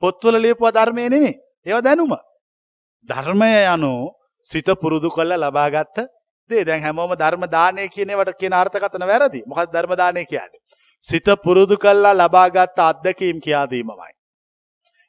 පොත්වල 0.02 0.42
ලියපුවා 0.42 0.74
ධර්මය 0.74 1.10
නෙමෙයි. 1.10 1.36
ඒවා 1.66 1.86
දැනුම. 1.88 2.14
ධර්මය 3.10 3.52
යනු 3.76 3.94
සිත 4.46 4.68
පුරුදු 4.82 5.10
කරලා 5.10 5.40
ලබාගත්ත 5.40 5.98
දේ. 6.50 6.66
දැන් 6.66 6.84
හැමෝම 6.84 7.16
ධර්ම 7.16 7.46
දානය 7.50 7.88
කියන 7.90 8.10
ඒවට 8.10 8.38
කියන 8.40 8.54
අර්ථකථන 8.54 9.08
වැරදි. 9.12 9.44
මොකක්ද 9.48 9.72
ධර්ම 9.76 9.96
දානය 9.98 10.26
කියන්නේ? 10.26 10.62
සිත 11.04 11.28
පුරුදු 11.44 11.78
කරලා 11.78 12.16
ලබාගත් 12.16 12.80
අත්දැකීම් 12.80 13.40
කියා 13.42 13.70
දීමමයි. 13.70 14.12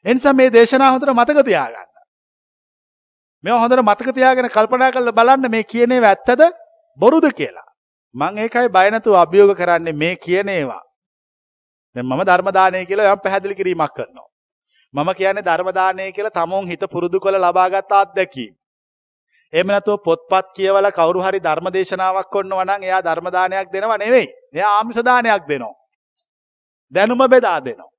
එනිසා 0.05 0.33
මේ 0.33 0.53
දේශනා 0.53 0.91
හොඳට 0.91 1.15
මතක 1.15 1.45
තියාගන්න. 1.45 1.94
මේවා 3.45 3.61
හොඳට 3.61 3.83
මතක 3.83 4.15
තියාගෙන 4.15 4.49
කල්පනා 4.49 4.91
කරලා 4.93 5.13
බලන්න 5.13 5.51
මේ 5.51 5.65
කියන 5.65 5.93
ඒවා 5.93 6.13
ඇත්තද 6.15 6.43
බොරුද 6.99 7.27
කියලා. 7.33 7.69
මම 8.15 8.39
ඒකයි 8.39 8.69
බය 8.69 8.91
නැතුව 8.91 9.17
අභියෝග 9.17 9.57
කරන්නේ 9.57 9.93
මේ 9.95 10.17
කියන 10.17 10.49
ඒවා. 10.49 10.83
දැන් 11.97 12.07
මම 12.07 12.23
ධර්ම 12.25 12.49
දානය 12.55 12.87
කියලා 12.87 13.13
යම් 13.13 13.21
පැහැදිලි 13.21 13.55
කිරීමක් 13.55 13.93
කරනවා. 13.97 14.29
මම 14.95 15.11
කියන්නේ 15.15 15.45
ධර්ම 15.45 15.71
දානය 15.75 16.13
කියලා 16.13 16.31
තමොන් 16.31 16.67
හිත 16.67 16.89
පුරුදු 16.91 17.21
කරලා 17.21 17.45
ලබාගත් 17.45 17.93
අත්දැකීම්. 17.93 18.55
එහෙම 19.53 19.67
නැතුව 19.67 20.01
පොත්පත් 20.01 20.53
කියවලා 20.57 20.93
කවුරු 20.93 21.21
හරි 21.21 21.41
ධර්ම 21.41 21.73
දේශනාවක් 21.77 22.33
කරනවා 22.33 22.65
නම් 22.65 22.83
එයා 22.83 23.03
ධර්ම 23.03 23.31
දානයක් 23.31 23.73
දෙනව 23.73 23.97
නෙවෙයි. 23.99 24.29
එයා 24.55 24.73
ආමිෂ 24.79 25.05
දානයක් 25.05 25.49
දෙනවා. 25.49 25.75
දැනුම 26.93 27.29
බෙදා 27.29 27.61
දෙනවා. 27.61 27.93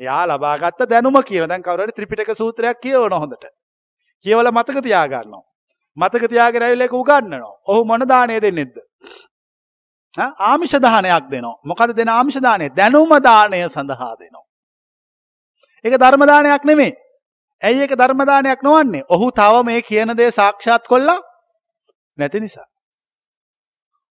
එයා 0.00 0.26
ලබාගත්ත 0.26 0.86
දැනුම 0.90 1.22
කියන 1.22 1.48
දැන් 1.48 1.62
කවුරු 1.62 1.82
හරි 1.84 1.92
ත්‍රිපිටක 1.92 2.34
සූත්‍රයක් 2.34 2.80
කියවන 2.80 3.20
හොඳට. 3.22 3.61
කියවලා 4.24 4.52
මතක 4.52 4.82
තියාගන්නවා. 4.82 5.42
මතක 5.96 6.28
තියාගෙන 6.28 6.62
ඇවිල්ලා 6.62 6.86
ඒක 6.86 6.94
උගන්වනවා. 6.94 7.54
ඔහු 7.66 7.84
මොන 7.84 8.08
දාණය 8.08 8.40
දෙන්නේද? 8.40 8.76
ආමිෂ 10.18 10.74
දානයක් 10.78 11.30
දෙනවා. 11.30 11.56
මොකද 11.64 11.96
දෙන 11.96 12.08
ආමිෂ 12.08 12.40
දාණය? 12.40 12.68
දැනුම 12.70 13.12
දාණය 13.20 13.68
සඳහා 13.68 14.14
දෙනවා. 14.18 14.44
ඒක 15.84 15.94
ධර්ම 15.94 16.26
දානයක් 16.26 16.64
නෙමෙයි. 16.64 16.92
ඇයි 17.62 17.80
ඒක 17.80 17.94
ධර්ම 17.98 18.26
දානයක් 18.26 18.62
නොවන්නේ? 18.62 19.04
ඔහු 19.08 19.30
තව 19.30 19.64
මේ 19.64 19.82
කියන 19.82 20.16
දේ 20.16 20.30
සාක්ෂාත් 20.30 20.88
කොල්ලා 20.88 21.20
නැති 22.18 22.40
නිසා. 22.40 22.66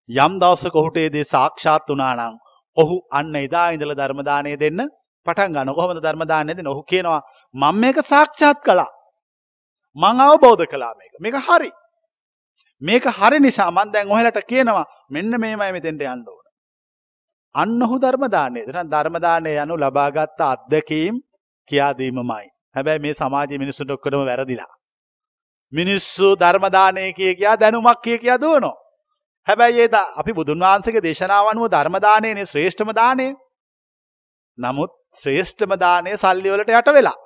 යම් 0.09 0.39
දවසක 0.39 0.75
ඔහුට 0.75 0.97
ඒ 0.97 1.09
දේ 1.09 1.23
සාක්ෂාත් 1.25 1.89
වුණා 1.89 2.13
නම් 2.15 2.35
ඔහු 2.77 2.95
අන්න 3.11 3.35
එදා 3.35 3.69
ඉඳලා 3.71 3.99
ධර්ම 4.01 4.21
දාණය 4.25 4.59
දෙන්න 4.59 4.79
පටන් 5.25 5.53
ගන්න. 5.53 5.73
කොහොමද 5.75 6.01
ධර්ම 6.01 6.23
දාණය 6.27 6.55
දෙන්නේ? 6.55 6.73
ඔහු 6.73 6.83
කියනවා 6.83 7.21
මම 7.55 7.75
මේක 7.81 7.97
සාක්ෂාත් 8.03 8.59
කළා. 8.65 8.96
මං 9.97 10.21
අවබෝධ 10.21 10.65
කළා 10.65 10.93
මේක. 10.95 11.13
මේක 11.19 11.35
හරි. 11.37 11.71
මේක 12.81 13.05
හරි 13.19 13.39
නිසා 13.39 13.71
මං 13.71 13.91
දැන් 13.91 14.11
ඔයාලට 14.11 14.45
කියනවා 14.45 14.85
මෙන්න 15.09 15.39
මේමයි 15.39 15.71
මෙතෙන්ට 15.71 16.01
යන්න 16.03 16.27
ඕන. 16.27 16.45
අන්න 17.55 17.81
ඔහු 17.81 17.99
ධර්ම 17.99 18.25
දාණය. 18.29 18.61
එතන 18.61 18.89
ධර්ම 18.89 19.15
දාණය 19.19 19.53
යනු 19.55 19.75
ලබාගත් 19.75 20.41
අත්දැකීම් 20.41 21.15
කියා 21.69 21.93
දීමමයි. 21.97 22.45
හැබැයි 22.75 22.99
මේ 22.99 23.13
සමාජයේ 23.13 23.57
මිනිස්සුන්ට 23.57 23.91
ඔක්කොම 23.91 24.25
වැරදිලා. 24.25 24.73
මිනිස්සු 25.73 26.35
ධර්ම 26.35 26.65
දාණය 26.71 27.13
කිය 27.13 27.33
කියා 27.35 27.55
දැනුමක් 27.55 28.01
කිය 28.03 28.17
කියා 28.17 28.41
දුවනවා. 28.41 28.75
හැබැයි 29.47 29.81
ඒ 29.81 30.03
අපි 30.15 30.31
බුදුන් 30.33 30.59
වහන්සේගේ 30.59 31.03
දේශනාව 31.03 31.49
අනුව 31.51 31.71
ධර්ම 31.71 31.95
දාණයනේ 32.01 32.45
ශ්‍රේෂ්ඨම 32.45 32.93
දාණය. 32.93 33.27
නමුත් 34.57 34.91
ශ්‍රේෂ්ඨම 35.21 35.73
දාණය 35.79 36.17
සල්ලි 36.17 36.49
වලට 36.53 36.71
යට 36.71 36.93
වෙලා. 36.93 37.19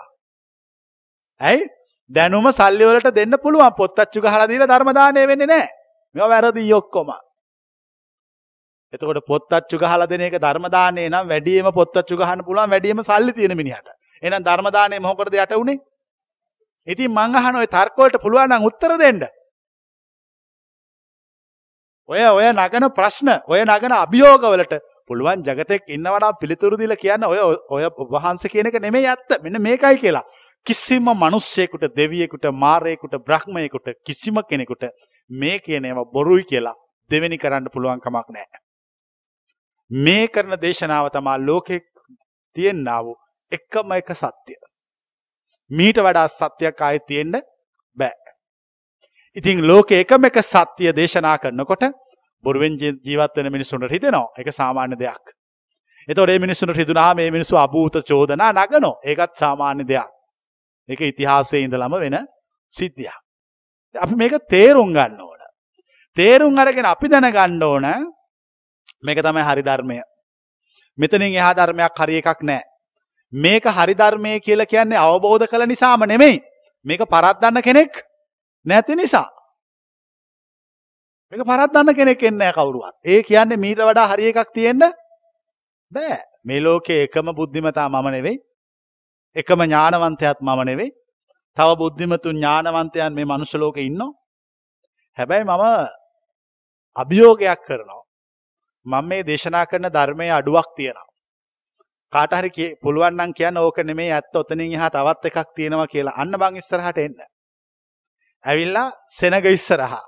ඇයි? 1.41 1.81
දැනුම 2.12 2.47
සල්ලි 2.51 2.86
වලට 2.86 3.14
දෙන්න 3.16 3.36
පුළුවන් 3.43 3.76
පොත් 3.76 3.99
අච්චු 3.99 4.22
ගහලා 4.22 4.47
දීලා 4.47 4.72
ධර්ම 4.72 4.93
දාණය 4.99 5.28
වෙන්නේ 5.28 5.47
නැහැ. 5.47 5.68
මේවා 6.16 6.32
වැරදි 6.34 6.74
ඔක්කොම. 6.74 7.12
එතකොට 8.93 9.22
පොත් 9.26 9.53
අච්චු 9.53 9.78
ගහලා 9.78 10.09
දෙන 10.09 10.22
එක 10.22 10.38
ධර්ම 10.39 10.68
දාණය 10.78 11.07
නම් 11.09 11.30
වැඩිම 11.32 11.72
පොත් 11.80 11.97
අච්චු 11.97 12.18
ගහන්න 12.18 12.45
පුළුවන් 12.47 12.74
වැඩිම 12.74 13.03
සල්ලි 13.03 13.34
තියෙන 13.34 13.55
මිනිහට. 13.57 13.88
එහෙනම් 14.24 14.43
ධර්ම 14.43 14.72
දාණය 14.78 14.99
මොකටද 14.99 15.36
යට 15.36 15.55
උනේ? 15.55 15.80
ඉතින් 16.88 17.12
මං 17.12 17.36
අහන 17.36 17.55
ඔය 17.55 17.68
තර්ක 17.68 17.95
වලට 17.97 18.24
පුළුවන් 18.26 18.49
නම් 18.49 18.68
උත්තර 18.70 18.97
දෙන්න. 18.97 19.24
ඔය 22.09 22.24
ඔය 22.28 22.47
නගන 22.51 22.89
ප්‍රශ්න, 22.97 23.30
ඔය 23.47 23.64
නගන 23.64 23.97
අභියෝග 24.03 24.43
වලට 24.53 24.82
පුළුවන් 25.07 25.47
జగතෙක් 25.47 25.88
ඉන්නවා 25.88 26.20
නම් 26.20 26.39
පිළිතුරු 26.41 26.76
දීලා 26.78 27.01
කියන්න 27.03 27.24
ඔය 27.32 27.39
ඔය 27.76 27.84
වහන්සේ 28.16 28.51
කියන 28.53 28.68
එක 28.68 28.80
නෙමෙයි 28.82 29.07
ඇත්ත. 29.07 29.39
මෙන්න 29.43 29.62
මේකයි 29.62 30.03
කියලා. 30.03 30.26
කිසිම 30.66 31.07
මිනිස්සෙකුට 31.24 31.86
දෙවියෙකුට 31.95 32.45
මාරයෙකුට 32.53 33.16
බ්‍රහ්මයෙකුට 33.28 33.88
කිසිම 34.05 34.36
කෙනෙකුට 34.49 34.84
මේ 35.30 35.59
කියන 35.59 35.86
ඒවා 35.86 36.05
බොරුයි 36.05 36.43
කියලා 36.43 36.76
දෙවෙනි 37.09 37.38
කරන්න 37.38 37.70
පුළුවන් 37.74 38.01
කමක් 38.01 38.28
නැහැ. 38.30 38.59
මේ 39.91 40.28
කරන 40.28 40.53
දේශනාව 40.62 41.09
තමයි 41.09 41.45
ලෝකේ 41.47 41.80
තියෙනා 42.55 42.99
වූ 43.05 43.18
එකම 43.51 43.91
එක 43.91 44.14
සත්‍ය. 44.14 44.53
මීට 45.72 45.97
වඩා 45.97 46.28
සත්‍යයක් 46.30 46.82
ආයේ 46.82 47.05
තියෙන්න 47.07 47.41
බෑ. 47.97 48.14
ඉතින් 49.38 49.68
ලෝකේ 49.68 49.99
එකම 49.99 50.26
එක 50.26 50.39
සත්‍ය 50.43 50.95
දේශනා 50.95 51.38
කරනකොට 51.38 51.84
බොරුවෙන් 52.43 52.78
ජීවත් 52.80 53.38
වෙන 53.38 53.51
මිනිස්සුන්ට 53.51 53.91
හිතෙනවා. 53.91 54.28
ඒක 54.38 54.53
සාමාන්‍ය 54.53 54.95
දෙයක්. 54.99 55.26
එතකොට 56.07 56.30
මේ 56.30 56.39
මිනිස්සුන්ට 56.39 56.78
හිතුණා 56.78 57.14
මේ 57.16 57.32
මිනිස්සු 57.32 57.57
අභූත 57.57 57.95
චෝදනා 58.09 58.51
නගනෝ. 58.53 58.95
ඒකත් 59.03 59.36
සාමාන්‍ය 59.36 59.88
දෙයක්. 59.88 60.20
ඒක 60.90 61.02
ඉතිහාසයේ 61.02 61.64
ඉඳලම 61.66 61.94
වෙන 61.96 62.18
සිද්ධියක්. 62.72 63.18
අපි 63.96 64.16
මේක 64.16 64.34
තේරුම් 64.50 64.94
ගන්න 64.94 65.20
ඕන. 65.20 65.42
තේරුම් 66.18 66.58
අරගෙන 66.58 66.86
අපි 66.86 67.08
දැනගන්න 67.08 67.64
ඕන 67.64 67.86
මේක 69.04 69.20
තමයි 69.20 69.44
හරි 69.44 69.64
ධර්මය. 69.64 69.98
මෙතනින් 70.98 71.34
එහා 71.34 71.54
ධර්මයක් 71.54 71.98
හරි 71.98 72.18
එකක් 72.18 72.42
නැහැ. 72.42 72.64
මේක 73.34 73.64
හරි 73.68 73.94
ධර්මය 73.94 74.40
කියලා 74.40 74.66
කියන්නේ 74.66 74.98
අවබෝධ 75.00 75.48
කළ 75.48 75.68
නිසාම 75.68 76.04
නෙමෙයි. 76.06 76.42
මේක 76.86 77.02
පරද්දන්න 77.06 77.62
කෙනෙක් 77.62 78.04
නැති 78.66 78.96
නිසා. 78.96 79.30
මේක 81.34 81.42
පරද්දන්න 81.44 81.96
කෙනෙක් 81.96 82.24
එන්නේ 82.24 82.40
නැහැ 82.40 82.54
කවුරුවත්. 82.54 82.96
ඒ 83.06 83.24
කියන්නේ 83.24 83.58
මීට 83.58 83.80
වඩා 83.80 84.08
හරි 84.08 84.32
එකක් 84.32 84.54
තියෙන්න 84.54 84.80
බෑ. 85.92 86.18
මේ 86.46 86.60
ලෝකේ 86.60 87.04
එකම 87.04 87.34
බුද්ධිමතා 87.34 87.90
මම 87.90 88.08
නෙවෙයි. 88.10 88.38
එකම 89.36 89.62
ඥානවන්තයත් 89.64 90.40
මම 90.42 90.60
නෙවෙයි. 90.66 90.92
තව 91.58 91.70
බුද්ධිමතුන් 91.78 92.36
ඥානවන්තයන් 92.36 93.14
මේ 93.14 93.26
මනුෂ්‍ය 93.26 93.58
ලෝකේ 93.58 93.86
ඉන්නවා. 93.86 94.12
හැබැයි 95.18 95.44
මම 95.44 95.64
අභියෝගයක් 96.96 97.62
කරනවා. 97.68 98.04
මම 98.86 99.08
මේ 99.10 99.24
දේශනා 99.24 99.66
කරන 99.66 99.88
ධර්මයේ 99.96 100.32
අඩුවක් 100.32 100.70
තියෙනවා. 100.76 101.10
කාට 102.14 102.34
හරි 102.34 102.76
පුළුවන් 102.84 103.16
නම් 103.16 103.32
කියන්න 103.34 103.58
ඕක 103.58 103.78
නෙමෙයි 103.80 104.12
ඇත්ත 104.12 104.36
ඔතනින් 104.36 104.74
එහා 104.74 104.90
තවත් 104.90 105.26
එකක් 105.26 105.50
තියෙනවා 105.56 105.88
කියලා. 105.88 106.20
අන්න 106.22 106.32
බං 106.32 106.58
ඉස්සරහට 106.58 106.98
එන්න. 106.98 107.20
ඇවිල්ලා 108.44 108.92
සෙනග 109.08 109.46
ඉස්සරහා. 109.48 110.06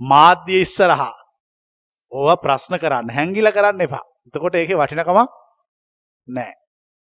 මාධ්‍ය 0.00 0.60
ඉස්සරහා. 0.66 1.14
ඕවා 2.12 2.42
ප්‍රශ්න 2.44 2.74
කරන්න 2.82 3.14
හැංගිලා 3.16 3.52
කරන්න 3.52 3.80
එපා. 3.80 4.04
එතකොට 4.26 4.54
ඒකේ 4.54 4.78
වටිනකමක් 4.80 5.30
නැහැ. 6.28 6.54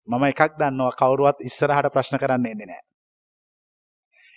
මම 0.09 0.25
එකක් 0.25 0.57
දන්නවා 0.59 0.97
කවුරුවත් 1.01 1.41
ඉස්සරහට 1.43 1.93
ප්‍රශ්න 1.95 2.19
කරන්න 2.19 2.47
එන්නේ 2.47 2.67
නැහැ. 2.67 2.85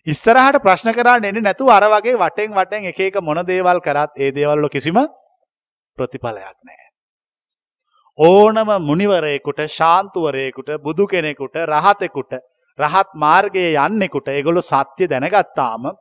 ඉස්සරහට 0.07 0.61
ප්‍රශ්න 0.61 0.93
කරන්න 0.93 1.25
එන්නේ 1.25 1.41
නැතුව 1.41 1.69
අර 1.69 1.85
වගේ 1.89 2.15
වටෙන් 2.17 2.53
වටෙන් 2.53 2.87
එක 2.91 2.99
එක 2.99 3.21
මොන 3.21 3.43
දේවල් 3.45 3.79
කරත් 3.81 4.17
ඒ 4.17 4.31
දේවල් 4.31 4.59
වල 4.59 4.69
කිසිම 4.69 4.99
ප්‍රතිඵලයක් 5.97 6.57
නැහැ. 6.61 6.89
ඕනම 8.19 8.69
මුනිවරයෙකුට 8.81 9.61
ශාන්තුවරයෙකුට 9.69 10.69
බුදු 10.79 11.07
කෙනෙකුට 11.07 11.55
රහතෙකුට 11.65 12.33
රහත් 12.79 13.09
මාර්ගයේ 13.15 13.75
යන්නෙකුට 13.77 14.27
ඒගොල්ලෝ 14.27 14.61
සත්‍ය 14.63 15.07
දැනගත්තාම 15.07 15.91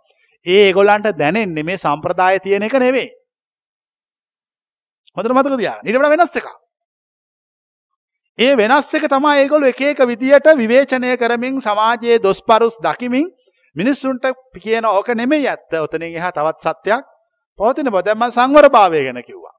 ඒ 0.46 0.66
ඒගොල්ලන්ට 0.66 1.18
දැනෙන්නේ 1.18 1.62
මේ 1.62 1.76
සම්ප්‍රදාය 1.78 2.40
තියෙන 2.40 2.62
එක 2.62 2.74
නෙවෙයි. 2.74 3.08
හොඳට 5.16 5.32
මතක 5.32 5.58
තියාගන්න. 5.58 5.86
ඊට 5.86 5.98
වඩා 5.98 6.10
වෙනස් 6.10 6.36
එකක්. 6.36 6.61
ඒ 8.38 8.56
වෙනස් 8.56 8.94
එක 8.94 9.04
තමයි 9.08 9.38
ඒගොල්ලෝ 9.38 9.68
එක 9.68 9.80
එක 9.82 9.98
විදියට 10.08 10.46
විවේචනය 10.56 11.16
කරමින් 11.16 11.60
සමාජයේ 11.60 12.18
දොස්පරුස් 12.18 12.76
දකිමින් 12.80 13.26
මිනිස්සුන්ට 13.76 14.24
කියන 14.56 14.84
ඕක 14.84 15.08
නෙමෙයි 15.14 15.48
ඇත්ත. 15.48 15.72
ඔතනින් 15.76 16.16
එහා 16.16 16.32
තවත් 16.32 16.60
සත්‍යයක් 16.64 17.04
පවතින 17.58 17.90
බව 17.90 18.04
දැන් 18.04 18.18
මම 18.18 18.30
සංවරභාවය 18.30 19.04
ගැන 19.04 19.22
කිව්වා. 19.22 19.52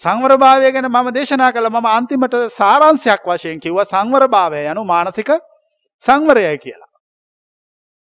සංවරභාවය 0.00 0.72
ගැන 0.72 0.88
මම 0.88 1.12
දේශනා 1.12 1.52
කළ 1.52 1.68
මම 1.68 1.86
අන්තිමට 1.88 2.34
සාරාංශයක් 2.50 3.22
වශයෙන් 3.24 3.60
කිව්වා 3.60 3.84
සංවරභාවය 3.84 4.64
යනු 4.72 4.84
මානසික 4.84 5.30
සංවරයයි 6.04 6.58
කියලා. 6.58 6.92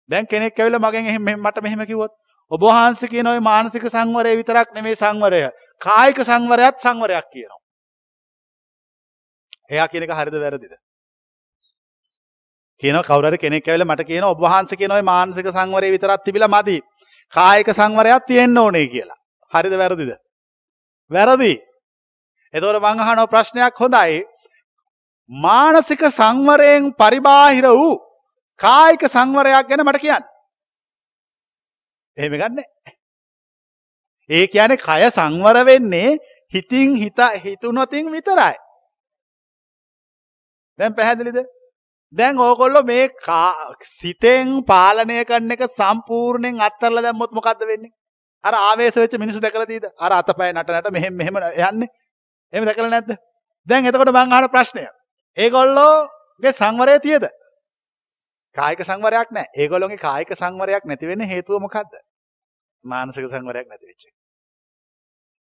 දැන් 0.10 0.28
කෙනෙක් 0.28 0.60
ඇවිල්ලා 0.60 0.80
මගෙන් 0.82 1.06
එහෙම 1.06 1.32
මට 1.36 1.64
මෙහෙම 1.64 1.86
කිව්වොත් 1.86 2.12
ඔබ 2.52 2.62
වහන්සේ 2.62 3.10
කියන 3.10 3.28
ওই 3.28 3.40
මානසික 3.42 3.84
සංවරය 3.86 4.36
විතරක් 4.40 4.72
නෙමෙයි 4.74 4.96
සංවරය. 4.96 5.50
කායික 5.82 6.20
සංවරයත් 6.24 6.76
සංවරයක් 6.80 7.28
කියනවා. 7.34 7.59
එයා 9.70 9.88
කියන 9.88 10.04
එක 10.04 10.14
හරිද 10.20 10.38
වැරදිද? 10.44 10.74
කියනවා 12.82 13.04
කවුරු 13.04 13.30
හරි 13.30 13.38
කෙනෙක් 13.38 13.68
ඇවිල්ලා 13.68 13.92
මට 13.92 14.08
කියනවා 14.10 14.34
ඔබ 14.34 14.42
වහන්සේ 14.42 14.80
කියන 14.80 14.92
ওই 14.92 15.04
මානසික 15.04 15.48
සංවරය 15.50 15.92
විතරක් 15.96 16.26
තිබිලා 16.26 16.54
මදි. 16.56 16.78
කායික 17.34 17.70
සංවරයක් 17.72 18.28
තියෙන්න 18.28 18.58
ඕනේ 18.58 18.88
කියලා. 18.88 19.20
හරිද 19.52 19.74
වැරදිද? 19.82 20.12
වැරදි. 21.12 21.54
එතකොට 22.54 22.82
මං 22.82 23.00
අහන 23.00 23.26
ප්‍රශ්නයක් 23.28 23.76
හොඳයි. 23.76 24.24
මානසික 25.30 26.02
සංවරයෙන් 26.12 26.94
පරිබාහිර 26.94 27.68
වූ 27.72 28.00
කායික 28.60 29.04
සංවරයක් 29.08 29.70
ගැන 29.70 29.86
මට 29.86 30.02
කියන්න. 30.02 30.24
එහෙම 32.18 32.34
ගන්න. 32.34 32.64
ඒ 34.30 34.48
කියන්නේ 34.48 34.78
කය 34.80 35.12
සංවර 35.12 35.66
වෙන්නේ 35.66 36.18
හිතින් 36.54 36.96
හිත 36.96 37.20
හිතුනොතින් 37.44 38.12
විතරයි. 38.12 38.58
දැන් 40.80 40.96
පැහැදිලිද? 40.96 41.40
දැන් 42.14 42.40
ඕගොල්ලෝ 42.40 42.84
මේ 42.84 43.10
සිතෙන් 43.84 44.64
පාලනය 44.66 45.26
කරන 45.26 45.52
එක 45.52 45.64
සම්පූර්ණයෙන් 45.78 46.62
අත්හැරලා 46.62 47.04
දැම්මොත් 47.04 47.32
මොකද්ද 47.32 47.66
වෙන්නේ? 47.68 47.92
අර 48.44 48.54
ආවේශ 48.56 48.96
වෙච්ච 48.96 49.18
මිනිස්සු 49.18 49.42
දැකලා 49.42 49.66
තියෙද? 49.66 49.86
අර 49.98 50.12
අතපය 50.14 50.52
නට 50.54 50.70
නට 50.70 50.92
මෙහෙම 50.92 51.14
මෙහෙම 51.14 51.36
යන්නේ. 51.38 51.90
එහෙම 52.54 52.66
දැකලා 52.66 52.90
නැද්ද? 52.90 53.12
දැන් 53.68 53.86
එතකොට 53.86 54.14
මං 54.14 54.34
අහන 54.34 54.50
ප්‍රශ්නය. 54.50 54.86
ඒගොල්ලෝගේ 55.38 56.54
සංවරය 56.54 57.00
තියද? 57.00 57.28
කායික 58.56 58.82
සංවරයක් 58.84 59.30
නැහැ. 59.32 59.52
ඒගොල්ලෝගේ 59.56 59.98
කායික 59.98 60.32
සංවරයක් 60.36 60.86
නැති 60.86 61.08
වෙන්න 61.08 61.28
හේතුව 61.34 61.62
මොකද්ද? 61.62 61.94
මානසික 62.84 63.30
සංවරයක් 63.30 63.68
නැති 63.68 63.86
වෙච්ච 63.86 64.04
එක. 64.08 64.16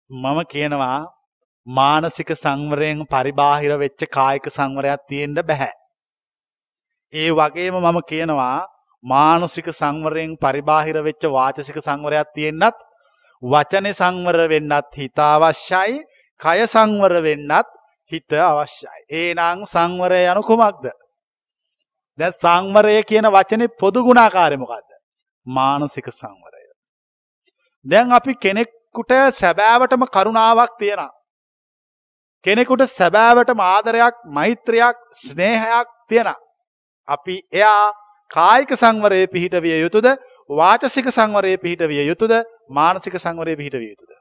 මම 0.09 0.39
කියනවා 0.45 1.14
මානසික 1.68 2.30
සංවරයෙන් 2.34 3.05
පරිබාහිර 3.05 3.78
වෙච්ච 3.78 4.01
කායික 4.07 4.45
සංවරයක් 4.47 5.01
තියෙන්න 5.09 5.36
බෑ. 5.41 5.72
ඒ 7.13 7.30
වගේම 7.32 7.76
මම 7.76 7.99
කියනවා 8.03 8.68
මානසික 9.03 9.68
සංවරයෙන් 9.72 10.38
පරිබාහිර 10.38 10.97
වෙච්ච 11.01 11.24
වාචසික 11.28 11.78
සංවරයක් 11.78 12.28
තියෙන්නත් 12.36 12.78
වචනේ 13.43 13.93
සංවර 13.93 14.49
වෙන්නත් 14.49 14.93
හිත 14.93 15.20
අවශ්‍යයි 15.20 16.03
කය 16.39 16.59
සංවර 16.66 17.16
වෙන්නත් 17.22 17.68
හිත 18.11 18.32
අවශ්‍යයි. 18.32 19.01
ඒනං 19.11 19.66
සංවරය 19.66 20.22
යනු 20.32 20.41
කුමක්ද? 20.43 20.86
දැන් 22.20 22.34
සංවරය 22.36 23.01
කියන 23.03 23.28
වචනේ 23.28 23.74
පොදු 23.80 24.03
ගුණාකාරය 24.03 24.57
මොකද්ද? 24.57 24.89
මානසික 25.47 26.07
සංවරය. 26.11 26.63
දැන් 27.86 28.11
අපි 28.11 28.34
කෙනෙකුට 28.36 29.11
සැබෑවටම 29.34 30.05
කරුණාවක් 30.07 30.78
තියනවා. 30.80 31.11
කෙනෙකුට 32.46 32.86
සැබෑවටම 32.89 33.62
ආදරයක්, 33.66 34.16
මෛත්‍රියක්, 34.28 34.98
ස්නේහයක් 35.18 35.88
තියනවා. 36.10 36.36
අපි 37.08 37.36
එයා 37.54 37.93
කායික 38.32 38.72
සංවරයේ 38.76 39.28
පිහිට 39.28 39.56
විය 39.62 39.80
යුතුද? 39.82 40.08
වාචසික 40.50 41.08
සංවරයේ 41.10 41.58
පිහිට 41.58 41.82
විය 41.84 42.06
යුතුද? 42.08 42.34
මානසික 42.70 43.18
සංවරයේ 43.18 43.58
පිහිට 43.58 43.74
විය 43.76 43.89
යුතුද? 43.89 44.12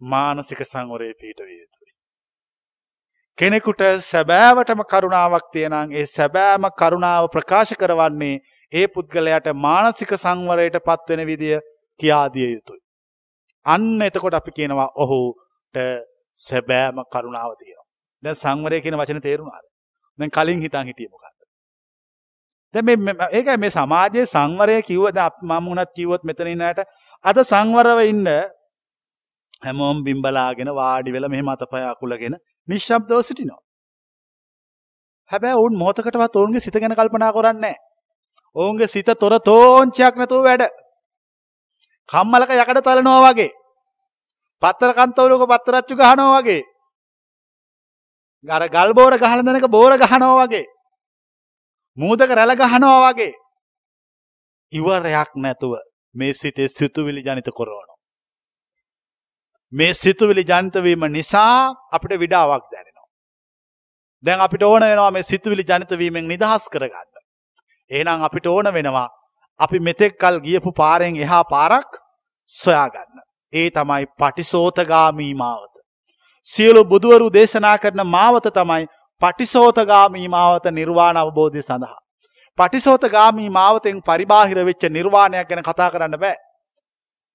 මානසික 0.00 0.60
සංවරයේ 0.64 1.14
පිහිට 1.14 1.40
විය 1.40 1.58
යුතුයි. 1.58 1.92
කෙනෙකුට 3.38 3.82
සැබෑවටම 4.02 4.84
කරුණාවක් 4.84 5.48
තියෙනම් 5.52 5.92
ඒ 5.92 6.06
සැබෑම 6.08 6.68
කරුණාව 6.72 7.30
ප්‍රකාශ 7.30 7.74
කරවන්නේ 7.74 8.40
ඒ 8.72 8.86
පුද්ගලයාට 8.88 9.48
මානසික 9.56 10.14
සංවරයට 10.16 10.78
පත්වෙන 10.82 11.24
විදිය 11.26 11.56
කියා 12.00 12.26
දිය 12.28 12.52
යුතුයි. 12.52 12.80
අන්න 13.66 14.02
එතකොට 14.02 14.34
අපි 14.34 14.50
කියනවා 14.52 14.88
ඔහුට 14.96 15.82
සැබෑම 16.38 16.98
කරුණාව 17.12 17.52
තියෙනවා. 17.60 17.86
දැන් 18.22 18.36
සංවරය 18.36 18.80
කියන 18.82 18.96
වචනේ 19.00 19.26
තේරුණාද? 19.26 19.64
දැන් 20.18 20.30
කලින් 20.30 20.60
හිතන් 20.64 20.86
හිටියේ 20.90 21.12
මොකක්ද? 21.14 21.38
දැන් 22.74 22.84
මේ 23.06 23.14
ඒකයි 23.30 23.56
මේ 23.56 23.70
සමාජයේ 23.70 24.26
සංවරය 24.26 24.76
කිව්වද 24.82 25.18
මම 25.42 25.68
උනත් 25.72 25.90
කිව්වොත් 25.96 26.22
මෙතන 26.24 26.52
ඉන්නට 26.54 26.80
අද 27.24 27.38
සංවරව 27.44 28.00
ඉන්න 28.12 28.28
හැමෝම 29.62 30.04
බිම්බලාගෙන 30.04 30.70
වාඩි 30.80 31.14
වෙලා 31.14 31.32
මෙහෙම 31.34 31.48
අතපය 31.48 31.82
අකුලගෙන 31.92 32.36
නිශ්ශබ්දව 32.68 33.20
සිටිනවා. 33.22 33.62
හැබැයි 35.30 35.58
ඔවුන් 35.60 35.78
මොහොතකටවත් 35.80 36.36
ඔවුන්ගේ 36.36 36.60
සිත 36.60 36.76
ගැන 36.82 36.94
කල්පනා 36.94 37.32
කරන්නේ 37.32 37.60
නැහැ. 37.60 37.76
ඔවුන්ගේ 38.56 38.88
සිත 38.88 39.08
තොර 39.20 39.34
තෝංචයක් 39.40 40.14
නැතුව 40.16 40.44
වැඩ. 40.48 40.64
කම්මලක 42.08 42.50
යකඩ 42.54 42.80
තලනවා 42.86 43.22
වගේ. 43.26 43.50
පත්තර 44.62 44.92
කන්තවලක 44.94 45.44
පත්තරච්චු 45.52 45.94
ගහනවා 45.96 46.40
වගේ. 46.40 46.62
අර 48.44 48.62
ගල් 48.68 48.92
බෝර 48.94 49.12
ගහන 49.16 49.44
දෙනක 49.46 49.68
බෝර 49.68 49.92
ගහනවා 49.96 50.46
වගේ. 50.46 50.64
මූදක 51.98 52.30
රැළ 52.30 52.56
ගහනවා 52.56 52.98
වගේ. 53.06 53.34
ඉවරයක් 54.72 55.30
නැතුව 55.36 55.78
මේ 56.14 56.32
සිතේ 56.34 56.68
සිතුවිලි 56.68 57.22
ජනිත 57.22 57.48
කරනවා. 57.50 57.96
මේ 59.72 59.94
සිතුවිලි 59.94 60.44
ජනිතවීම 60.44 61.04
නිසා 61.12 61.74
අපිට 61.92 62.18
විඩාවක් 62.18 62.64
දැනෙනවා. 62.72 63.08
දැන් 64.24 64.40
අපිට 64.40 64.62
ඕන 64.62 64.82
වෙනවා 64.82 65.10
මේ 65.10 65.22
සිතුවිලි 65.22 65.64
ජනිතවීමෙන් 65.64 66.26
නිදහස් 66.26 66.68
කරගන්න. 66.68 67.08
එහෙනම් 67.90 68.22
අපිට 68.22 68.46
ඕන 68.46 68.72
වෙනවා 68.72 69.08
අපි 69.60 69.78
මෙතෙක් 69.80 70.18
කල් 70.18 70.40
ගියපු 70.40 70.70
පාරෙන් 70.72 71.16
එහා 71.16 71.44
පාරක් 71.44 71.90
සොයාගන්න. 72.52 73.27
ඒ 73.52 73.70
තමයි 73.70 74.06
පටිසෝතගාමී 74.18 75.34
මාවත. 75.34 75.72
සියලු 76.46 76.84
බුදුවරු 76.84 77.28
දේශනා 77.30 77.78
කරන 77.78 78.06
මාවත 78.06 78.46
තමයි 78.54 78.86
පටිසෝතගාමී 79.22 80.28
මාවත 80.28 80.66
නිර්වාණ 80.70 81.16
අවබෝධය 81.16 81.62
සඳහා. 81.62 81.98
පටිසෝතගාමී 82.58 83.48
මාවතෙන් 83.50 84.02
පරිබාහිර 84.02 84.64
වෙච්ච 84.64 84.84
නිර්වාණයක් 84.90 85.48
ගැන 85.48 85.62
කතා 85.62 85.90
කරන්න 85.90 86.18
බෑ. 86.18 86.36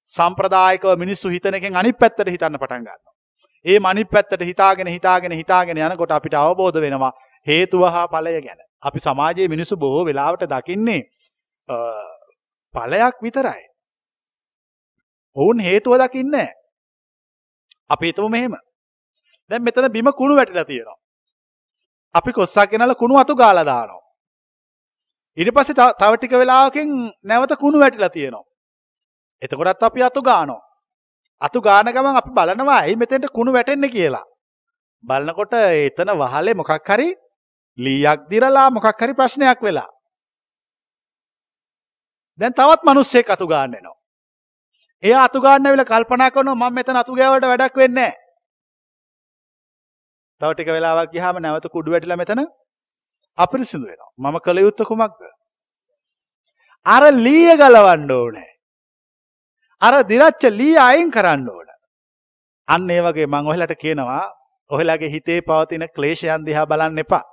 සම්ප්‍රදායකව 0.09 0.95
මිනිස්සු 0.97 1.29
හිතන 1.29 1.53
එකෙන් 1.53 1.75
අනිත් 1.75 1.97
පැත්තට 1.97 2.27
හිතන්න 2.27 2.57
පටන් 2.57 2.81
ගන්නවා. 2.81 3.13
ඒ 3.65 3.79
අනිත් 3.83 4.09
පැත්තට 4.09 4.41
හිතාගෙන 4.41 4.87
හිතාගෙන 4.87 5.31
හිතාගෙන 5.33 5.77
යනකොට 5.79 6.11
අපිට 6.11 6.33
අවබෝධ 6.35 6.79
වෙනවා 6.79 7.11
හේතුව 7.47 7.83
හා 7.87 8.07
ඵලය 8.07 8.41
ගැන. 8.41 8.59
අපි 8.81 8.99
සමාජයේ 8.99 9.47
මිනිස්සු 9.47 9.77
බොහෝ 9.77 10.05
වෙලාවට 10.05 10.47
දකින්නේ 10.47 11.01
ඵලයක් 12.73 13.15
විතරයි. 13.21 13.61
ඔවුන් 15.35 15.59
හේතුව 15.59 15.97
දකින්නේ 16.01 16.49
අපි 17.89 18.05
හිතමු 18.07 18.29
මෙහෙම. 18.29 18.55
දැන් 19.51 19.63
මෙතන 19.63 19.91
බිම 19.91 20.11
කුණු 20.13 20.35
වැටිලා 20.35 20.65
තියෙනවා. 20.65 20.97
අපි 22.15 22.31
කොස්සක් 22.33 22.69
ගෙනල්ලා 22.71 22.95
කුණු 22.95 23.17
අතු 23.17 23.35
ගාලා 23.35 23.65
දානවා. 23.65 24.03
ඊට 25.37 25.53
පස්සේ 25.55 25.75
තව 25.99 26.11
ටික 26.17 26.31
වෙලාවකින් 26.31 26.89
නැවත 27.23 27.55
කුණු 27.63 27.79
වැටිලා 27.79 28.09
තියෙනවා. 28.09 28.45
එතකොටත් 29.41 29.83
අපි 29.83 30.03
අතු 30.03 30.21
ගානවා. 30.21 30.61
අතු 31.41 31.61
ගාන 31.61 31.91
ගමන් 31.95 32.19
අපි 32.21 32.31
බලනවා 32.37 32.79
ඇයි 32.81 32.95
මෙතෙන්ට 32.95 33.33
කුණු 33.33 33.53
වැටෙන්නේ 33.53 33.93
කියලා. 33.95 34.25
බලනකොට 35.03 35.53
එතන 35.53 36.13
වහලේ 36.21 36.53
මොකක් 36.53 36.89
හරි 36.89 37.09
ලීයක් 37.77 38.29
දිරලා 38.29 38.69
මොකක් 38.69 39.01
හරි 39.01 39.13
ප්‍රශ්නයක් 39.19 39.59
වෙලා. 39.65 39.89
දැන් 42.39 42.53
තවත් 42.53 42.81
මිනිස්සෙක් 42.89 43.29
අතු 43.29 43.47
ගන්න 43.47 43.75
එනවා. 43.79 44.02
එයා 45.03 45.23
අතු 45.27 45.43
ගන්න 45.43 45.71
වෙලා 45.73 45.91
කල්පනා 45.91 46.33
කරනවා 46.35 46.69
මම 46.69 46.75
මෙතන 46.79 46.99
අතු 47.01 47.17
ගෑවට 47.19 47.47
වැඩක් 47.51 47.79
වෙන්නේ 47.81 48.09
නැහැ. 48.09 48.19
තව 50.41 50.51
ටික 50.53 50.69
වෙලාවක් 50.75 51.11
ගියාම 51.13 51.39
නැවත 51.43 51.67
කුඩු 51.75 51.93
වැටිලා 51.93 52.19
මෙතන 52.21 52.41
අපිරිසිදු 53.37 53.85
වෙනවා. 53.89 54.11
මම 54.21 54.37
කළ 54.45 54.63
යුත්තේ 54.65 54.89
කුමක්ද? 54.91 55.21
අර 56.85 57.03
ලීය 57.25 57.57
ගලවන්න 57.61 58.11
ඕනේ. 58.11 58.49
අර 59.81 59.93
දිරච්ච 60.03 60.43
ලී 60.59 60.77
අයින් 60.79 61.11
කරන්න 61.11 61.49
ඕන. 61.49 61.67
අන්න 62.67 62.89
ඒ 62.89 63.01
වගේ 63.01 63.27
මං 63.27 63.51
ඔයාලට 63.51 63.75
කියනවා 63.83 64.23
ඔයාලගේ 64.69 65.13
හිතේ 65.15 65.39
පවතින 65.41 65.85
ක්ලේශයන් 65.95 66.45
දිහා 66.47 66.65
බලන්න 66.65 67.03
එපා. 67.05 67.23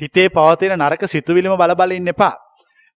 හිතේ 0.00 0.28
පවතින 0.28 0.76
නරක 0.78 1.02
සිතුවිලිම 1.06 1.56
බල 1.56 1.74
බල 1.74 1.92
ඉන්න 1.92 2.12
එපා. 2.14 2.34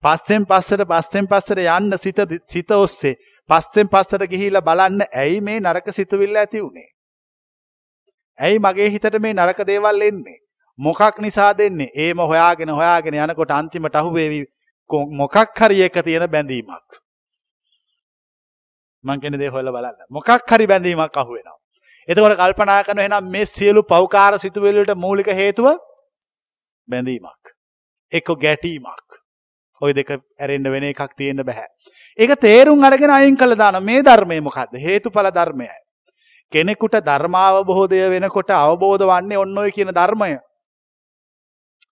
පස්සෙන් 0.03 0.45
පස්සට 0.49 0.87
පස්සෙන් 0.91 1.27
පස්සට 1.27 1.59
යන්න 1.77 1.97
සිත 1.97 2.19
සිත 2.47 2.71
ඔස්සේ 2.73 3.15
පස්සෙන් 3.51 3.89
පස්සට 3.89 4.27
ගිහිල්ලා 4.33 4.65
බලන්න 4.69 5.03
ඇයි 5.13 5.41
මේ 5.41 5.59
නරක 5.59 5.91
සිතුවිල්ල 5.97 6.39
ඇති 6.43 6.61
උනේ? 6.61 6.89
ඇයි 8.39 8.59
මගේ 8.59 8.89
හිතට 8.95 9.19
මේ 9.19 9.33
නරක 9.33 9.67
දේවල් 9.67 10.01
එන්නේ? 10.01 10.39
මොකක් 10.79 11.19
නිසා 11.19 11.51
දෙන්නේ? 11.57 11.91
ඒම 11.95 12.25
හොයාගෙන 12.31 12.69
හොයාගෙන 12.71 13.19
යනකොට 13.19 13.51
අන්තිමට 13.51 13.95
අහුවේවි 13.95 14.41
මොකක් 14.89 15.37
හරි 15.59 15.81
එක 15.83 16.03
තියෙන 16.03 16.27
බැඳීමක්. 16.31 16.99
මං 19.03 19.21
කියන 19.21 19.39
දේ 19.39 19.49
හොයලා 19.49 19.73
බලන්න. 19.73 20.07
මොකක් 20.09 20.51
හරි 20.51 20.67
බැඳීමක් 20.67 21.17
අහු 21.17 21.33
වෙනවා. 21.33 21.57
එතකොට 22.07 22.37
කල්පනා 22.37 22.83
කරන 22.83 22.99
එහෙනම් 22.99 23.31
මේ 23.31 23.45
සියලු 23.45 23.83
පෞකාර 23.83 24.39
සිතුවිලි 24.39 24.79
වලට 24.79 24.97
මූලික 24.97 25.27
හේතුව 25.41 25.67
බැඳීමක්. 26.87 27.55
එක්ක 28.11 28.29
ගැටීමක්. 28.43 29.09
ওই 29.81 29.93
දෙක 29.93 30.09
ඇරෙන්න 30.11 30.71
වෙන 30.71 30.83
එකක් 30.83 31.17
තියෙන්න 31.17 31.43
බෑ. 31.43 31.67
ඒක 32.17 32.35
තේරුම් 32.37 32.83
අරගෙන 32.83 33.09
අයින් 33.09 33.35
කළ 33.35 33.55
දාන 33.55 33.83
මේ 33.83 34.01
ධර්මය 34.01 34.41
මොකද්ද? 34.41 34.75
හේතුඵල 34.77 35.31
ධර්මයයි. 35.31 35.77
කෙනෙකුට 36.53 36.99
ධර්මාවබෝධය 37.01 38.09
වෙනකොට 38.09 38.49
අවබෝධ 38.51 39.05
වන්නේ 39.05 39.37
ඔන්න 39.37 39.57
ඔය 39.57 39.71
කියන 39.71 39.89
ධර්මය. 39.89 40.39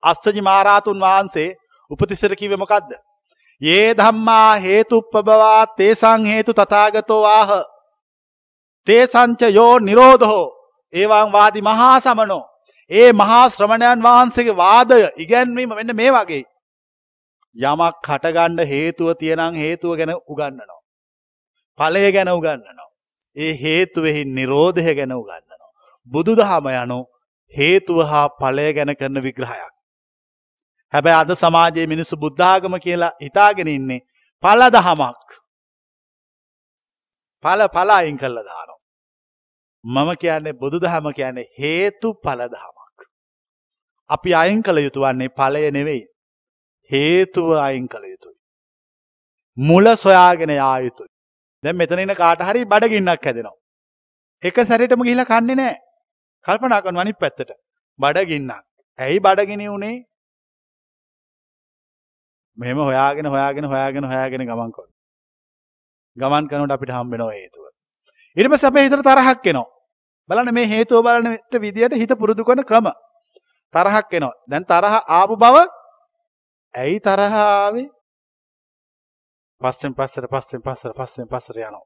අස්සජි 0.02 0.40
මහරහතුන් 0.40 1.00
වහන්සේ 1.00 1.56
උපතිස්සර 1.90 2.34
කිව්වේ 2.34 2.56
මොකද්ද? 2.56 2.92
යේ 3.62 3.94
ධම්මා 3.94 4.58
හේතුප්පබවා 4.58 5.66
තේසං 5.76 6.26
හේතු 6.26 6.52
තථාගතෝ 6.52 7.24
ආහ. 7.26 7.64
තේසංච 8.86 9.40
යෝ 9.50 9.78
නිරෝධෝ 9.80 10.44
ඒවං 10.92 11.32
වාදි 11.32 11.62
මහා 11.62 12.00
සමනෝ. 12.00 12.44
ඒ 12.90 13.12
මහා 13.12 13.44
ශ්‍රමණයන් 13.48 14.02
වහන්සේගේ 14.02 14.56
වාදය 14.56 14.98
ඉගැන්වීම 15.16 15.70
මෙන්න 15.70 15.96
මේ 15.96 16.10
වගේ. 16.10 16.44
යමක් 17.57 18.09
හටගන්න 18.09 18.66
හේතුව 18.66 19.14
තියෙනම් 19.14 19.55
හේතුව 19.55 19.96
ගැන 19.96 20.14
උගන්නනවා. 20.26 20.80
ඵලය 21.78 22.12
ගැන 22.12 22.28
උගන්නනවා. 22.28 22.88
ඒ 23.36 23.53
හේතුවෙහි 23.55 24.24
නිරෝධය 24.26 24.94
ගැන 24.94 25.12
උගන්නනවා. 25.12 25.70
බුදුදහම 26.09 26.66
යනු 26.74 26.98
හේතුව 27.55 28.07
හා 28.07 28.28
ඵලය 28.40 28.72
ගැන 28.72 28.96
කරන 28.96 29.22
විග්‍රහයක්. 29.22 29.72
හැබැයි 30.92 31.20
අද 31.20 31.34
සමාජයේ 31.34 31.86
මිනිස්සු 31.86 32.16
බුද්ධාගම 32.16 32.78
කියලා 32.80 33.12
හිතාගෙන 33.20 33.68
ඉන්නේ 33.68 34.00
ඵල 34.42 34.62
දහමක්. 34.70 35.28
ඵල 37.44 37.61
ඵල 37.68 37.90
අයින් 37.90 38.18
කළා 38.18 38.44
දානවා. 38.44 38.80
මම 39.84 40.11
කියන්නේ 40.16 40.53
බුදුදහම 40.55 41.12
කියන්නේ 41.12 41.50
හේතු 41.59 42.14
ඵල 42.14 42.40
දහමක්. 42.48 42.98
අපි 44.11 44.34
අයින් 44.34 44.62
කළ 44.62 44.78
යුතු 44.78 45.00
වන්නේ 45.00 45.28
ඵලය 45.30 45.70
නෙවෙයි. 45.70 46.03
හේතුව 46.93 47.49
අයින් 47.66 47.88
කළ 47.88 48.05
යුතුයි. 48.12 48.36
මුල 49.59 49.86
සොයාගෙන 50.05 50.55
යා 50.57 50.76
යුතුයි. 50.86 51.11
දැන් 51.64 51.76
මෙතන 51.76 52.05
ඉන්න 52.05 52.14
කාට 52.14 52.47
හරි 52.49 52.64
බඩගින්නක් 52.64 53.26
හැදෙනවා. 53.26 53.57
එක 54.43 54.57
සැරේටම 54.70 55.05
ගිහිල්ලා 55.09 55.30
කන්නේ 55.32 55.59
නැහැ. 55.61 55.76
කල්පනා 56.47 56.80
කරනවා 56.84 57.05
අනිත් 57.07 57.18
පැත්තට. 57.18 57.53
බඩගින්නක්. 57.99 58.64
ඇයි 58.99 59.20
බඩගිනි 59.20 59.68
උනේ? 59.68 59.97
මෙහෙම 62.59 62.78
හොයාගෙන 62.78 63.26
හොයාගෙන 63.26 63.64
හොයාගෙන 63.64 64.05
හොයාගෙන 64.05 64.47
ගමන් 64.47 64.72
කරනවා. 64.76 64.97
ගමන් 66.16 66.49
කරනකොට 66.49 66.74
අපිට 66.76 66.97
හම්බ 66.97 67.12
වෙනවා 67.12 67.36
හේතුව. 67.36 67.64
ඊට 68.36 68.51
පස්සේ 68.53 68.70
අපේ 68.70 68.84
හිතට 68.86 69.07
තරහක් 69.09 69.47
එනවා. 69.47 69.68
බලන්න 70.28 70.55
මේ 70.55 70.66
හේතුව 70.66 71.05
බලන 71.07 71.38
විදියට 71.64 71.97
හිත 71.97 72.12
පුරුදු 72.18 72.45
කරන 72.45 72.64
ක්‍රම. 72.64 72.90
තරහක් 73.74 74.12
එනවා. 74.12 74.34
දැන් 74.51 74.64
තරහ 74.64 74.95
ආපු 75.18 75.36
බව 75.36 75.57
ඇයි 76.74 77.00
තරහ 77.00 77.34
ආවේ? 77.34 77.88
පස්සෙන් 79.60 79.94
පස්සට 79.94 80.28
පස්සෙන් 80.30 80.62
පස්සට 80.62 80.94
පස්සෙන් 80.96 81.28
පස්සට 81.28 81.56
යනවා. 81.56 81.84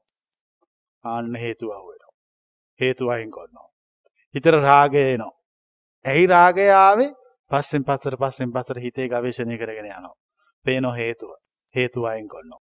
ආන්න 1.03 1.35
හේතුව 1.35 1.71
අහුවෙනවා. 1.71 2.13
හේතුව 2.79 3.09
අයින් 3.09 3.31
කරනවා. 3.31 3.67
හිතට 4.35 4.47
රාගය 4.57 5.01
එනවා. 5.05 5.33
ඇයි 6.05 6.27
රාගය 6.27 6.69
ආවේ? 6.73 7.11
පස්සෙන් 7.51 7.83
පස්සට 7.83 8.17
පස්සෙන් 8.17 8.53
පස්සට 8.53 8.79
හිතේ 8.79 9.09
ගවේෂණය 9.09 9.57
කරගෙන 9.57 9.91
යනවා. 9.91 10.15
පේනෝ 10.65 10.93
හේතුව. 10.93 11.35
හේතුව 11.75 12.05
අයින් 12.05 12.27
කරනවා. 12.27 12.61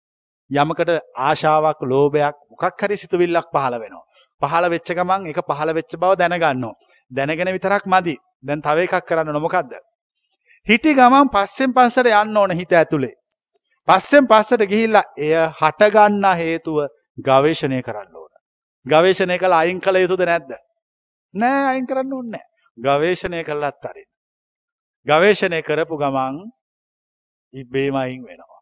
යමකට 0.51 0.89
ආශාවක්, 1.17 1.79
ලෝභයක්, 1.83 2.35
මොකක් 2.51 2.81
හරි 2.81 2.97
සිතුවිල්ලක් 2.97 3.47
පහළ 3.53 3.79
වෙනවා. 3.79 4.05
පහළ 4.41 4.69
වෙච්ච 4.69 4.89
ගමන් 4.93 5.27
ඒක 5.27 5.39
පහළ 5.49 5.73
වෙච්ච 5.73 5.93
බව 5.97 6.11
දැනගන්නවා. 6.15 6.75
දැනගෙන 7.11 7.53
විතරක් 7.55 7.85
මදි. 7.85 8.15
දැන් 8.43 8.61
තව 8.61 8.77
එකක් 8.85 9.05
කරන්න 9.07 9.29
ඕන 9.29 9.41
මොකද්ද? 9.41 9.73
හිටි 10.67 10.93
ගමන් 10.93 11.29
පස්සෙන් 11.29 11.73
පස්සට 11.73 12.11
යන්න 12.11 12.37
ඕන 12.37 12.51
හිත 12.51 12.73
ඇතුලේ. 12.73 13.15
පස්සෙන් 13.87 14.27
පස්සට 14.27 14.67
ගිහිල්ලා 14.67 15.03
එය 15.17 15.33
හටගන්න 15.59 16.25
හේතුව 16.37 16.87
ගවේෂණය 17.19 17.81
කරන්න 17.81 18.15
ඕන. 18.15 18.31
ගවේෂණය 18.85 19.37
කළ 19.37 19.53
අයින් 19.53 19.81
කළ 19.81 20.01
යුතුද 20.03 20.25
නැද්ද? 20.25 20.55
නෑ 21.33 21.67
අයින් 21.73 21.87
කරන්න 21.87 22.13
ඕනේ 22.13 22.45
ගවේෂණය 22.77 23.43
කළත් 23.43 23.85
අරින්න. 23.85 24.09
ගවේෂණය 25.07 25.61
කරපු 25.61 25.97
ගමන් 25.97 26.37
ඉබ්බේම 27.53 27.95
අයින් 27.95 28.23
වෙනවා. 28.23 28.61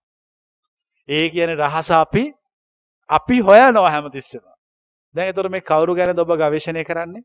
ඒ 1.09 1.29
කියන 1.29 1.55
රහස 1.55 1.91
අපි 1.93 2.23
අපි 3.09 3.39
හොයනවා 3.41 3.91
හැමතිස්සෙම. 3.91 4.45
දැන් 5.15 5.27
ඒතර 5.27 5.49
මේ 5.49 5.61
කවුරු 5.61 5.95
ගැනද 5.95 6.19
ඔබ 6.19 6.31
ගවේෂණය 6.33 6.83
කරන්නේ? 6.83 7.23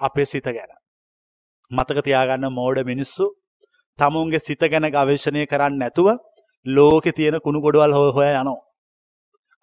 අපේ 0.00 0.24
සිත 0.24 0.44
ගැන. 0.46 0.72
මතක 1.70 2.04
තියාගන්න 2.04 2.50
මෝඩ 2.50 2.82
මිනිස්සු 2.84 3.39
තමුන්ගේ 3.98 4.40
සිත 4.40 4.62
ගැන 4.72 4.86
ගවේෂණය 4.88 5.46
කරන්නේ 5.46 5.80
නැතුව 5.82 6.08
ලෝකේ 6.66 7.12
තියෙන 7.12 7.40
කුණු 7.40 7.60
ගොඩවල් 7.60 7.92
හොය 7.92 8.10
හොය 8.10 8.28
යනවා. 8.32 8.60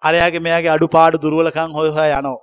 අරයාගේ 0.02 0.40
මෙයාගේ 0.40 0.74
අඩුපාඩු 0.76 1.22
දුර්වලකම් 1.22 1.72
හොය 1.72 1.90
හොය 1.90 2.10
යනවා. 2.10 2.38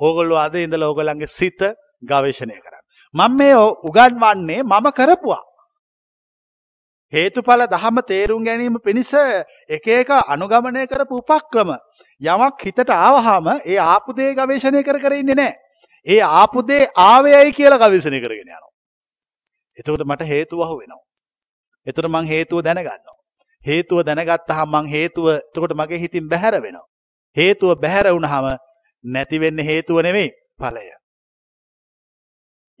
ඕගොල්ලෝ 0.00 0.38
අද 0.38 0.54
ඉඳලා 0.56 0.88
ඕගොල්ලන්ගේ 0.88 1.34
සිත 1.38 1.60
ගවේෂණය 2.02 2.56
කරන්න. 2.56 2.84
මම 3.14 3.36
මේ 3.38 3.54
උගන්වන්නේ 3.88 4.62
මම 4.62 4.86
කරපුවා. 4.92 5.42
හේතුඵල 7.12 7.66
දහම 7.66 7.96
තේරුම් 8.02 8.44
ගැනීම 8.44 8.76
පිණිස 8.80 9.12
එක 9.68 9.86
එක 9.88 10.10
අනුගමනය 10.28 10.86
කරපු 10.86 11.22
උපක්‍රම 11.22 11.70
යමක් 12.20 12.64
හිතට 12.64 12.90
ආවහම 12.90 13.48
ඒ 13.64 13.78
ආපු 13.78 14.12
දේ 14.12 14.34
ගවේෂණය 14.34 14.82
කර 14.82 14.98
කර 15.00 15.12
ඉන්නේ 15.14 15.34
නැහැ. 15.34 15.56
ඒ 16.06 16.20
ආපු 16.20 16.62
දේ 16.62 16.88
ආවේයයි 16.96 17.52
කියලා 17.52 17.78
ගවේෂණය 17.78 18.20
කරගෙන 18.20 18.44
යනවා. 18.46 18.72
එතකොට 19.78 20.04
මට 20.04 20.28
හේතුව 20.32 20.62
අහු 20.62 20.80
වෙනවා. 20.80 21.07
එතකොට 21.86 22.10
මං 22.10 22.26
හේතුව 22.26 22.62
දැනගන්නවා. 22.62 23.16
හේතුව 23.64 24.04
දැනගත්තාම 24.04 24.68
මං 24.70 24.86
හේතුව 24.88 25.26
එතකොට 25.32 25.74
මගේ 25.74 25.98
හිතින් 25.98 26.28
බැහැර 26.28 26.54
වෙනවා. 26.62 26.86
හේතුව 27.36 27.74
බැහැර 27.80 28.06
වුණාම 28.08 28.46
නැති 29.04 29.40
වෙන්නේ 29.40 29.64
හේතුව 29.64 30.02
නෙවෙයි 30.02 30.30
ඵලය. 30.58 30.86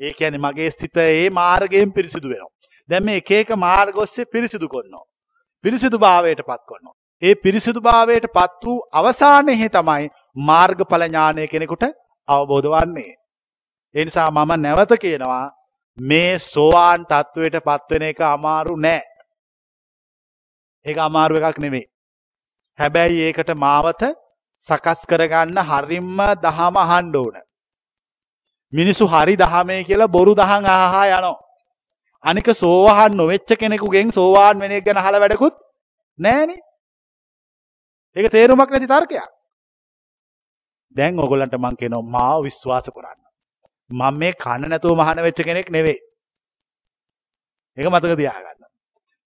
ඒ 0.00 0.12
කියන්නේ 0.12 0.38
මගේ 0.38 0.70
සිත 0.70 0.96
ඒ 0.98 1.30
මාර්ගයෙන් 1.30 1.92
පිරිසිදු 1.92 2.28
වෙනවා. 2.28 2.52
දැන් 2.88 3.04
මේ 3.04 3.16
එක 3.16 3.30
එක 3.32 3.50
මාර්ග 3.56 3.96
ඔස්සේ 3.96 4.24
පිරිසිදු 4.26 4.68
කරනවා. 4.68 5.04
පිරිසිදු 5.64 5.98
භාවයට 5.98 6.42
පත් 6.42 6.62
කරනවා. 6.68 6.96
ඒ 7.22 7.34
පිරිසිදු 7.36 7.80
භාවයට 7.80 8.26
පත් 8.32 8.60
වූ 8.64 8.78
අවසානයේ 8.92 9.68
තමයි 9.68 10.10
මාර්ගඵල 10.48 11.04
ඥානය 11.04 11.46
කෙනෙකුට 11.46 11.84
අවබෝධ 12.28 12.68
වන්නේ. 12.74 13.12
ඒ 13.94 14.04
නිසා 14.04 14.30
මම 14.30 14.52
නැවත 14.56 14.92
කියනවා 15.00 15.44
මේ 15.98 16.38
සෝවාන් 16.38 17.06
තත්ත්වයට 17.06 17.64
පත්වෙන 17.64 18.02
එක 18.02 18.20
අමාරු 18.20 18.76
නෑ. 18.76 19.02
ඒක 20.86 20.98
අමාරු 20.98 21.36
එකක් 21.36 21.58
නෙවෙයි. 21.58 21.90
හැබැයි 22.78 23.20
ඒකට 23.26 23.50
මාවත 23.56 24.02
සකස් 24.64 25.06
කරගන්න 25.06 25.58
හරිම්ම 25.58 26.18
දහම 26.42 26.76
අහන්න 26.76 27.16
ඕන. 27.16 27.36
මිනිස්සු 28.72 29.06
හරි 29.06 29.36
දහමේ 29.36 29.84
කියලා 29.84 30.08
බොරු 30.08 30.34
දහම් 30.34 30.64
අහහා 30.66 31.06
යනවා. 31.08 31.36
අනික 32.24 32.48
සෝවාන් 32.54 33.16
නොවෙච්ච 33.16 33.58
කෙනෙකුගෙන් 33.58 34.12
සෝවාන් 34.12 34.58
වෙන 34.60 34.72
එක 34.72 34.84
ගැන 34.84 34.96
අහලා 34.96 35.20
වැඩකුත් 35.20 35.54
නෑනේ. 36.18 36.60
ඒක 38.16 38.30
තේරුමක් 38.30 38.70
නැති 38.70 38.86
තර්කයක්. 38.86 39.28
දැන් 40.96 41.18
ඔයගොල්ලන්ට 41.18 41.54
මං 41.58 41.76
කියනවා 41.76 42.10
මාව 42.14 42.44
විශ්වාස 42.44 42.86
කරන්න. 42.90 43.27
මම 43.90 44.18
මේ 44.18 44.32
කන 44.34 44.68
නැතුව 44.68 44.96
මහාන 44.96 45.22
වෙච්ච 45.26 45.40
කෙනෙක් 45.44 45.70
නෙවෙයි. 45.70 45.98
ඒක 47.78 47.86
මතක 47.86 48.16
තියාගන්න. 48.16 48.60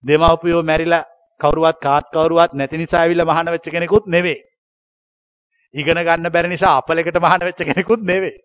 දෙමව්පියෝ 0.04 0.62
මැරිලා 0.62 1.04
කවුරුවත් 1.40 1.76
කාත් 1.80 2.04
කවුරුවත් 2.14 2.52
නැති 2.54 2.78
නිසා 2.78 3.00
ඇවිල්ලා 3.02 3.26
මහාන 3.26 3.46
වෙච්ච 3.46 3.66
කෙනෙකුත් 3.74 4.06
නෙවෙයි. 4.06 4.38
ඉගෙන 5.74 5.98
ගන්න 5.98 6.32
බැරි 6.34 6.48
නිසා 6.48 6.76
අපලයකට 6.78 7.18
මහාන 7.18 7.40
වෙච්ච 7.40 7.60
කෙනෙකුත් 7.60 8.00
නෙවෙයි. 8.02 8.38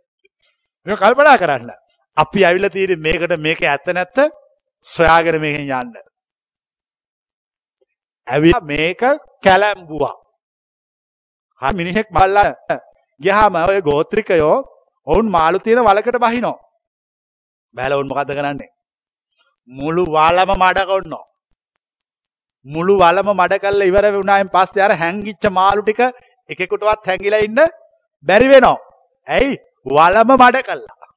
මේක 0.85 0.99
කල්පනා 0.99 1.37
කරන්න. 1.37 1.71
අපි 2.17 2.45
ඇවිල්ලා 2.45 2.69
තියෙන්නේ 2.69 3.03
මේකට 3.05 3.33
මේක 3.45 3.61
ඇත්ත 3.63 3.87
නැත්ත 3.93 4.17
සොයාගෙන 4.85 5.41
මේකෙන් 5.41 5.65
යන්න. 5.71 5.93
ඇවිල්ලා 8.27 8.67
මේක 8.71 9.01
කැලැම්බුවා. 9.43 10.15
හා 11.61 11.73
මිනිහෙක් 11.73 12.09
මල්ලා 12.11 12.77
ගියාම 13.21 13.55
ඔය 13.69 13.79
ගෝත්‍රිකයෝ 13.81 14.57
ඔවුන් 15.07 15.27
මාළු 15.35 15.59
තියෙන 15.59 15.85
වලකට 15.87 16.19
බහිනෝ. 16.25 16.55
බැලලා 17.75 17.97
ඔවුන් 17.99 18.09
මොකද 18.11 18.31
කරන්නේ? 18.37 18.69
මුළු 19.69 20.03
වලම 20.15 20.51
මඩ 20.55 20.79
කරනවා. 20.89 21.25
මුළු 22.65 22.93
වලම 23.03 23.29
මඩ 23.33 23.61
කරලා 23.63 23.89
ඉවර 23.91 24.05
වුණායින් 24.17 24.53
පස්සේ 24.55 24.85
අර 24.87 24.93
හැංගිච්ච 25.01 25.45
මාළු 25.59 25.81
ටික 25.83 26.01
එකෙකුටවත් 26.49 27.09
හැංගිලා 27.09 27.45
ඉන්න 27.47 27.59
බැරි 28.27 28.47
වෙනවා. 28.53 28.77
ඇයි? 29.27 29.57
වලම 29.87 30.29
මඩ 30.35 30.63
කළා. 30.67 31.09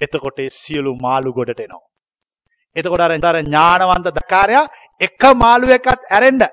එතකොට 0.00 0.38
සියලු 0.60 0.92
මාළු 1.06 1.32
ගොඩට 1.38 1.64
එනවා. 1.66 1.84
එතකොට 2.76 3.00
අර 3.00 3.12
අර 3.30 3.36
ඥානවන්ත 3.42 4.08
දකාරයා 4.18 4.64
එක 5.00 5.22
මාළුවෙක්වත් 5.42 6.00
ඇරෙන්න 6.10 6.44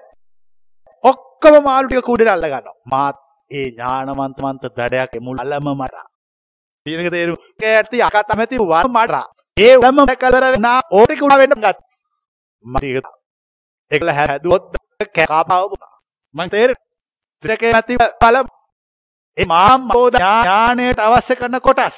ඔක්කොම 1.03 1.55
මාළු 1.67 1.87
ටික 1.89 2.07
කුඩේට 2.09 2.33
අල්ල 2.33 2.47
ගන්නවා. 2.51 2.75
මාත් 2.93 3.17
ඒ 3.51 3.67
ඥානවන්තමන්ත 3.69 4.63
දඩයක් 4.69 5.13
මුල් 5.21 5.37
අලම 5.37 5.67
මරා. 5.73 6.07
ඊනක 6.85 7.09
තේරු 7.11 7.35
ඇති 7.63 7.97
අක 8.01 8.15
තමැති 8.23 8.57
වර් 8.61 8.87
මටා 8.87 9.25
ඒ 9.57 9.75
ම 9.77 9.99
කලර 10.15 10.45
වෙන 10.45 10.67
ඕටිකුණ 10.91 11.37
වෙන 11.37 11.53
ගත්. 11.57 11.77
මටක 12.65 13.07
එකල 13.91 14.09
හැදුවොත් 14.11 14.63
කැකාපාව 14.99 15.71
මං 16.35 16.49
තේර 16.49 16.71
ත්‍රක 17.43 17.63
ඇති 17.69 17.95
පල 18.21 18.37
මාම් 19.37 19.87
බෝධ 19.87 20.17
ඥානයට 20.17 20.99
අවශ්‍ය 20.99 21.33
කරන 21.35 21.59
කොටස්. 21.59 21.97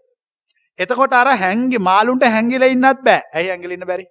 එතකොට 0.79 1.13
අර 1.13 1.29
හැංගි 1.43 1.79
මාළුන්ට 1.89 2.25
හැංගිලා 2.35 2.73
ඉන්නත් 2.75 3.03
බෑ. 3.07 3.21
ඇයි 3.33 3.49
හැංගිලා 3.53 3.77
ඉන්න 3.77 3.87
බැරි? 3.91 4.05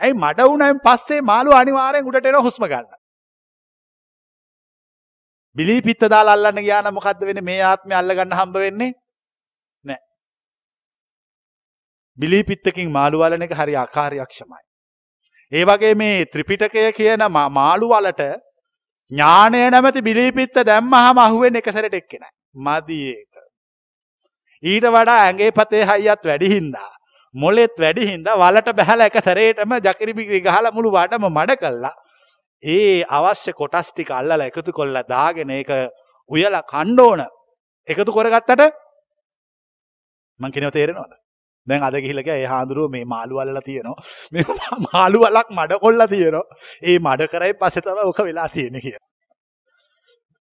ඇයි 0.00 0.14
මඩ 0.14 0.48
වුණයින් 0.50 0.80
පස්සේ 0.86 1.20
මාළු 1.32 1.56
අනිවාර්යෙන් 1.60 2.08
උඩට 2.10 2.30
එන 2.30 2.40
හුස්ම 2.46 2.66
ගන්න. 2.72 2.88
බිලී 5.56 5.82
පිත්ත 5.82 6.08
දාලා 6.14 6.34
අල්ලන්න 6.38 6.64
ගියා 6.64 6.82
නම් 6.82 6.94
මොකද්ද 6.98 7.22
වෙන්නේ? 7.28 7.46
මේ 7.50 7.62
ආත්මය 7.70 7.94
අල්ල 8.00 8.14
ගන්න 8.18 8.36
හම්බ 8.40 8.56
වෙන්නේ 8.64 8.92
නැහැ. 9.84 10.02
බිලී 12.18 12.44
පිත්තකින් 12.50 12.92
මාළු 12.98 13.22
වලන 13.22 13.46
එක 13.48 13.56
හරි 13.62 13.80
අකාර්යක්ෂමයි. 13.84 14.62
ඒ 15.52 15.64
වගේ 15.64 15.94
මේ 15.94 16.26
ත්‍රිපිටකය 16.32 16.86
කියන 17.00 17.26
මාළු 17.58 17.92
වලට 17.94 18.30
ඥානය 19.12 19.62
නැමැති 19.70 20.06
බිලී 20.08 20.32
පිත්ත 20.32 20.56
දැම්මහම 20.66 21.24
අහුවෙන්නේ 21.26 21.62
එක 21.62 21.72
සැරේට 21.74 22.00
එක්කෙනයි. 22.00 22.30
මදි 22.66 22.98
ඒක. 23.14 23.29
ඊට 24.62 24.86
වඩා 24.86 25.20
ඇඟේ 25.26 25.50
පතේ 25.52 25.84
හයියත් 25.86 26.24
වැඩි 26.24 26.50
හින්දා 26.50 26.90
මොලෙත් 27.34 27.78
වැඩි 27.78 28.06
හින්දා 28.06 28.36
වලට 28.36 28.76
බැහැලා 28.76 29.06
එක 29.06 29.18
සැරේටම 29.24 29.74
ජකිරිබිකිරි 29.78 30.40
ගහලා 30.40 30.72
මුළු 30.72 30.90
වඩම 30.90 31.26
මඩ 31.28 31.56
කළා. 31.56 31.94
ඒ 32.62 33.04
අවශ්‍ය 33.08 33.52
කොටස් 33.52 33.92
ටික 33.92 34.10
අල්ලලා 34.10 34.46
එකතු 34.46 34.72
කරලා 34.72 35.06
දාගෙන 35.08 35.50
ඒක 35.50 35.70
උයලා 36.30 36.62
කන්න 36.64 37.00
ඕන. 37.00 37.24
එකතු 37.88 38.12
කරගත්තට 38.12 38.62
මං 40.40 40.52
කියනව 40.52 40.72
තේරෙනවද? 40.72 41.12
දැන් 41.66 41.82
අද 41.82 41.94
ගිහිල්ලා 41.94 42.24
ගියා 42.24 42.40
ඒ 42.42 42.50
හාඳුරුව 42.54 42.90
මේ 42.90 43.04
මාළු 43.04 43.34
වලලා 43.36 43.62
තියෙනවා. 43.62 44.02
මේ 44.32 44.44
මාළු 44.86 45.20
වලක් 45.20 45.48
මඩ 45.50 45.78
කොල්ලා 45.84 46.08
තියෙනවා. 46.08 46.58
ඒ 46.82 46.98
මඩ 46.98 47.30
කරයි 47.32 47.54
පස්සේ 47.54 47.84
තමයි 47.86 48.08
ඔක 48.10 48.18
වෙලා 48.28 48.48
තියෙන්නේ 48.48 48.82
කියලා. 48.86 49.06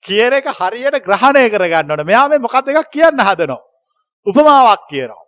කියන 0.05 0.33
එක 0.33 0.53
හරියට 0.59 0.99
ග්‍රහණය 1.07 1.43
කරගන්න 1.49 1.91
ඕන. 1.91 2.05
මෙයා 2.05 2.27
මේ 2.29 2.43
මොකක්ද 2.45 2.69
එකක් 2.69 2.91
කියන්න 2.91 3.25
හදනවා. 3.29 3.66
උපමාවක් 4.29 4.81
කියනවා. 4.89 5.23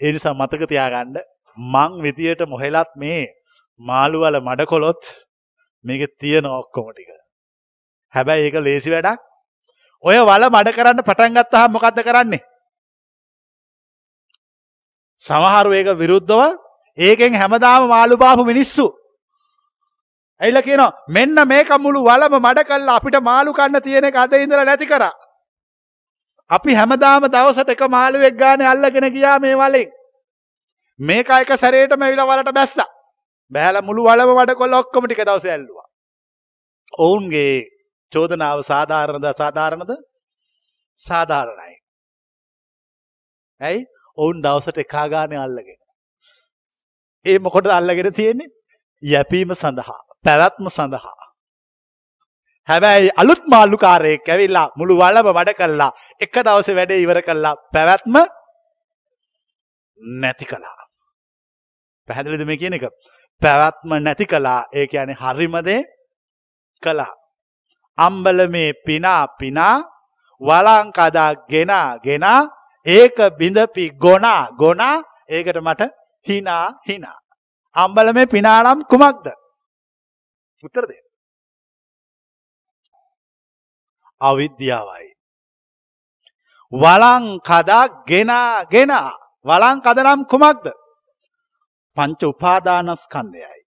ඒ 0.00 0.12
නිසා 0.12 0.34
මතක 0.34 0.68
තියාගන්න 0.72 1.16
මං 1.56 1.92
විදියට 2.04 2.42
මොහෙලත් 2.48 2.90
මේ 2.96 3.22
මාළු 3.80 4.20
වල 4.24 4.40
මඩකොලොත් 4.40 5.02
මේක 5.84 6.02
තියෙන 6.20 6.46
ඔක්කොම 6.46 6.90
ටික. 6.90 7.10
හැබැයි 8.14 8.46
ඒක 8.46 8.60
ලේසි 8.66 8.92
වැඩක්. 8.94 9.20
ඔය 10.04 10.18
වල 10.28 10.44
මඩ 10.50 10.76
කරන්න 10.76 11.06
පටන් 11.08 11.38
ගත්තාම 11.38 11.72
මොකද්ද 11.72 12.04
කරන්නේ? 12.08 12.44
සමහරු 15.22 15.72
ඒක 15.72 15.88
විරුද්ධව 15.98 16.40
ඒකෙන් 16.98 17.34
හැමදාම 17.34 17.88
මාළු 17.88 18.16
බාපු 18.16 18.44
මිනිස්සු 18.44 18.86
ඇයිලා 20.40 20.66
කියනවා 20.68 20.92
මෙන්න 21.08 21.38
මේක 21.48 21.70
මුළු 21.84 22.04
වලම 22.04 22.34
මඩ 22.40 22.68
කළා 22.70 22.96
අපිට 23.00 23.16
මාළු 23.30 23.56
කන්න 23.58 23.82
තියෙන 23.82 24.04
එක 24.04 24.16
අද 24.16 24.32
ඉඳලා 24.36 24.68
නැති 24.68 24.86
කරා. 24.86 25.14
අපි 26.50 26.74
හැමදාම 26.74 27.28
දවසට 27.28 27.70
එක 27.70 27.86
මාළුවෙක් 27.88 28.36
ගානේ 28.38 28.66
අල්ලගෙන 28.66 29.08
ගියා 29.12 29.38
මේ 29.40 29.54
වලෙන්. 29.54 29.88
මේක 31.00 31.28
එක 31.30 31.52
සැරේටම 31.54 32.02
ඇවිල්ලා 32.02 32.26
වලට 32.26 32.54
බැස්සා. 32.54 32.88
බෑලා 33.52 33.82
මුළු 33.82 34.04
වලම 34.04 34.34
වඩ 34.38 34.54
කොල්ල 34.54 34.78
ඔක්කොම 34.80 35.06
ටික 35.06 35.24
දවසේ 35.24 35.52
ඇල්ලුවා. 35.52 35.86
ඔවුන්ගේ 36.98 37.66
චෝදනාව 38.12 38.62
සාධාරණද 38.62 39.24
අසාධාරණද? 39.24 39.92
සාධාරණයි. 40.98 41.76
ඇයි? 43.60 43.86
ඔවුන් 44.18 44.42
දවසට 44.42 44.78
එකා 44.78 45.08
ගානේ 45.08 45.38
අල්ලගෙන. 45.38 45.78
ඒ 47.26 47.38
මොකටද 47.38 47.70
අල්ලගෙන 47.70 48.12
තියෙන්නේ? 48.14 48.52
යැපීම 49.02 49.50
සඳහා, 49.54 50.00
පැවැත්ම 50.24 50.68
සඳහා. 50.70 51.25
හැබැයි 52.68 53.10
අලුත් 53.16 53.42
මාල්ලුකාරයෙක් 53.52 54.28
ඇවිල්ලා 54.28 54.68
මුළු 54.78 54.94
වලම 55.02 55.28
වැඩ 55.38 55.52
කළා 55.60 55.90
එක 56.20 56.34
දවසේ 56.46 56.76
වැඩේ 56.78 57.02
ඉවර 57.04 57.20
කළා 57.28 57.54
පැවැත්ම 57.74 58.16
නැති 60.20 60.44
කළා. 60.44 60.78
පැහැදිලිද 62.08 62.46
මේ 62.46 62.56
කියන 62.56 62.76
එක? 62.78 62.88
පැවැත්ම 63.42 63.90
නැති 64.06 64.26
කළා. 64.26 64.60
ඒ 64.72 64.86
කියන්නේ 64.86 65.20
හරිම 65.22 65.56
දේ 65.68 65.82
කළා. 66.82 67.12
අම්බලමේ 67.98 68.70
පිනා 68.86 69.22
පිනා 69.38 69.76
වලං 70.40 70.92
කදා 70.92 71.30
ගෙනා 71.50 71.98
ගෙනා 71.98 72.40
ඒක 72.86 73.18
බිඳපි 73.38 73.84
ගොනා 74.04 74.42
ගොනා 74.60 74.96
ඒකට 75.28 75.58
මට 75.66 75.82
හිනා 76.26 76.66
හිනා. 76.88 77.18
අම්බලමේ 77.76 78.26
පිනානම් 78.26 78.84
කුමක්ද? 78.90 79.26
උත්තර 80.62 80.84
දෙන්න. 80.90 81.05
අවිද්‍යාවයි. 84.20 85.08
වලං 86.72 87.24
කදා 87.40 87.84
ගෙනා 88.04 88.64
ගෙනා 88.66 89.12
වලං 89.44 89.80
කදනම් 89.80 90.20
කුමක්ද? 90.26 90.66
පංච 91.96 92.20
උපාදානස්කන්ධයයි. 92.24 93.62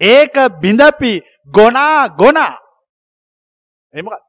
ඒක 0.00 0.34
බිඳපි 0.60 1.12
ගොනා 1.50 2.08
ගොනා. 2.10 2.58
එමකත්. 3.94 4.22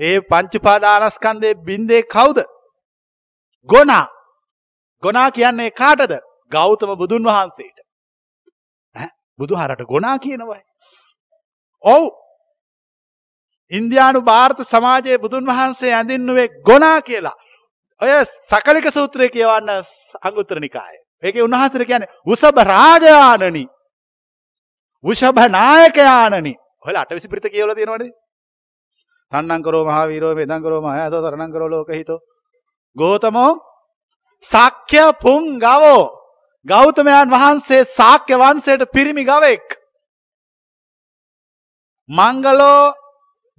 ඒ 0.00 0.20
පංච 0.22 0.52
උපාදානස්කන්ධයේ 0.54 1.60
බින්දේ 1.66 2.02
කවුද? 2.04 2.38
ගොනා. 3.68 4.06
ගොනා 5.02 5.30
කියන්නේ 5.30 5.70
කාටද? 5.72 6.12
ගෞතම 6.52 6.90
බුදුන් 6.96 7.24
වහන්සේට. 7.24 7.78
ඈ 8.96 9.08
බුදුහාරට 9.38 9.82
ගොනා 9.84 10.16
කියනවයි. 10.18 10.62
ඔව් 11.84 12.02
ඉන්දයානු 13.72 14.20
භාරත 14.22 14.58
සමාජයේ 14.64 15.18
බුදුන් 15.18 15.46
වහන්සේ 15.46 15.92
ඇඳින්නුවේ 15.94 16.48
ගොනා 16.68 16.98
කියලා. 17.02 17.36
ඔය 18.00 18.10
සකලික 18.50 18.86
සූත්‍රය 18.90 19.28
කියවන්න 19.28 19.70
අංගුත්තර 20.22 20.58
නිකාය. 20.60 20.96
ඒක 21.22 21.36
උන්වහන්සේට 21.46 21.86
කියන්නේ 21.86 22.12
උසබ 22.26 22.56
රාජයානනි. 22.72 23.64
උෂභ 25.04 25.40
නායකයානනි. 25.50 26.54
ඔයාලා 26.82 27.02
අටවිසි 27.02 27.28
පිරිත 27.28 27.46
කියවලා 27.52 27.74
තියෙනවනේ. 27.74 28.12
තන්නං 29.32 29.62
කරෝ 29.62 29.84
මහා 29.84 30.06
වීරෝ 30.08 30.34
මෙදං 30.34 30.62
කරෝ 30.64 30.80
මහයතෝ 30.80 31.22
තරණං 31.24 31.52
කරෝ 31.54 31.70
ලෝකහිතෝ. 31.70 32.20
ගෝතමෝ 32.96 33.52
සාක්‍ය 34.44 35.04
පුං 35.22 35.44
ගවෝ. 35.58 36.02
ගෞතමයන් 36.66 37.30
වහන්සේ 37.30 37.84
සාක්‍ය 37.90 38.34
වංශයට 38.36 38.82
පිරිමි 38.94 39.24
ගවෙක්. 39.24 39.66
මංගලෝ 42.08 42.92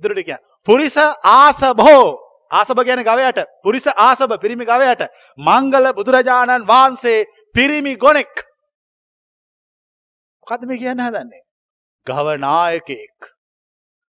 දුරට 0.01 0.23
කිය. 0.23 0.37
පුරිස 0.67 0.97
ආස 0.97 1.61
බෝ 1.75 2.17
ආසභ 2.51 2.81
ගැන 2.85 3.03
ගවයට 3.03 3.39
පුරිස 3.63 3.87
ආසභ 3.87 4.33
පිරිමි 4.39 4.65
ගවයට 4.65 5.07
මංගල 5.39 5.85
බුදුරජාණන් 5.93 6.65
වහන්සේ 6.65 7.25
පිරිමි 7.55 7.95
ගොනෙක්. 7.97 8.33
මොකද 10.41 10.65
මේ 10.65 10.77
කියන්න 10.77 10.99
හදන්නේ. 10.99 11.43
ගවනායකෙක්. 12.07 13.33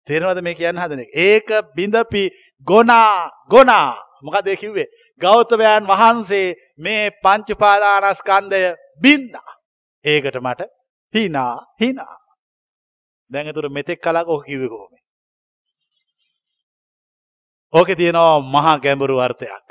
තේරවද 0.07 0.43
මේ 0.43 0.55
කියන්න 0.55 0.79
හදන 0.79 1.03
ඒක 1.25 1.49
බිඳපි 1.77 2.25
ගොනා 2.67 3.31
ගොනා 3.51 3.91
මොකද 4.23 4.49
කිව්වේ 4.57 4.89
ගෞතමයන් 5.21 5.87
වහන්සේ 5.87 6.55
මේ 6.79 7.11
පංචුපාදානස්කන්දය 7.23 8.63
බින්දා. 9.03 9.51
ඒකට 10.05 10.37
මට 10.37 10.71
හිනා 11.15 11.57
හිනා. 11.81 12.17
දැඟතුර 13.31 13.69
මෙතෙක් 13.71 14.01
කලාක 14.01 14.29
ඕක 14.29 14.45
කිව්වේ 14.47 14.69
කොහොමද? 14.69 15.04
ඕකේ 17.75 17.97
තියෙනවා 17.97 18.41
මහා 18.55 18.79
ගැඹුරු 18.79 19.19
අර්ථයක්. 19.19 19.69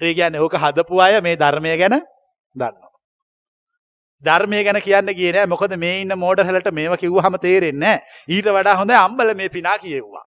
ඒ 0.00 0.14
කියන්නේ 0.14 0.40
ඕක 0.40 0.54
හදපු 0.54 1.00
අය 1.00 1.20
මේ 1.20 1.36
ධර්මය 1.36 1.76
ගැන 1.78 1.96
දන්නවා. 2.54 2.92
ධර්මය 4.24 4.64
ගැන 4.64 4.80
කියන්න 4.82 5.12
ගියේ 5.18 5.32
නෑ 5.32 5.46
මොකද 5.46 5.76
මේ 5.76 6.00
ඉන්න 6.02 6.18
මෝඩරලට 6.18 6.70
මේව 6.72 6.96
කිව්වහම 6.96 7.38
තේරෙන්නේ 7.44 7.80
නෑ. 7.80 8.02
ඊට 8.28 8.48
වඩා 8.48 8.76
හොඳ 8.76 8.90
අම්බල 8.90 9.34
මේ 9.34 9.48
පිනා 9.48 9.78
කියෙව්වා. 9.78 10.24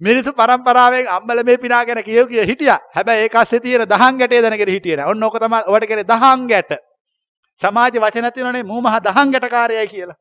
මිනිසු 0.00 0.32
පරම්පරාවෙන් 0.32 1.08
අම්බල 1.08 1.44
මේ 1.44 1.58
පිනා 1.58 1.84
ගැන 1.84 2.02
කියව 2.04 2.28
කිය 2.28 2.46
හිටියා. 2.46 2.80
හැබැයි 2.94 3.22
ඒක 3.22 3.36
ASCII 3.36 3.60
තියෙන 3.60 3.88
දහං 3.88 4.18
ගැටේ 4.18 4.42
දැනගෙන 4.42 4.68
හිටියේ 4.68 4.96
නෑ. 4.96 5.10
ඔන්න 5.10 5.22
ඕක 5.22 5.40
තමයි 5.40 5.62
ඔබට 5.66 5.88
කියන්නේ 5.88 6.10
දහං 6.12 6.48
ගැට. 6.48 6.72
සමාජ 7.60 8.00
වචන 8.00 8.32
තියෙනනේ 8.32 8.62
මූ 8.62 8.80
මහ 8.80 8.96
දහං 9.02 9.32
ගැටකාරයයි 9.32 9.86
කියලා. 9.88 10.18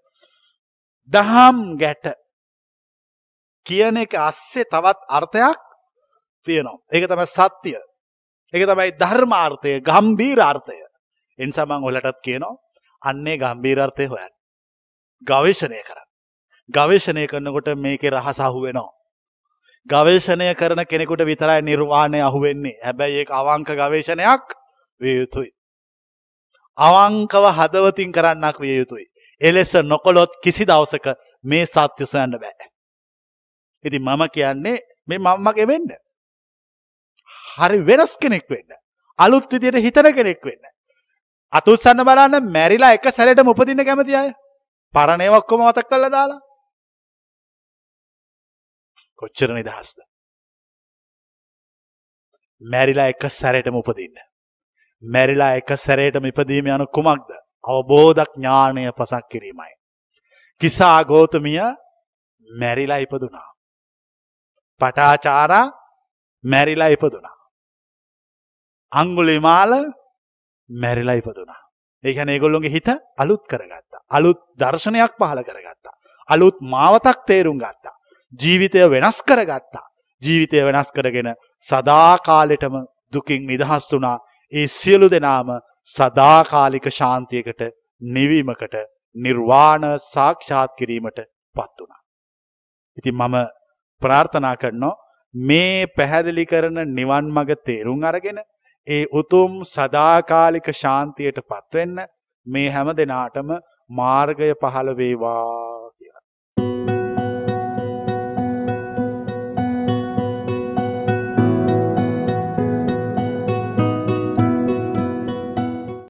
දහම් 1.11 1.65
ගැට 1.77 2.24
කියන 3.65 3.97
එක 3.97 4.13
අස්සේ 4.15 4.65
තවත් 4.65 4.99
අර්ථයක් 5.09 5.59
තියෙනවා. 6.47 6.77
ඒක 6.91 7.05
තමයි 7.05 7.27
සත්‍යය. 7.27 7.77
ඒක 8.53 8.63
තමයි 8.63 8.91
ධර්මාර්ථය, 8.93 9.81
ගම්භීර 9.81 10.39
අර්ථය. 10.41 10.77
එනිසා 11.39 11.65
මම 11.65 11.83
ඔයාලටත් 11.83 12.21
කියනවා 12.21 12.55
අන්නේ 13.01 13.37
ගම්භීර 13.37 13.79
අර්ථය 13.79 14.05
හොයන්න. 14.05 14.33
ගවේෂණය 15.21 15.81
කරන්න. 15.81 16.07
ගවේෂණය 16.69 17.27
කරනකොට 17.27 17.67
මේකේ 17.77 18.11
රහස 18.11 18.39
අහුවෙනවා. 18.39 18.91
ගවේෂණය 19.87 20.53
කරන 20.55 20.85
කෙනෙකුට 20.85 21.21
විතරයි 21.21 21.61
නිර්වාණය 21.61 22.21
අහුවෙන්නේ. 22.21 22.79
හැබැයි 22.83 23.19
ඒක 23.19 23.31
අවංක 23.31 23.69
ගවේෂණයක් 23.71 24.43
විය 25.01 25.15
යුතුයි. 25.17 25.51
අවංකව 26.77 27.45
හදවතින් 27.51 28.11
කරන්නක් 28.11 28.59
විය 28.59 28.77
යුතුයි. 28.77 29.05
එලෙස 29.41 29.73
නොකොලොත් 29.83 30.31
කිසි 30.43 30.65
දවසක 30.65 31.15
මේ 31.43 31.65
සත්‍ය 31.65 32.05
සොයන්න 32.05 32.39
බෑ. 32.39 32.74
ඉතින් 33.85 34.01
මම 34.03 34.23
කියන්නේ 34.29 34.77
මේ 35.07 35.19
මම්මගේ 35.19 35.67
වෙන්න. 35.67 35.89
හරි 37.57 37.79
වෙනස් 37.81 38.17
කෙනෙක් 38.17 38.49
වෙන්න. 38.49 38.71
අලුත් 39.19 39.51
විදියට 39.51 39.83
හිතන 39.85 40.09
කෙනෙක් 40.13 40.41
වෙන්න. 40.43 40.63
අතුස්සන්න 41.53 42.03
බලන්න 42.07 42.51
මැරිලා 42.55 42.95
එක 42.97 43.07
සැරේටම 43.11 43.51
උපදින්න 43.53 43.85
කැමති 43.85 44.15
අය. 44.15 44.33
පරණ 44.93 45.21
ඒවා 45.21 45.41
ඔක්කොම 45.43 45.61
මතක් 45.67 45.87
කරලා 45.89 46.11
දාලා. 46.11 46.41
කොච්චර 49.19 49.53
නිදහස්ද? 49.53 49.97
මැරිලා 52.61 53.07
එක 53.13 53.23
සැරේටම 53.39 53.79
උපදින්න. 53.81 54.17
මැරිලා 55.03 55.55
එක 55.61 55.69
සැරේටම 55.77 56.29
ඉපදීම 56.31 56.67
යන 56.67 56.87
කුමක්ද? 56.97 57.29
අවබෝධ 57.63 58.23
ඥාණය 58.27 58.91
පසක් 58.91 59.25
කිරීමයි. 59.31 59.73
කිසා 60.61 61.03
ගෞතමිය 61.03 61.59
මැරිලා 62.47 63.03
ඉපදුනා. 63.05 63.54
පටාචාරා 64.81 65.65
මැරිලා 66.43 66.87
ඉපදුනා. 66.87 67.35
අංගුලිමාල 68.91 69.71
මැරිලා 70.69 71.19
ඉපදුනා. 71.21 71.61
ඒ 72.03 72.13
කියන්නේ 72.13 72.35
ඒගොල්ලොන්ගේ 72.35 72.71
හිත 72.71 72.89
අලුත් 73.17 73.43
කරගත්තා. 73.51 74.01
අලුත් 74.09 74.39
දර්ශනයක් 74.59 75.13
පහළ 75.19 75.41
කරගත්තා. 75.43 75.95
අලුත් 76.29 76.57
මාවතක් 76.73 77.19
තේරුම් 77.27 77.57
ගත්තා. 77.57 77.95
ජීවිතය 78.39 78.89
වෙනස් 78.89 79.17
කරගත්තා. 79.23 79.85
ජීවිතය 80.21 80.65
වෙනස් 80.65 80.89
කරගෙන 80.91 81.29
සදාකාලෙටම 81.65 82.75
දුකින් 83.13 83.41
නිදහස් 83.47 83.85
වුණා. 83.91 84.17
ඒ 84.53 84.67
සියලු 84.69 85.07
දෙනාම 85.11 85.49
සදාකාලික 85.89 86.85
ශාන්තියකට 86.91 87.61
නිවීමකට 88.01 88.75
නිර්වාණ 89.15 89.83
සාක්ෂාත් 90.05 90.71
කිරීමට 90.79 91.19
පත් 91.55 91.75
වුණා. 91.79 92.01
ඉතින් 92.97 93.15
මම 93.15 93.35
ප්‍රාර්ථනා 94.01 94.55
කරනවා. 94.55 94.95
මේ 95.33 95.85
පැහැදිලි 95.97 96.45
කරන 96.45 96.77
නිවන් 96.93 97.25
මඟ 97.29 97.63
තේරුම් 97.65 98.03
අරගෙන 98.03 98.39
ඒ 98.87 99.05
උතුම් 99.11 99.53
සදාකාලික 99.65 100.67
ශාන්තියට 100.73 101.39
පත්වෙන්න 101.43 101.97
මේ 102.47 102.69
හැම 102.69 102.91
දෙනාටම 102.93 103.49
මාර්ගය 103.89 104.51
පහළ 104.61 104.91
වේවා. 104.95 105.74